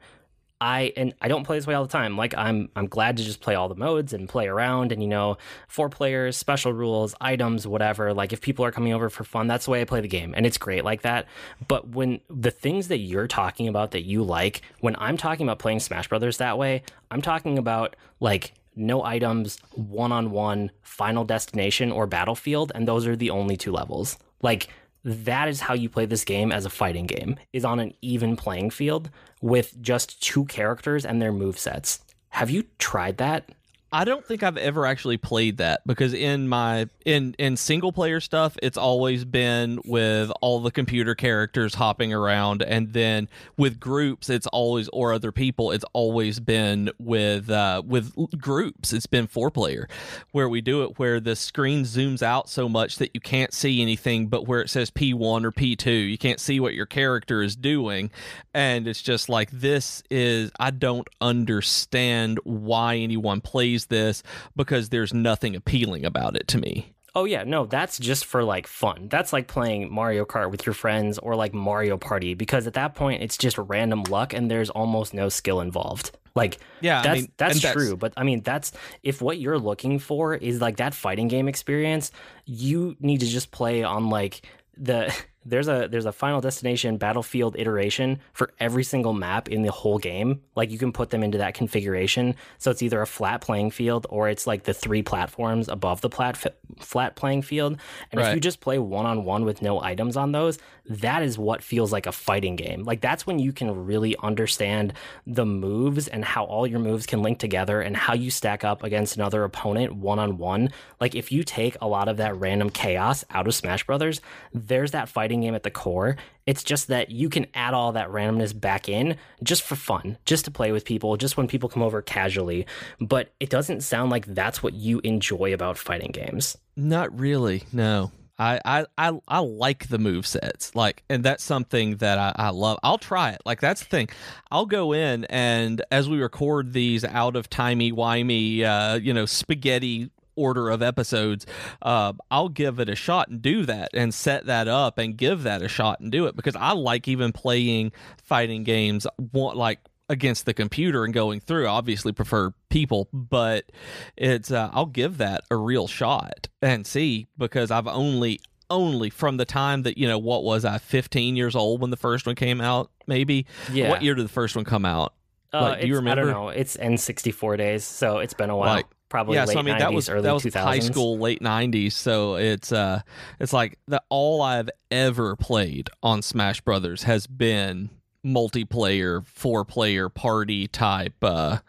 I 0.62 0.94
and 0.96 1.16
I 1.20 1.28
don't 1.28 1.44
play 1.44 1.58
this 1.58 1.66
way 1.66 1.74
all 1.74 1.84
the 1.84 1.92
time. 1.92 2.16
Like 2.16 2.38
I'm 2.38 2.70
I'm 2.76 2.86
glad 2.86 3.18
to 3.18 3.24
just 3.24 3.42
play 3.42 3.56
all 3.56 3.68
the 3.68 3.76
modes 3.76 4.14
and 4.14 4.30
play 4.30 4.48
around 4.48 4.92
and 4.92 5.02
you 5.02 5.10
know, 5.10 5.38
four 5.68 5.90
players, 5.90 6.38
special 6.38 6.72
rules, 6.72 7.16
items, 7.20 7.66
whatever. 7.66 8.14
Like 8.14 8.32
if 8.32 8.42
people 8.42 8.64
are 8.64 8.72
coming 8.72 8.94
over 8.94 9.10
for 9.10 9.24
fun, 9.24 9.48
that's 9.48 9.66
the 9.66 9.72
way 9.72 9.82
I 9.82 9.86
play 9.86 10.02
the 10.02 10.08
game 10.08 10.34
and 10.38 10.46
it's 10.46 10.60
great 10.60 10.86
like 10.86 11.02
that. 11.02 11.26
But 11.68 11.90
when 11.90 12.22
the 12.30 12.52
things 12.52 12.90
that 12.90 13.00
you're 13.00 13.28
talking 13.28 13.68
about 13.68 13.92
that 13.92 14.04
you 14.04 14.24
like, 14.24 14.62
when 14.82 14.96
I'm 15.00 15.18
talking 15.18 15.48
about 15.48 15.58
playing 15.58 15.80
Smash 15.80 16.08
Brothers 16.08 16.38
that 16.38 16.60
way, 16.60 16.84
I'm 17.10 17.24
talking 17.24 17.58
about 17.58 17.96
like 18.20 18.54
no 18.76 19.04
items, 19.04 19.58
one 19.72 20.12
on 20.12 20.30
one, 20.30 20.72
final 20.84 21.26
destination 21.26 21.92
or 21.92 22.06
battlefield, 22.06 22.72
and 22.76 22.88
those 22.88 23.08
are 23.08 23.16
the 23.16 23.32
only 23.32 23.58
two 23.58 23.72
levels. 23.72 24.18
Like 24.44 24.70
that 25.04 25.48
is 25.48 25.62
how 25.62 25.74
you 25.74 25.90
play 25.90 26.06
this 26.06 26.24
game 26.24 26.52
as 26.52 26.66
a 26.66 26.70
fighting 26.70 27.08
game 27.08 27.38
is 27.54 27.66
on 27.66 27.80
an 27.80 27.94
even 28.02 28.36
playing 28.36 28.70
field 28.70 29.10
with 29.42 29.80
just 29.82 30.22
two 30.22 30.46
characters 30.46 31.06
and 31.06 31.22
their 31.22 31.32
move 31.32 31.58
sets 31.58 32.00
have 32.30 32.50
you 32.50 32.64
tried 32.80 33.18
that 33.18 33.50
I 33.94 34.06
don't 34.06 34.26
think 34.26 34.42
I've 34.42 34.56
ever 34.56 34.86
actually 34.86 35.18
played 35.18 35.58
that 35.58 35.86
because 35.86 36.14
in 36.14 36.48
my 36.48 36.88
in 37.06 37.36
in 37.38 37.58
single 37.58 37.92
player 37.92 38.22
stuff 38.22 38.58
it's 38.64 38.78
always 38.78 39.26
been 39.26 39.82
with 39.84 40.32
all 40.40 40.62
the 40.62 40.72
computer 40.72 41.14
characters 41.14 41.76
hopping 41.76 42.14
around. 42.14 42.62
And 42.62 42.94
then 42.94 43.28
with 43.58 43.82
groups 43.82 44.30
it's 44.30 44.48
always 44.48 44.88
or 44.90 45.12
other 45.12 45.34
people 45.34 45.72
it's 45.72 45.84
always 45.92 46.40
been 46.40 46.90
with 47.00 47.50
uh 47.50 47.82
with 47.86 48.14
groups. 48.40 48.94
It's 48.94 49.08
been 49.08 49.28
four 49.28 49.52
player 49.52 49.90
where 50.32 50.48
we 50.48 50.62
do 50.62 50.84
it 50.84 50.98
where 50.98 51.20
the 51.20 51.36
screen 51.36 51.84
zooms 51.84 52.22
out 52.22 52.50
so 52.50 52.70
much 52.70 52.96
that 52.96 53.12
you 53.14 53.20
can't 53.20 53.54
see 53.54 53.82
anything 53.82 54.28
but 54.28 54.48
where 54.48 54.62
it 54.62 54.70
says 54.70 54.90
P1 54.90 55.44
or 55.44 55.52
P2 55.52 56.10
you 56.10 56.18
can't 56.18 56.40
see 56.40 56.62
what 56.62 56.74
your 56.74 56.86
character 56.86 57.42
is 57.42 57.58
doing. 57.58 58.10
And 58.54 58.88
it's 58.88 59.02
just 59.02 59.28
like 59.28 59.52
this 59.52 60.02
is 60.10 60.50
I 60.58 60.72
don't 60.72 61.10
understand 61.20 62.40
why 62.46 62.96
anyone 62.96 63.42
plays 63.42 63.81
this 63.86 64.24
because 64.56 64.90
there's 64.90 65.14
nothing 65.14 65.56
appealing 65.56 66.06
about 66.06 66.36
it 66.36 66.48
to 66.50 66.58
me. 66.58 66.94
Oh 67.14 67.26
yeah, 67.26 67.44
no, 67.44 67.66
that's 67.66 68.00
just 68.00 68.24
for 68.24 68.44
like 68.44 68.68
fun. 68.68 69.10
That's 69.10 69.34
like 69.34 69.48
playing 69.48 69.92
Mario 69.92 70.24
Kart 70.24 70.50
with 70.50 70.66
your 70.66 70.74
friends 70.74 71.18
or 71.18 71.36
like 71.36 71.54
Mario 71.54 71.98
Party 71.98 72.36
because 72.36 72.68
at 72.68 72.74
that 72.76 72.96
point 72.96 73.22
it's 73.22 73.38
just 73.38 73.58
random 73.58 74.04
luck 74.04 74.34
and 74.34 74.50
there's 74.50 74.70
almost 74.70 75.14
no 75.14 75.28
skill 75.28 75.60
involved. 75.60 76.18
Like 76.36 76.60
yeah, 76.80 77.02
that's 77.02 77.08
I 77.08 77.22
mean, 77.22 77.32
that's 77.36 77.62
that's, 77.62 77.76
true, 77.76 77.98
but 77.98 78.14
I 78.16 78.24
mean 78.24 78.42
that's 78.42 78.72
if 79.04 79.22
what 79.22 79.40
you're 79.40 79.60
looking 79.60 80.00
for 80.00 80.34
is 80.34 80.62
like 80.62 80.78
that 80.78 80.94
fighting 80.94 81.28
game 81.28 81.50
experience, 81.50 82.12
you 82.46 82.96
need 83.02 83.20
to 83.20 83.28
just 83.28 83.52
play 83.52 83.84
on 83.84 84.10
like 84.10 84.48
the 84.78 85.14
there's 85.44 85.68
a 85.68 85.88
there's 85.90 86.06
a 86.06 86.12
final 86.12 86.42
destination 86.42 86.98
battlefield 86.98 87.56
iteration 87.58 88.20
for 88.34 88.52
every 88.60 88.84
single 88.84 89.14
map 89.14 89.50
in 89.50 89.64
the 89.64 89.72
whole 89.72 89.98
game. 89.98 90.42
Like 90.56 90.70
you 90.70 90.78
can 90.78 90.92
put 90.92 91.10
them 91.10 91.24
into 91.24 91.40
that 91.40 91.54
configuration. 91.54 92.36
So 92.60 92.72
it's 92.72 92.82
either 92.82 93.02
a 93.02 93.08
flat 93.08 93.42
playing 93.42 93.72
field 93.72 94.06
or 94.10 94.30
it's 94.30 94.46
like 94.46 94.64
the 94.64 94.74
three 94.74 95.02
platforms 95.02 95.68
above 95.68 96.02
the 96.02 96.10
plat 96.10 96.38
flat 96.80 97.16
playing 97.16 97.42
field. 97.42 97.78
And 98.12 98.22
right. 98.22 98.30
if 98.30 98.36
you 98.36 98.42
just 98.42 98.60
play 98.60 98.78
one 98.78 99.06
on 99.06 99.26
one 99.26 99.46
with 99.46 99.62
no 99.62 99.82
items 99.82 100.16
on 100.18 100.32
those 100.32 100.60
that 101.00 101.24
is 101.24 101.38
what 101.38 101.64
feels 101.64 101.92
like 101.92 102.06
a 102.06 102.12
fighting 102.12 102.56
game. 102.56 102.84
Like 102.84 103.02
that's 103.02 103.26
when 103.26 103.40
you 103.40 103.54
can 103.54 103.86
really 103.86 104.16
understand 104.22 104.94
the 105.26 105.46
moves 105.46 106.08
and 106.08 106.26
how 106.26 106.44
all 106.46 106.66
your 106.68 106.80
moves 106.80 107.06
can 107.06 107.22
link 107.22 107.40
together 107.40 107.82
and 107.82 107.96
how 107.96 108.14
you 108.14 108.32
stack 108.32 108.64
up 108.64 108.84
against 108.84 109.16
another 109.16 109.44
opponent 109.44 109.94
one 109.94 110.20
on 110.20 110.38
one 110.38 110.70
like 111.00 111.16
if 111.16 111.32
you 111.32 111.44
take 111.44 111.78
a 111.82 111.88
lot 111.88 112.08
of 112.08 112.18
that 112.18 112.36
random 112.38 112.70
chaos 112.70 113.24
out 113.30 113.48
of 113.48 113.54
smash 113.54 113.86
brothers 113.86 114.22
there's 114.54 114.92
that 114.92 115.08
fighting 115.08 115.31
fighting 115.32 115.42
game 115.42 115.56
at 115.56 115.64
the 115.64 115.72
core. 115.72 116.18
It's 116.46 116.62
just 116.64 116.88
that 116.88 117.10
you 117.10 117.30
can 117.30 117.46
add 117.54 117.74
all 117.74 117.94
that 117.94 118.10
randomness 118.10 118.60
back 118.60 118.90
in 118.90 119.16
just 119.42 119.62
for 119.64 119.78
fun, 119.78 120.18
just 120.26 120.44
to 120.46 120.52
play 120.52 120.74
with 120.74 120.84
people, 120.84 121.16
just 121.16 121.38
when 121.38 121.48
people 121.48 121.70
come 121.70 121.84
over 121.84 122.02
casually. 122.02 122.66
But 123.00 123.32
it 123.40 123.50
doesn't 123.50 123.82
sound 123.82 124.12
like 124.12 124.26
that's 124.26 124.62
what 124.62 124.74
you 124.74 125.00
enjoy 125.06 125.54
about 125.54 125.78
fighting 125.78 126.12
games. 126.12 126.58
Not 126.76 127.18
really, 127.18 127.64
no. 127.72 128.12
I, 128.38 128.60
I, 128.66 128.86
I, 128.98 129.20
I 129.28 129.40
like 129.40 129.88
the 129.88 130.00
move 130.00 130.26
sets 130.26 130.76
like 130.76 131.04
and 131.10 131.24
that's 131.24 131.44
something 131.44 131.98
that 131.98 132.18
I, 132.18 132.48
I 132.48 132.50
love 132.50 132.80
i'll 132.82 132.98
try 132.98 133.32
it 133.32 133.42
like 133.46 133.62
that's 133.62 133.82
the 133.82 133.86
thing 133.86 134.10
i'll 134.50 134.66
go 134.66 134.94
in 134.94 135.26
and 135.26 135.84
as 135.92 136.10
we 136.10 136.20
record 136.20 136.74
these 136.74 137.06
out 137.06 137.36
of 137.36 137.52
timey 137.52 137.92
wimey 137.92 138.64
uh, 138.64 138.98
you 139.00 139.14
know 139.14 139.28
spaghetti 139.28 140.10
order 140.36 140.70
of 140.70 140.82
episodes, 140.82 141.46
uh, 141.82 142.14
I'll 142.30 142.50
give 142.50 142.80
it 142.80 142.90
a 142.90 142.96
shot 142.96 143.30
and 143.30 143.42
do 143.42 143.66
that 143.66 143.90
and 143.94 144.14
set 144.14 144.46
that 144.46 144.68
up 144.68 144.98
and 144.98 145.18
give 145.18 145.44
that 145.44 145.62
a 145.62 145.68
shot 145.68 146.00
and 146.00 146.12
do 146.12 146.26
it 146.26 146.36
because 146.36 146.56
I 146.56 146.74
like 146.74 147.08
even 147.08 147.32
playing 147.32 147.92
fighting 148.24 148.64
games 148.64 149.08
like 149.34 149.80
against 150.12 150.46
the 150.46 150.54
computer 150.54 151.06
and 151.06 151.14
going 151.14 151.40
through. 151.40 151.66
I 151.66 151.70
obviously 151.70 152.12
prefer 152.12 152.54
people, 152.70 153.08
but 153.14 153.72
it's 154.18 154.52
uh, 154.52 154.70
I'll 154.74 154.86
give 154.86 155.18
that 155.20 155.44
a 155.50 155.56
real 155.56 155.88
shot 155.88 156.50
and 156.62 156.86
see 156.86 157.28
because 157.38 157.72
I've 157.72 157.88
only 157.88 158.42
only 158.70 159.10
from 159.10 159.38
the 159.38 159.46
time 159.46 159.84
that 159.84 159.98
you 159.98 160.08
know 160.08 160.18
what 160.18 160.44
was 160.44 160.64
I 160.66 160.78
15 160.78 161.36
years 161.36 161.56
old 161.56 161.82
when 161.82 161.92
the 161.92 161.98
first 161.98 162.26
one 162.26 162.36
came 162.36 162.62
out 162.62 162.92
maybe? 163.08 163.46
Yeah. 163.72 163.90
What 163.90 164.02
year 164.02 164.14
did 164.14 164.26
the 164.26 164.30
first 164.30 164.56
one 164.56 164.66
come 164.66 164.86
out? 164.86 165.14
Uh, 165.54 165.62
like, 165.62 165.82
do 165.82 165.88
you 165.88 165.96
remember 165.96 166.22
I 166.22 166.26
don't 166.26 166.34
know. 166.34 166.50
It's 166.50 166.78
N64 166.78 167.58
days 167.58 167.84
so 167.84 168.20
it's 168.20 168.34
been 168.34 168.50
a 168.50 168.56
while. 168.56 168.76
Like 168.76 168.88
probably 169.12 169.36
yeah. 169.36 169.46
so 169.46 169.60
I 169.60 169.62
mean, 169.62 169.76
90s, 169.76 169.80
that 169.80 169.94
was 169.94 170.10
early 170.10 170.22
that 170.24 170.34
was 170.34 170.44
2000s. 170.44 170.64
high 170.64 170.80
school, 170.80 171.20
late 171.20 171.42
'90s. 171.42 171.92
So 171.92 172.36
it's 172.36 172.72
uh, 172.72 173.02
it's 173.40 173.54
like 173.54 173.78
the 173.88 174.02
all 174.10 174.42
I've 174.42 174.70
ever 174.90 175.36
played 175.36 175.90
on 176.02 176.24
Smash 176.24 176.62
Brothers 176.62 177.04
has 177.04 177.28
been 177.28 177.92
multiplayer, 178.26 179.26
four 179.28 179.66
player 179.66 180.10
party 180.10 180.68
type, 180.68 181.22
uh, 181.22 181.60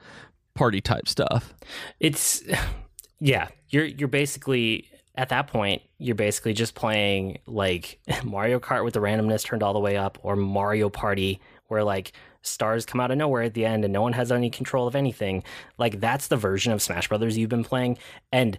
party 0.55 0.81
type 0.81 1.09
stuff. 1.09 1.53
It's 2.01 2.43
yeah. 3.21 3.49
You're 3.69 3.87
you're 3.87 4.09
basically 4.09 4.89
at 5.15 5.29
that 5.29 5.49
point, 5.49 5.83
you're 5.99 6.15
basically 6.15 6.55
just 6.55 6.75
playing 6.75 7.39
like 7.47 7.99
Mario 8.25 8.59
Kart 8.61 8.85
with 8.85 8.95
the 8.95 9.01
randomness 9.01 9.45
turned 9.45 9.63
all 9.63 9.73
the 9.73 9.81
way 9.81 9.97
up, 9.97 10.19
or 10.23 10.37
Mario 10.37 10.89
Party, 10.89 11.41
where 11.69 11.85
like 11.85 12.13
stars 12.43 12.85
come 12.85 13.01
out 13.01 13.11
of 13.11 13.19
nowhere 13.19 13.43
at 13.43 13.55
the 13.55 13.65
end 13.65 13.85
and 13.85 13.93
no 13.93 14.03
one 14.03 14.13
has 14.13 14.31
any 14.31 14.51
control 14.51 14.87
of 14.87 14.95
anything. 14.95 15.43
Like 15.79 16.01
that's 16.01 16.29
the 16.29 16.37
version 16.37 16.73
of 16.73 16.83
Smash 16.83 17.09
Brothers 17.09 17.39
you've 17.39 17.49
been 17.49 17.65
playing. 17.65 17.99
And 18.33 18.59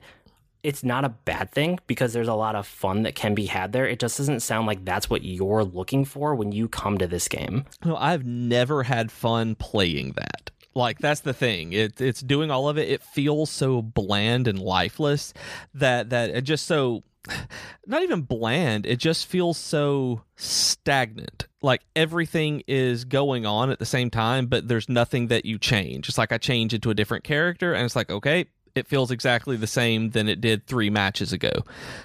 it's 0.63 0.83
not 0.83 1.03
a 1.03 1.09
bad 1.09 1.51
thing 1.51 1.77
because 1.87 2.13
there's 2.13 2.29
a 2.29 2.33
lot 2.33 2.55
of 2.55 2.65
fun 2.65 3.03
that 3.03 3.15
can 3.15 3.35
be 3.35 3.45
had 3.47 3.73
there. 3.73 3.85
It 3.85 3.99
just 3.99 4.17
doesn't 4.17 4.39
sound 4.39 4.65
like 4.65 4.85
that's 4.85 5.09
what 5.09 5.23
you're 5.23 5.65
looking 5.65 6.05
for 6.05 6.33
when 6.35 6.53
you 6.53 6.69
come 6.69 6.97
to 6.97 7.07
this 7.07 7.27
game. 7.27 7.65
No, 7.83 7.97
I've 7.97 8.25
never 8.25 8.83
had 8.83 9.11
fun 9.11 9.55
playing 9.55 10.13
that. 10.13 10.51
Like 10.73 10.99
that's 10.99 11.19
the 11.19 11.33
thing. 11.33 11.73
It, 11.73 11.99
it's 12.01 12.21
doing 12.21 12.49
all 12.49 12.69
of 12.69 12.77
it. 12.77 12.89
It 12.89 13.03
feels 13.03 13.49
so 13.49 13.81
bland 13.81 14.47
and 14.47 14.57
lifeless 14.57 15.33
that 15.73 16.09
that 16.09 16.43
just 16.43 16.65
so 16.65 17.03
not 17.87 18.03
even 18.03 18.21
bland. 18.21 18.85
It 18.85 18.97
just 18.97 19.27
feels 19.27 19.57
so 19.57 20.23
stagnant. 20.35 21.47
Like 21.61 21.81
everything 21.95 22.63
is 22.67 23.05
going 23.05 23.45
on 23.45 23.69
at 23.69 23.79
the 23.79 23.85
same 23.85 24.09
time, 24.09 24.47
but 24.47 24.67
there's 24.67 24.89
nothing 24.89 25.27
that 25.27 25.45
you 25.45 25.57
change. 25.57 26.09
It's 26.09 26.17
like 26.17 26.31
I 26.31 26.37
change 26.37 26.73
into 26.73 26.89
a 26.89 26.93
different 26.93 27.23
character, 27.23 27.73
and 27.73 27.85
it's 27.85 27.95
like, 27.95 28.09
okay, 28.09 28.47
it 28.75 28.87
feels 28.87 29.11
exactly 29.11 29.55
the 29.55 29.67
same 29.67 30.09
than 30.11 30.27
it 30.27 30.41
did 30.41 30.65
three 30.65 30.89
matches 30.89 31.31
ago. 31.31 31.51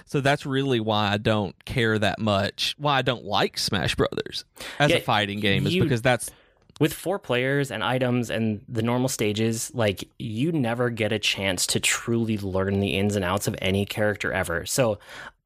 So 0.05 0.21
that's 0.21 0.45
really 0.45 0.79
why 0.79 1.11
I 1.11 1.17
don't 1.17 1.55
care 1.65 1.97
that 1.97 2.19
much. 2.19 2.75
Why 2.77 2.97
I 2.97 3.01
don't 3.01 3.25
like 3.25 3.57
Smash 3.57 3.95
Brothers 3.95 4.45
as 4.77 4.91
yeah, 4.91 4.97
a 4.97 5.01
fighting 5.01 5.39
game 5.39 5.65
is 5.65 5.75
because 5.75 6.01
that's 6.01 6.29
with 6.79 6.93
four 6.93 7.19
players 7.19 7.69
and 7.69 7.83
items 7.83 8.29
and 8.29 8.61
the 8.67 8.81
normal 8.81 9.09
stages, 9.09 9.71
like 9.75 10.09
you 10.17 10.51
never 10.51 10.89
get 10.89 11.11
a 11.11 11.19
chance 11.19 11.67
to 11.67 11.79
truly 11.79 12.37
learn 12.37 12.79
the 12.79 12.97
ins 12.97 13.15
and 13.15 13.25
outs 13.25 13.47
of 13.47 13.55
any 13.61 13.85
character 13.85 14.31
ever. 14.31 14.65
So 14.65 14.97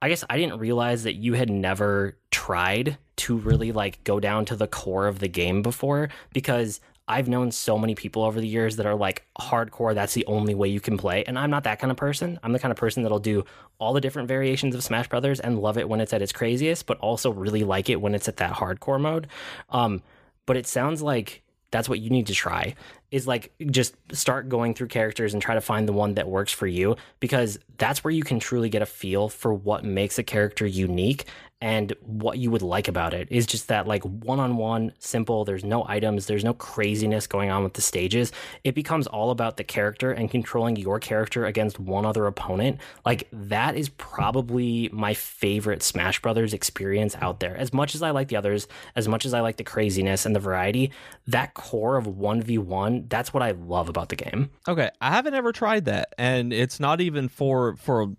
I 0.01 0.09
guess 0.09 0.23
I 0.29 0.37
didn't 0.37 0.59
realize 0.59 1.03
that 1.03 1.15
you 1.15 1.33
had 1.33 1.49
never 1.49 2.15
tried 2.29 2.97
to 3.15 3.37
really 3.37 3.71
like 3.71 4.03
go 4.03 4.19
down 4.19 4.45
to 4.45 4.55
the 4.55 4.67
core 4.67 5.07
of 5.07 5.19
the 5.19 5.27
game 5.27 5.61
before 5.61 6.09
because 6.33 6.79
I've 7.07 7.27
known 7.27 7.51
so 7.51 7.77
many 7.77 7.95
people 7.95 8.23
over 8.23 8.39
the 8.39 8.47
years 8.47 8.77
that 8.77 8.85
are 8.85 8.95
like 8.95 9.25
hardcore, 9.39 9.93
that's 9.93 10.13
the 10.13 10.25
only 10.25 10.55
way 10.55 10.69
you 10.69 10.79
can 10.79 10.97
play. 10.97 11.23
And 11.25 11.37
I'm 11.37 11.49
not 11.49 11.65
that 11.65 11.79
kind 11.79 11.91
of 11.91 11.97
person. 11.97 12.39
I'm 12.43 12.53
the 12.53 12.59
kind 12.59 12.71
of 12.71 12.77
person 12.77 13.03
that'll 13.03 13.19
do 13.19 13.43
all 13.77 13.91
the 13.91 13.99
different 13.99 14.29
variations 14.29 14.73
of 14.73 14.83
Smash 14.83 15.09
Brothers 15.09 15.41
and 15.41 15.59
love 15.59 15.77
it 15.77 15.89
when 15.89 15.99
it's 15.99 16.13
at 16.13 16.21
its 16.21 16.31
craziest, 16.31 16.85
but 16.85 16.97
also 16.99 17.31
really 17.31 17.63
like 17.63 17.89
it 17.89 17.99
when 17.99 18.15
it's 18.15 18.29
at 18.29 18.37
that 18.37 18.53
hardcore 18.53 19.01
mode. 19.01 19.27
Um, 19.69 20.01
but 20.45 20.58
it 20.58 20.67
sounds 20.67 21.01
like 21.01 21.43
that's 21.71 21.89
what 21.89 21.99
you 21.99 22.10
need 22.12 22.27
to 22.27 22.34
try 22.34 22.75
is 23.10 23.25
like 23.27 23.51
just 23.71 23.95
start 24.12 24.47
going 24.47 24.75
through 24.75 24.88
characters 24.88 25.34
and 25.34 25.41
try 25.41 25.56
to 25.56 25.62
find 25.62 25.88
the 25.88 25.93
one 25.93 26.13
that 26.13 26.27
works 26.27 26.51
for 26.51 26.67
you 26.67 26.95
because 27.19 27.58
that's 27.77 28.03
where 28.03 28.12
you 28.12 28.23
can 28.23 28.39
truly 28.39 28.69
get 28.69 28.84
a 28.84 28.86
feel 28.86 29.27
for 29.27 29.53
what 29.53 29.84
makes 29.84 30.19
a 30.19 30.23
character 30.23 30.67
unique 30.67 31.25
and 31.63 31.93
what 32.02 32.38
you 32.38 32.52
would 32.52 32.62
like 32.62 32.89
about 32.89 33.13
it 33.13 33.30
is 33.32 33.45
just 33.45 33.69
that 33.69 33.88
like 33.88 34.04
one-on-one 34.04 34.91
simple 34.99 35.45
there's 35.45 35.63
no 35.63 35.86
items 35.88 36.26
there's 36.26 36.43
no 36.43 36.54
craziness 36.54 37.26
going 37.26 37.49
on 37.49 37.63
with 37.63 37.73
the 37.73 37.82
stages. 37.82 38.34
It 38.65 38.76
becomes 38.76 39.08
all 39.08 39.32
about 39.32 39.56
the 39.56 39.63
character 39.63 40.12
and 40.12 40.30
controlling 40.30 40.76
your 40.76 40.99
character 40.99 41.45
against 41.45 41.80
one 41.80 42.06
other 42.06 42.28
opponent. 42.28 42.82
Like 43.06 43.30
that 43.32 43.78
is 43.78 43.88
probably 43.88 44.89
my 44.91 45.13
favorite 45.13 45.82
smash 45.82 46.21
brothers 46.21 46.54
experience 46.54 47.15
out 47.21 47.39
there. 47.39 47.56
As 47.56 47.71
much 47.71 47.95
as 47.95 48.02
i 48.02 48.12
like 48.12 48.28
the 48.28 48.36
others 48.36 48.67
as 48.97 49.08
much 49.08 49.26
as 49.26 49.34
i 49.34 49.39
like 49.39 49.56
the 49.56 49.63
craziness 49.63 50.26
and 50.26 50.36
the 50.36 50.41
variety 50.41 50.91
that 51.28 51.54
core 51.54 51.95
of 51.95 52.08
1v1 52.08 53.08
that's 53.08 53.34
what 53.34 53.41
i 53.41 53.51
love 53.51 53.88
about 53.88 54.09
the 54.09 54.18
game. 54.18 54.49
Okay, 54.68 54.89
I 54.99 55.11
haven't 55.11 55.34
ever 55.34 55.53
tried 55.53 55.86
that, 55.86 56.14
and 56.18 56.51
it's 56.51 56.82
not 56.82 56.99
even 56.99 57.30
for 57.30 57.78
for. 57.78 58.14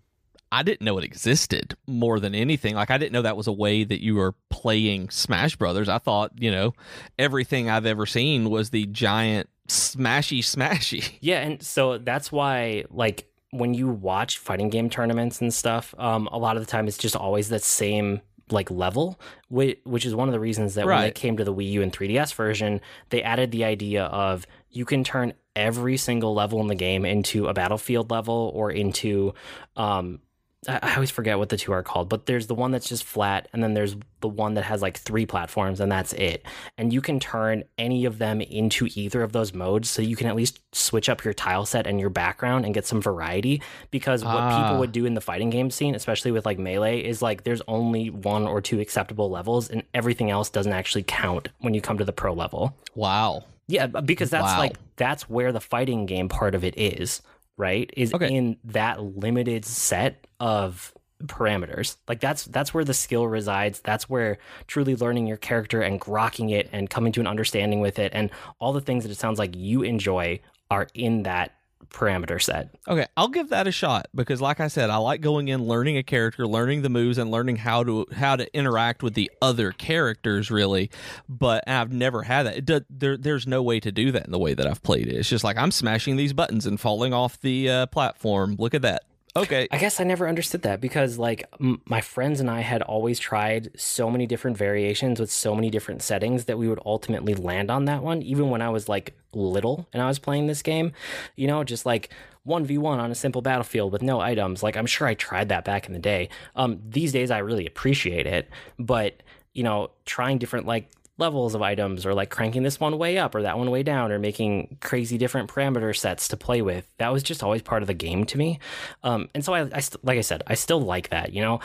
I 0.54 0.62
didn't 0.62 0.82
know 0.82 0.98
it 0.98 1.04
existed 1.04 1.76
more 1.88 2.20
than 2.20 2.32
anything. 2.32 2.76
Like 2.76 2.92
I 2.92 2.96
didn't 2.96 3.12
know 3.12 3.22
that 3.22 3.36
was 3.36 3.48
a 3.48 3.52
way 3.52 3.82
that 3.82 4.00
you 4.00 4.14
were 4.14 4.36
playing 4.50 5.10
Smash 5.10 5.56
Brothers. 5.56 5.88
I 5.88 5.98
thought 5.98 6.30
you 6.38 6.52
know 6.52 6.74
everything 7.18 7.68
I've 7.68 7.86
ever 7.86 8.06
seen 8.06 8.48
was 8.50 8.70
the 8.70 8.86
giant 8.86 9.48
smashy 9.68 10.38
smashy. 10.38 11.10
Yeah, 11.20 11.40
and 11.40 11.60
so 11.60 11.98
that's 11.98 12.30
why 12.30 12.84
like 12.90 13.28
when 13.50 13.74
you 13.74 13.88
watch 13.88 14.38
fighting 14.38 14.68
game 14.68 14.88
tournaments 14.90 15.40
and 15.40 15.52
stuff, 15.52 15.92
um, 15.98 16.28
a 16.30 16.38
lot 16.38 16.56
of 16.56 16.64
the 16.64 16.70
time 16.70 16.86
it's 16.86 16.98
just 16.98 17.16
always 17.16 17.48
that 17.48 17.64
same 17.64 18.20
like 18.50 18.70
level, 18.70 19.18
which, 19.48 19.80
which 19.84 20.06
is 20.06 20.14
one 20.14 20.28
of 20.28 20.32
the 20.32 20.40
reasons 20.40 20.74
that 20.74 20.86
when 20.86 21.00
they 21.00 21.10
came 21.10 21.36
to 21.38 21.44
the 21.44 21.54
Wii 21.54 21.70
U 21.72 21.82
and 21.82 21.92
3DS 21.92 22.32
version, 22.34 22.80
they 23.08 23.22
added 23.22 23.50
the 23.50 23.64
idea 23.64 24.04
of 24.04 24.46
you 24.70 24.84
can 24.84 25.02
turn 25.02 25.32
every 25.56 25.96
single 25.96 26.34
level 26.34 26.60
in 26.60 26.68
the 26.68 26.74
game 26.74 27.04
into 27.04 27.46
a 27.48 27.54
battlefield 27.54 28.10
level 28.10 28.52
or 28.54 28.70
into 28.70 29.34
um 29.76 30.20
I 30.68 30.94
always 30.94 31.10
forget 31.10 31.38
what 31.38 31.48
the 31.48 31.56
two 31.56 31.72
are 31.72 31.82
called, 31.82 32.08
but 32.08 32.26
there's 32.26 32.46
the 32.46 32.54
one 32.54 32.70
that's 32.70 32.88
just 32.88 33.04
flat, 33.04 33.48
and 33.52 33.62
then 33.62 33.74
there's 33.74 33.96
the 34.20 34.28
one 34.28 34.54
that 34.54 34.64
has 34.64 34.80
like 34.82 34.96
three 34.98 35.26
platforms, 35.26 35.80
and 35.80 35.90
that's 35.92 36.12
it. 36.14 36.44
And 36.78 36.92
you 36.92 37.00
can 37.00 37.20
turn 37.20 37.64
any 37.78 38.04
of 38.06 38.18
them 38.18 38.40
into 38.40 38.88
either 38.94 39.22
of 39.22 39.32
those 39.32 39.52
modes, 39.52 39.90
so 39.90 40.00
you 40.02 40.16
can 40.16 40.26
at 40.26 40.36
least 40.36 40.60
switch 40.72 41.08
up 41.08 41.24
your 41.24 41.34
tile 41.34 41.66
set 41.66 41.86
and 41.86 42.00
your 42.00 42.10
background 42.10 42.64
and 42.64 42.72
get 42.74 42.86
some 42.86 43.00
variety. 43.02 43.60
Because 43.90 44.24
what 44.24 44.34
Ah. 44.36 44.62
people 44.62 44.78
would 44.80 44.92
do 44.92 45.04
in 45.06 45.14
the 45.14 45.20
fighting 45.20 45.50
game 45.50 45.70
scene, 45.70 45.94
especially 45.94 46.30
with 46.30 46.46
like 46.46 46.58
melee, 46.58 47.00
is 47.00 47.20
like 47.22 47.44
there's 47.44 47.62
only 47.68 48.10
one 48.10 48.46
or 48.46 48.60
two 48.60 48.80
acceptable 48.80 49.30
levels, 49.30 49.68
and 49.70 49.82
everything 49.92 50.30
else 50.30 50.50
doesn't 50.50 50.72
actually 50.72 51.02
count 51.04 51.48
when 51.60 51.74
you 51.74 51.80
come 51.80 51.98
to 51.98 52.04
the 52.04 52.12
pro 52.12 52.32
level. 52.32 52.74
Wow. 52.94 53.44
Yeah, 53.66 53.86
because 53.86 54.28
that's 54.30 54.44
Wow. 54.44 54.58
like 54.58 54.76
that's 54.96 55.28
where 55.28 55.50
the 55.50 55.60
fighting 55.60 56.04
game 56.06 56.28
part 56.28 56.54
of 56.54 56.64
it 56.64 56.78
is, 56.78 57.22
right? 57.56 57.90
Is 57.96 58.12
Okay. 58.14 58.34
in 58.34 58.56
that 58.64 59.02
limited 59.02 59.64
set 59.64 60.26
of 60.40 60.92
parameters. 61.24 61.96
Like 62.08 62.20
that's 62.20 62.44
that's 62.44 62.74
where 62.74 62.84
the 62.84 62.94
skill 62.94 63.26
resides. 63.26 63.80
That's 63.80 64.08
where 64.10 64.38
truly 64.66 64.96
learning 64.96 65.26
your 65.26 65.36
character 65.36 65.80
and 65.80 66.00
grokking 66.00 66.50
it 66.50 66.68
and 66.72 66.90
coming 66.90 67.12
to 67.12 67.20
an 67.20 67.26
understanding 67.26 67.80
with 67.80 67.98
it 67.98 68.12
and 68.14 68.30
all 68.58 68.72
the 68.72 68.80
things 68.80 69.04
that 69.04 69.10
it 69.10 69.16
sounds 69.18 69.38
like 69.38 69.54
you 69.56 69.82
enjoy 69.82 70.40
are 70.70 70.88
in 70.94 71.22
that 71.22 71.54
parameter 71.94 72.42
set. 72.42 72.74
Okay, 72.88 73.06
I'll 73.16 73.28
give 73.28 73.50
that 73.50 73.66
a 73.66 73.72
shot 73.72 74.08
because, 74.14 74.40
like 74.40 74.60
I 74.60 74.68
said, 74.68 74.90
I 74.90 74.96
like 74.96 75.20
going 75.20 75.48
in, 75.48 75.64
learning 75.64 75.96
a 75.96 76.02
character, 76.02 76.46
learning 76.46 76.82
the 76.82 76.88
moves, 76.88 77.18
and 77.18 77.30
learning 77.30 77.56
how 77.56 77.84
to 77.84 78.06
how 78.14 78.36
to 78.36 78.56
interact 78.56 79.02
with 79.02 79.14
the 79.14 79.30
other 79.40 79.72
characters. 79.72 80.50
Really, 80.50 80.90
but 81.28 81.64
I've 81.68 81.92
never 81.92 82.22
had 82.22 82.46
that. 82.46 82.84
There, 82.90 83.16
there's 83.16 83.46
no 83.46 83.62
way 83.62 83.80
to 83.80 83.92
do 83.92 84.12
that 84.12 84.26
in 84.26 84.32
the 84.32 84.38
way 84.38 84.54
that 84.54 84.66
I've 84.66 84.82
played 84.82 85.06
it. 85.06 85.14
It's 85.14 85.28
just 85.28 85.44
like 85.44 85.56
I'm 85.56 85.70
smashing 85.70 86.16
these 86.16 86.32
buttons 86.32 86.66
and 86.66 86.78
falling 86.78 87.14
off 87.14 87.40
the 87.40 87.70
uh, 87.70 87.86
platform. 87.86 88.56
Look 88.58 88.74
at 88.74 88.82
that. 88.82 89.04
Okay, 89.36 89.66
I 89.72 89.78
guess 89.78 90.00
I 90.00 90.04
never 90.04 90.28
understood 90.28 90.62
that 90.62 90.80
because 90.80 91.18
like 91.18 91.48
m- 91.60 91.80
my 91.86 92.00
friends 92.00 92.38
and 92.38 92.48
I 92.48 92.60
had 92.60 92.82
always 92.82 93.18
tried 93.18 93.68
so 93.76 94.08
many 94.08 94.26
different 94.28 94.56
variations 94.56 95.18
with 95.18 95.30
so 95.30 95.56
many 95.56 95.70
different 95.70 96.02
settings 96.02 96.44
that 96.44 96.56
we 96.56 96.68
would 96.68 96.78
ultimately 96.86 97.34
land 97.34 97.68
on 97.68 97.86
that 97.86 98.04
one 98.04 98.22
even 98.22 98.50
when 98.50 98.62
I 98.62 98.68
was 98.68 98.88
like 98.88 99.18
little 99.32 99.88
and 99.92 100.00
I 100.00 100.06
was 100.06 100.20
playing 100.20 100.46
this 100.46 100.62
game, 100.62 100.92
you 101.34 101.48
know, 101.48 101.64
just 101.64 101.84
like 101.84 102.10
1v1 102.46 102.84
on 102.84 103.10
a 103.10 103.14
simple 103.16 103.42
battlefield 103.42 103.90
with 103.90 104.02
no 104.02 104.20
items. 104.20 104.62
Like 104.62 104.76
I'm 104.76 104.86
sure 104.86 105.08
I 105.08 105.14
tried 105.14 105.48
that 105.48 105.64
back 105.64 105.88
in 105.88 105.94
the 105.94 105.98
day. 105.98 106.28
Um 106.54 106.78
these 106.88 107.10
days 107.10 107.32
I 107.32 107.38
really 107.38 107.66
appreciate 107.66 108.28
it, 108.28 108.48
but 108.78 109.20
you 109.52 109.64
know, 109.64 109.90
trying 110.04 110.38
different 110.38 110.66
like 110.66 110.92
levels 111.16 111.54
of 111.54 111.62
items 111.62 112.04
or 112.04 112.12
like 112.12 112.30
cranking 112.30 112.62
this 112.62 112.80
one 112.80 112.98
way 112.98 113.18
up 113.18 113.34
or 113.34 113.42
that 113.42 113.56
one 113.56 113.70
way 113.70 113.82
down 113.82 114.10
or 114.10 114.18
making 114.18 114.78
crazy 114.80 115.16
different 115.16 115.48
parameter 115.48 115.96
sets 115.96 116.26
to 116.28 116.36
play 116.36 116.60
with 116.60 116.88
that 116.98 117.12
was 117.12 117.22
just 117.22 117.42
always 117.42 117.62
part 117.62 117.82
of 117.82 117.86
the 117.86 117.94
game 117.94 118.24
to 118.24 118.36
me. 118.36 118.58
Um, 119.04 119.28
and 119.34 119.44
so 119.44 119.54
I, 119.54 119.68
I 119.72 119.80
st- 119.80 120.04
like 120.04 120.18
i 120.18 120.22
said 120.22 120.42
i 120.46 120.54
still 120.54 120.80
like 120.80 121.10
that 121.10 121.32
you 121.32 121.40
know? 121.40 121.60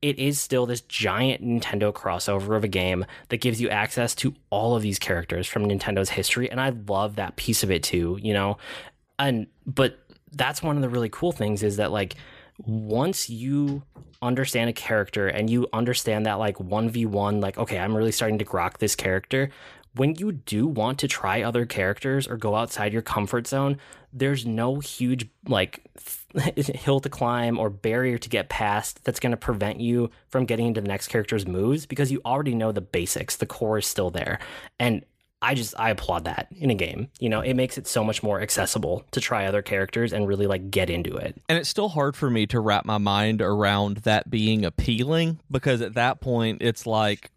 It 0.00 0.18
is 0.18 0.40
still 0.40 0.66
this 0.66 0.80
giant 0.80 1.44
nintendo 1.44 1.92
crossover 1.92 2.56
of 2.56 2.64
a 2.64 2.68
game 2.68 3.04
that 3.28 3.40
gives 3.40 3.60
you 3.60 3.68
access 3.68 4.16
to 4.16 4.34
all 4.50 4.74
of 4.74 4.82
these 4.82 4.98
characters 4.98 5.46
from 5.46 5.66
nintendo's 5.66 6.10
history 6.10 6.50
and 6.50 6.60
i 6.60 6.70
love 6.70 7.16
that 7.16 7.36
piece 7.36 7.62
of 7.62 7.70
it 7.70 7.82
too 7.82 8.18
you 8.22 8.32
know? 8.32 8.58
And 9.18 9.46
but 9.66 9.98
that's 10.32 10.62
one 10.62 10.76
of 10.76 10.82
the 10.82 10.88
really 10.88 11.10
cool 11.10 11.32
things 11.32 11.62
is 11.62 11.76
that 11.76 11.90
like 11.90 12.16
once 12.58 13.28
you 13.28 13.82
understand 14.22 14.70
a 14.70 14.72
character 14.72 15.26
and 15.28 15.50
you 15.50 15.68
understand 15.72 16.26
that 16.26 16.34
like 16.34 16.56
1v1 16.58 17.42
like 17.42 17.58
okay 17.58 17.78
i'm 17.78 17.96
really 17.96 18.12
starting 18.12 18.38
to 18.38 18.44
grok 18.44 18.78
this 18.78 18.94
character 18.94 19.50
when 19.94 20.14
you 20.14 20.32
do 20.32 20.66
want 20.66 20.98
to 20.98 21.08
try 21.08 21.42
other 21.42 21.66
characters 21.66 22.26
or 22.26 22.36
go 22.36 22.54
outside 22.54 22.92
your 22.92 23.02
comfort 23.02 23.46
zone 23.46 23.78
there's 24.12 24.44
no 24.44 24.78
huge 24.78 25.28
like 25.48 25.80
hill 26.56 27.00
to 27.00 27.08
climb 27.08 27.58
or 27.58 27.70
barrier 27.70 28.18
to 28.18 28.28
get 28.28 28.48
past 28.48 29.02
that's 29.04 29.20
going 29.20 29.30
to 29.30 29.36
prevent 29.36 29.80
you 29.80 30.10
from 30.28 30.44
getting 30.44 30.66
into 30.66 30.80
the 30.80 30.88
next 30.88 31.08
character's 31.08 31.46
moves 31.46 31.86
because 31.86 32.12
you 32.12 32.20
already 32.24 32.54
know 32.54 32.72
the 32.72 32.80
basics. 32.80 33.36
The 33.36 33.46
core 33.46 33.78
is 33.78 33.86
still 33.86 34.10
there. 34.10 34.38
And 34.78 35.04
I 35.42 35.54
just 35.54 35.74
I 35.78 35.90
applaud 35.90 36.24
that 36.24 36.46
in 36.56 36.70
a 36.70 36.74
game. 36.74 37.08
You 37.18 37.28
know, 37.28 37.40
it 37.40 37.54
makes 37.54 37.76
it 37.76 37.86
so 37.88 38.04
much 38.04 38.22
more 38.22 38.40
accessible 38.40 39.04
to 39.10 39.20
try 39.20 39.44
other 39.46 39.60
characters 39.60 40.12
and 40.12 40.26
really 40.28 40.46
like 40.46 40.70
get 40.70 40.88
into 40.88 41.16
it. 41.16 41.36
and 41.48 41.58
it's 41.58 41.68
still 41.68 41.88
hard 41.88 42.14
for 42.16 42.30
me 42.30 42.46
to 42.46 42.60
wrap 42.60 42.84
my 42.84 42.98
mind 42.98 43.42
around 43.42 43.98
that 43.98 44.30
being 44.30 44.64
appealing 44.64 45.40
because 45.50 45.80
at 45.82 45.94
that 45.94 46.20
point 46.20 46.58
it's 46.62 46.86
like 46.86 47.30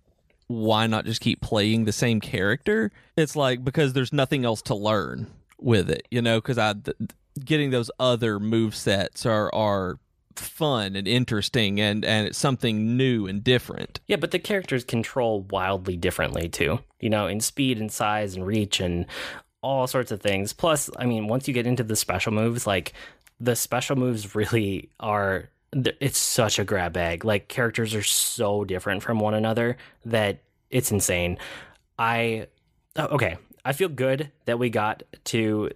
why 0.48 0.86
not 0.86 1.06
just 1.06 1.22
keep 1.22 1.42
playing 1.42 1.86
the 1.86 1.92
same 1.92 2.22
character 2.22 2.92
it's 3.18 3.36
like 3.36 3.64
because 3.64 3.94
there's 3.94 4.14
nothing 4.14 4.46
else 4.46 4.62
to 4.62 4.76
learn 4.76 5.26
with 5.60 5.90
it 5.90 6.08
you 6.12 6.22
know 6.22 6.40
because 6.40 6.60
i 6.60 6.72
th- 6.74 6.96
getting 7.44 7.72
those 7.72 7.90
other 8.00 8.40
move 8.40 8.76
sets 8.76 9.26
are 9.26 9.54
are 9.56 9.98
fun 10.40 10.96
and 10.96 11.08
interesting 11.08 11.80
and 11.80 12.04
and 12.06 12.28
it's 12.28 12.38
something 12.38 12.98
new 12.98 13.28
and 13.28 13.44
different 13.44 14.00
Yeah, 14.08 14.18
but 14.18 14.32
the 14.32 14.40
characters 14.40 14.84
control 14.84 15.42
wildly 15.50 15.98
differently 15.98 16.50
too. 16.50 16.80
You 17.00 17.10
know, 17.10 17.28
in 17.28 17.40
speed 17.40 17.80
and 17.80 17.92
size 17.92 18.36
and 18.36 18.46
reach 18.46 18.80
and 18.80 19.06
all 19.62 19.88
sorts 19.88 20.12
of 20.12 20.22
things. 20.22 20.54
Plus, 20.54 20.90
I 20.98 21.06
mean, 21.06 21.28
once 21.28 21.48
you 21.48 21.54
get 21.54 21.66
into 21.66 21.84
the 21.84 21.96
special 21.96 22.32
moves, 22.32 22.68
like 22.68 22.94
the 23.40 23.56
special 23.56 23.96
moves 23.96 24.36
really 24.36 24.90
are 25.00 25.50
it's 25.74 26.18
such 26.18 26.60
a 26.60 26.64
grab 26.64 26.94
bag. 26.94 27.26
Like 27.26 27.48
characters 27.48 27.94
are 27.96 28.04
so 28.04 28.64
different 28.64 29.04
from 29.04 29.20
one 29.20 29.34
another 29.34 29.78
that 30.06 30.44
it's 30.70 30.92
insane. 30.92 31.38
I 31.98 32.48
oh, 32.96 33.08
okay, 33.08 33.38
I 33.64 33.74
feel 33.74 33.90
good 33.90 34.32
that 34.46 34.60
we 34.60 34.70
got 34.70 35.04
to 35.26 35.72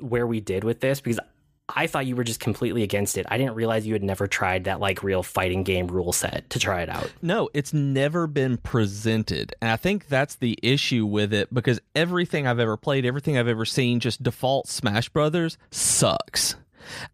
where 0.00 0.26
we 0.26 0.40
did 0.40 0.64
with 0.64 0.80
this 0.80 1.00
because 1.00 1.20
I 1.68 1.86
thought 1.86 2.06
you 2.06 2.16
were 2.16 2.24
just 2.24 2.40
completely 2.40 2.82
against 2.82 3.16
it. 3.16 3.26
I 3.28 3.38
didn't 3.38 3.54
realize 3.54 3.86
you 3.86 3.92
had 3.94 4.02
never 4.02 4.26
tried 4.26 4.64
that 4.64 4.80
like 4.80 5.02
real 5.02 5.22
fighting 5.22 5.62
game 5.62 5.86
rule 5.86 6.12
set 6.12 6.48
to 6.50 6.58
try 6.58 6.82
it 6.82 6.88
out. 6.88 7.10
No, 7.22 7.48
it's 7.54 7.72
never 7.72 8.26
been 8.26 8.56
presented. 8.58 9.54
And 9.60 9.70
I 9.70 9.76
think 9.76 10.08
that's 10.08 10.34
the 10.36 10.58
issue 10.62 11.06
with 11.06 11.32
it 11.32 11.52
because 11.52 11.80
everything 11.94 12.46
I've 12.46 12.58
ever 12.58 12.76
played, 12.76 13.06
everything 13.06 13.38
I've 13.38 13.48
ever 13.48 13.64
seen, 13.64 14.00
just 14.00 14.22
default 14.22 14.68
Smash 14.68 15.08
Brothers 15.08 15.56
sucks. 15.70 16.56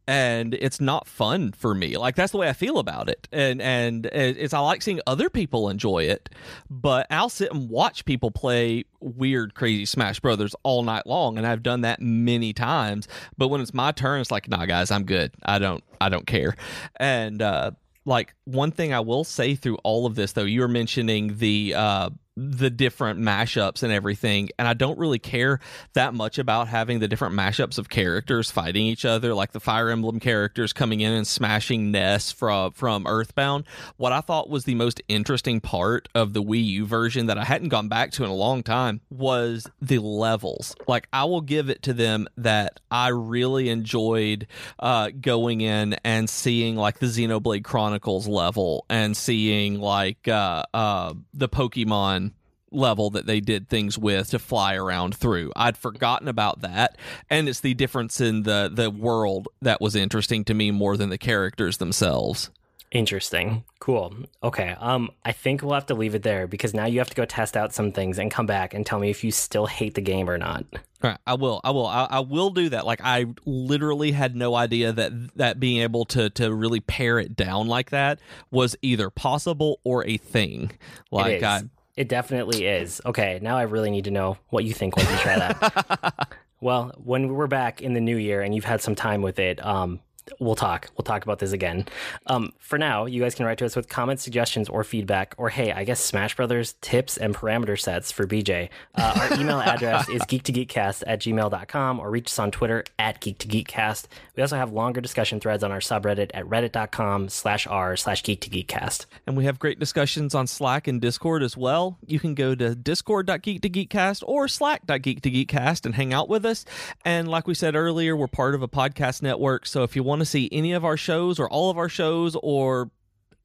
And 0.06 0.54
it's 0.54 0.80
not 0.80 1.06
fun 1.06 1.52
for 1.52 1.74
me. 1.74 1.96
Like 1.96 2.16
that's 2.16 2.32
the 2.32 2.38
way 2.38 2.48
I 2.48 2.52
feel 2.52 2.78
about 2.78 3.08
it. 3.08 3.28
And 3.32 3.60
and 3.60 4.06
it's 4.06 4.54
I 4.54 4.60
like 4.60 4.82
seeing 4.82 5.00
other 5.06 5.30
people 5.30 5.68
enjoy 5.68 6.04
it, 6.04 6.28
but 6.70 7.06
I'll 7.10 7.28
sit 7.28 7.52
and 7.52 7.68
watch 7.68 8.04
people 8.04 8.30
play 8.30 8.84
weird 9.00 9.54
crazy 9.54 9.84
Smash 9.86 10.20
Brothers 10.20 10.54
all 10.62 10.82
night 10.82 11.06
long 11.06 11.38
and 11.38 11.46
I've 11.46 11.62
done 11.62 11.82
that 11.82 12.00
many 12.00 12.52
times. 12.52 13.08
But 13.36 13.48
when 13.48 13.60
it's 13.60 13.74
my 13.74 13.92
turn 13.92 14.20
it's 14.20 14.30
like, 14.30 14.48
"Nah, 14.48 14.66
guys, 14.66 14.90
I'm 14.90 15.04
good. 15.04 15.32
I 15.44 15.58
don't 15.58 15.82
I 16.00 16.08
don't 16.08 16.26
care." 16.26 16.54
And 16.96 17.42
uh 17.42 17.72
like 18.04 18.34
one 18.44 18.70
thing 18.70 18.92
I 18.94 19.00
will 19.00 19.22
say 19.24 19.54
through 19.54 19.76
all 19.84 20.06
of 20.06 20.14
this 20.14 20.32
though, 20.32 20.44
you 20.44 20.62
were 20.62 20.68
mentioning 20.68 21.36
the 21.36 21.74
uh 21.74 22.10
the 22.39 22.70
different 22.70 23.18
mashups 23.18 23.82
and 23.82 23.93
everything 23.93 24.49
and 24.59 24.68
i 24.68 24.74
don't 24.74 24.99
really 24.99 25.18
care 25.18 25.59
that 25.95 26.14
much 26.14 26.39
about 26.39 26.68
having 26.68 27.01
the 27.01 27.09
different 27.09 27.34
mashups 27.34 27.78
of 27.78 27.89
characters 27.89 28.51
fighting 28.51 28.86
each 28.86 29.05
other 29.05 29.34
like 29.34 29.53
the 29.53 29.61
fire 29.61 29.91
emblem 29.91 30.20
characters 30.20 30.72
coming 30.72 31.01
in 31.01 31.12
and 31.12 31.26
smashing 31.26 31.91
ness 31.91 32.30
from 32.32 32.72
from 32.72 33.07
earthbound. 33.07 33.64
What 33.97 34.12
i 34.12 34.20
thought 34.20 34.49
was 34.49 34.64
the 34.64 34.74
most 34.74 35.03
interesting 35.09 35.61
part 35.61 36.09
of 36.14 36.32
the 36.32 36.43
wii 36.43 36.64
u 36.64 36.86
version 36.86 37.26
that 37.26 37.39
i 37.39 37.45
hadn't 37.45 37.68
gone 37.68 37.89
back 37.89 38.12
to 38.12 38.24
in 38.24 38.30
a 38.30 38.34
long 38.34 38.62
time 38.62 39.01
was 39.11 39.68
the 39.80 39.99
levels. 39.99 40.74
Like 40.86 41.09
i 41.12 41.24
will 41.24 41.41
give 41.41 41.70
it 41.70 41.82
to 41.82 41.93
them 41.93 42.28
that 42.36 42.80
i 42.91 43.09
really 43.09 43.68
enjoyed 43.68 44.47
uh, 44.78 45.11
going 45.20 45.61
in 45.61 45.95
and 46.05 46.30
seeing 46.30 46.76
like 46.76 46.99
the 46.99 47.07
xenoblade 47.07 47.64
chronicles 47.64 48.28
level 48.28 48.84
and 48.89 49.16
seeing 49.16 49.80
like 49.80 50.28
uh, 50.28 50.64
uh, 50.74 51.14
the 51.34 51.49
pokemon 51.49 52.28
level 52.70 53.10
that 53.10 53.26
they 53.26 53.40
did 53.40 53.68
things 53.68 53.98
with 53.98 54.30
to 54.30 54.38
fly 54.38 54.74
around 54.74 55.16
through. 55.16 55.52
I'd 55.56 55.76
forgotten 55.76 56.28
about 56.28 56.60
that, 56.60 56.96
and 57.30 57.48
it's 57.48 57.60
the 57.60 57.74
difference 57.74 58.20
in 58.20 58.42
the 58.42 58.70
the 58.72 58.90
world 58.90 59.48
that 59.62 59.80
was 59.80 59.94
interesting 59.94 60.44
to 60.44 60.54
me 60.54 60.70
more 60.70 60.96
than 60.96 61.10
the 61.10 61.18
characters 61.18 61.78
themselves. 61.78 62.50
Interesting. 62.90 63.64
Cool. 63.80 64.14
Okay. 64.42 64.74
Um, 64.78 65.10
I 65.22 65.32
think 65.32 65.62
we'll 65.62 65.74
have 65.74 65.86
to 65.86 65.94
leave 65.94 66.14
it 66.14 66.22
there 66.22 66.46
because 66.46 66.72
now 66.72 66.86
you 66.86 66.98
have 67.00 67.10
to 67.10 67.14
go 67.14 67.26
test 67.26 67.54
out 67.54 67.74
some 67.74 67.92
things 67.92 68.18
and 68.18 68.30
come 68.30 68.46
back 68.46 68.72
and 68.72 68.84
tell 68.86 68.98
me 68.98 69.10
if 69.10 69.22
you 69.22 69.30
still 69.30 69.66
hate 69.66 69.94
the 69.94 70.00
game 70.00 70.30
or 70.30 70.38
not. 70.38 70.64
All 70.72 71.10
right, 71.10 71.18
I 71.26 71.34
will. 71.34 71.60
I 71.62 71.70
will. 71.70 71.86
I, 71.86 72.06
I 72.10 72.20
will 72.20 72.50
do 72.50 72.70
that. 72.70 72.86
Like 72.86 73.00
I 73.04 73.26
literally 73.44 74.12
had 74.12 74.34
no 74.34 74.54
idea 74.54 74.92
that 74.92 75.36
that 75.36 75.60
being 75.60 75.82
able 75.82 76.06
to 76.06 76.30
to 76.30 76.52
really 76.52 76.80
pare 76.80 77.18
it 77.18 77.36
down 77.36 77.68
like 77.68 77.90
that 77.90 78.20
was 78.50 78.74
either 78.80 79.10
possible 79.10 79.80
or 79.84 80.06
a 80.06 80.16
thing. 80.16 80.70
Like. 81.10 81.42
I 81.42 81.62
It 81.99 82.07
definitely 82.07 82.64
is. 82.64 83.01
Okay, 83.05 83.40
now 83.42 83.59
I 83.59 83.62
really 83.62 83.90
need 83.90 84.05
to 84.05 84.12
know 84.12 84.38
what 84.51 84.64
you 84.64 84.72
think 84.72 84.96
when 84.96 85.05
you 85.11 85.16
try 85.16 85.36
that. 85.36 86.28
well, 86.61 86.92
when 87.03 87.34
we're 87.34 87.49
back 87.49 87.82
in 87.82 87.92
the 87.92 88.01
new 88.01 88.16
year 88.16 88.40
and 88.40 88.55
you've 88.55 88.64
had 88.64 88.80
some 88.80 88.94
time 88.94 89.20
with 89.20 89.40
it, 89.40 89.61
um, 89.66 89.99
we'll 90.39 90.55
talk. 90.55 90.91
We'll 90.97 91.05
talk 91.05 91.22
about 91.24 91.39
this 91.39 91.53
again. 91.53 91.87
Um, 92.26 92.53
for 92.59 92.79
now, 92.79 93.07
you 93.07 93.22
guys 93.22 93.35
can 93.35 93.47
write 93.47 93.59
to 93.59 93.66
us 93.66 93.76
with 93.76 93.89
comments, 93.89 94.22
suggestions, 94.22 94.68
or 94.68 94.85
feedback, 94.85 95.35
or 95.39 95.49
hey, 95.51 95.72
I 95.72 95.85
guess 95.85 96.01
Smash 96.01 96.37
Brothers 96.37 96.74
tips 96.81 97.16
and 97.16 97.35
parameter 97.35 97.79
sets 97.79 98.12
for 98.12 98.26
Beej. 98.26 98.68
Uh, 98.95 99.29
our 99.31 99.41
email 99.41 99.61
address 99.61 100.09
is 100.09 100.22
geek2geekcast 100.22 101.05
at 101.07 101.20
gmail.com 101.20 102.01
or 102.01 102.11
reach 102.11 102.26
us 102.26 102.39
on 102.39 102.51
Twitter 102.51 102.85
at 102.99 103.20
geek2geekcast. 103.20 104.07
We 104.37 104.43
also 104.43 104.57
have 104.57 104.72
longer 104.72 105.01
discussion 105.01 105.41
threads 105.41 105.64
on 105.64 105.72
our 105.72 105.81
subreddit 105.81 106.31
at 106.35 106.45
reddit.com 106.45 107.29
slash 107.29 107.66
r 107.66 107.97
slash 107.97 108.22
geek2geekcast. 108.22 109.07
and 109.26 109.37
we 109.37 109.45
have 109.45 109.59
great 109.59 109.79
discussions 109.79 110.35
on 110.35 110.47
Slack 110.47 110.87
and 110.89 111.01
Discord 111.01 111.43
as 111.43 111.57
well. 111.57 111.99
You 112.07 112.20
can 112.20 112.35
go 112.35 112.55
to 112.55 112.74
discord.geek2geekcast 112.74 114.22
or 114.26 114.49
slack.geek2geekcast 114.49 115.87
and 115.87 115.95
hang 115.95 116.12
out 116.12 116.29
with 116.29 116.45
us. 116.45 116.64
And 117.05 117.29
like 117.29 117.47
we 117.47 117.55
said 117.55 117.74
earlier, 117.74 118.16
we're 118.16 118.26
part 118.26 118.55
of 118.55 118.62
a 118.62 118.68
podcast 118.68 119.22
network. 119.22 119.66
So 119.66 119.83
if 119.83 119.97
you 119.97 120.03
want 120.03 120.17
to 120.20 120.26
see 120.26 120.48
any 120.52 120.72
of 120.72 120.84
our 120.84 120.96
shows 120.96 121.38
or 121.38 121.48
all 121.48 121.70
of 121.70 121.78
our 121.78 121.88
shows 121.88 122.36
or 122.42 122.90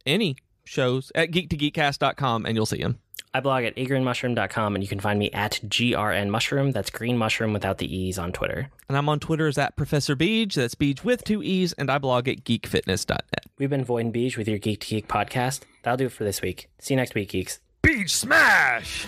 any 0.05 0.35
shows 0.65 1.11
at 1.15 1.31
geek2geekcast.com 1.31 2.45
and 2.45 2.55
you'll 2.55 2.65
see 2.65 2.81
them. 2.81 2.99
I 3.35 3.39
blog 3.39 3.63
at 3.63 3.75
egreenmushroom.com 3.75 4.75
and 4.75 4.83
you 4.83 4.87
can 4.87 4.99
find 4.99 5.17
me 5.17 5.31
at 5.31 5.59
grnmushroom. 5.63 6.71
That's 6.71 6.91
green 6.91 7.17
mushroom 7.17 7.51
without 7.51 7.79
the 7.79 7.93
E's 7.93 8.19
on 8.19 8.31
Twitter. 8.31 8.69
And 8.87 8.97
I'm 8.97 9.09
on 9.09 9.19
Twitter 9.19 9.47
as 9.47 9.57
at 9.57 9.75
Professor 9.75 10.15
Beej. 10.15 10.53
That's 10.53 10.75
Beej 10.75 11.03
with 11.03 11.23
two 11.23 11.41
E's. 11.41 11.73
And 11.73 11.89
I 11.89 11.97
blog 11.97 12.27
at 12.27 12.43
geekfitness.net. 12.43 13.45
We've 13.57 13.71
been 13.71 13.83
Void 13.83 14.05
and 14.05 14.13
Beej 14.13 14.37
with 14.37 14.47
your 14.47 14.59
Geek 14.59 14.81
to 14.81 14.87
Geek 14.87 15.07
podcast. 15.07 15.61
That'll 15.81 15.97
do 15.97 16.05
it 16.05 16.11
for 16.11 16.23
this 16.23 16.41
week. 16.41 16.69
See 16.79 16.93
you 16.93 16.97
next 16.97 17.15
week, 17.15 17.29
geeks. 17.29 17.59
Beej 17.81 18.09
smash! 18.09 19.07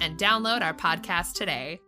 and 0.00 0.18
download 0.18 0.62
our 0.62 0.74
podcast 0.74 1.34
today. 1.34 1.80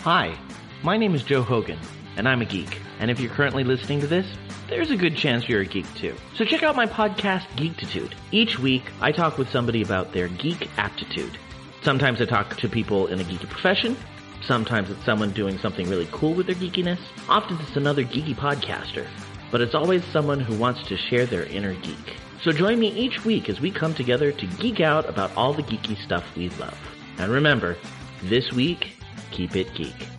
Hi, 0.00 0.36
my 0.82 0.96
name 0.96 1.14
is 1.14 1.22
Joe 1.22 1.42
Hogan, 1.42 1.78
and 2.16 2.28
I'm 2.28 2.42
a 2.42 2.44
geek. 2.44 2.80
And 3.00 3.10
if 3.10 3.20
you're 3.20 3.32
currently 3.32 3.64
listening 3.64 4.00
to 4.00 4.06
this, 4.06 4.26
there's 4.68 4.90
a 4.90 4.96
good 4.96 5.16
chance 5.16 5.48
you're 5.48 5.62
a 5.62 5.66
geek 5.66 5.92
too. 5.94 6.14
So 6.34 6.44
check 6.44 6.62
out 6.62 6.76
my 6.76 6.86
podcast, 6.86 7.46
Geektitude. 7.56 8.12
Each 8.32 8.58
week, 8.58 8.82
I 9.00 9.12
talk 9.12 9.38
with 9.38 9.48
somebody 9.50 9.82
about 9.82 10.12
their 10.12 10.28
geek 10.28 10.68
aptitude. 10.76 11.38
Sometimes 11.82 12.20
I 12.20 12.26
talk 12.26 12.56
to 12.56 12.68
people 12.68 13.06
in 13.06 13.20
a 13.20 13.24
geeky 13.24 13.48
profession. 13.48 13.96
Sometimes 14.42 14.90
it's 14.90 15.04
someone 15.04 15.30
doing 15.30 15.58
something 15.58 15.88
really 15.88 16.08
cool 16.12 16.34
with 16.34 16.46
their 16.46 16.56
geekiness. 16.56 16.98
Often 17.28 17.58
it's 17.60 17.76
another 17.76 18.04
geeky 18.04 18.34
podcaster. 18.34 19.06
But 19.50 19.60
it's 19.60 19.74
always 19.74 20.04
someone 20.04 20.40
who 20.40 20.58
wants 20.58 20.82
to 20.88 20.96
share 20.96 21.24
their 21.24 21.44
inner 21.44 21.74
geek. 21.74 22.16
So 22.42 22.52
join 22.52 22.78
me 22.78 22.88
each 22.88 23.24
week 23.24 23.48
as 23.48 23.60
we 23.60 23.70
come 23.70 23.94
together 23.94 24.32
to 24.32 24.46
geek 24.46 24.80
out 24.80 25.08
about 25.08 25.34
all 25.36 25.52
the 25.52 25.62
geeky 25.62 25.96
stuff 26.04 26.24
we 26.36 26.50
love. 26.50 26.78
And 27.18 27.32
remember, 27.32 27.76
this 28.22 28.52
week, 28.52 28.96
keep 29.30 29.56
it 29.56 29.74
geek. 29.74 30.17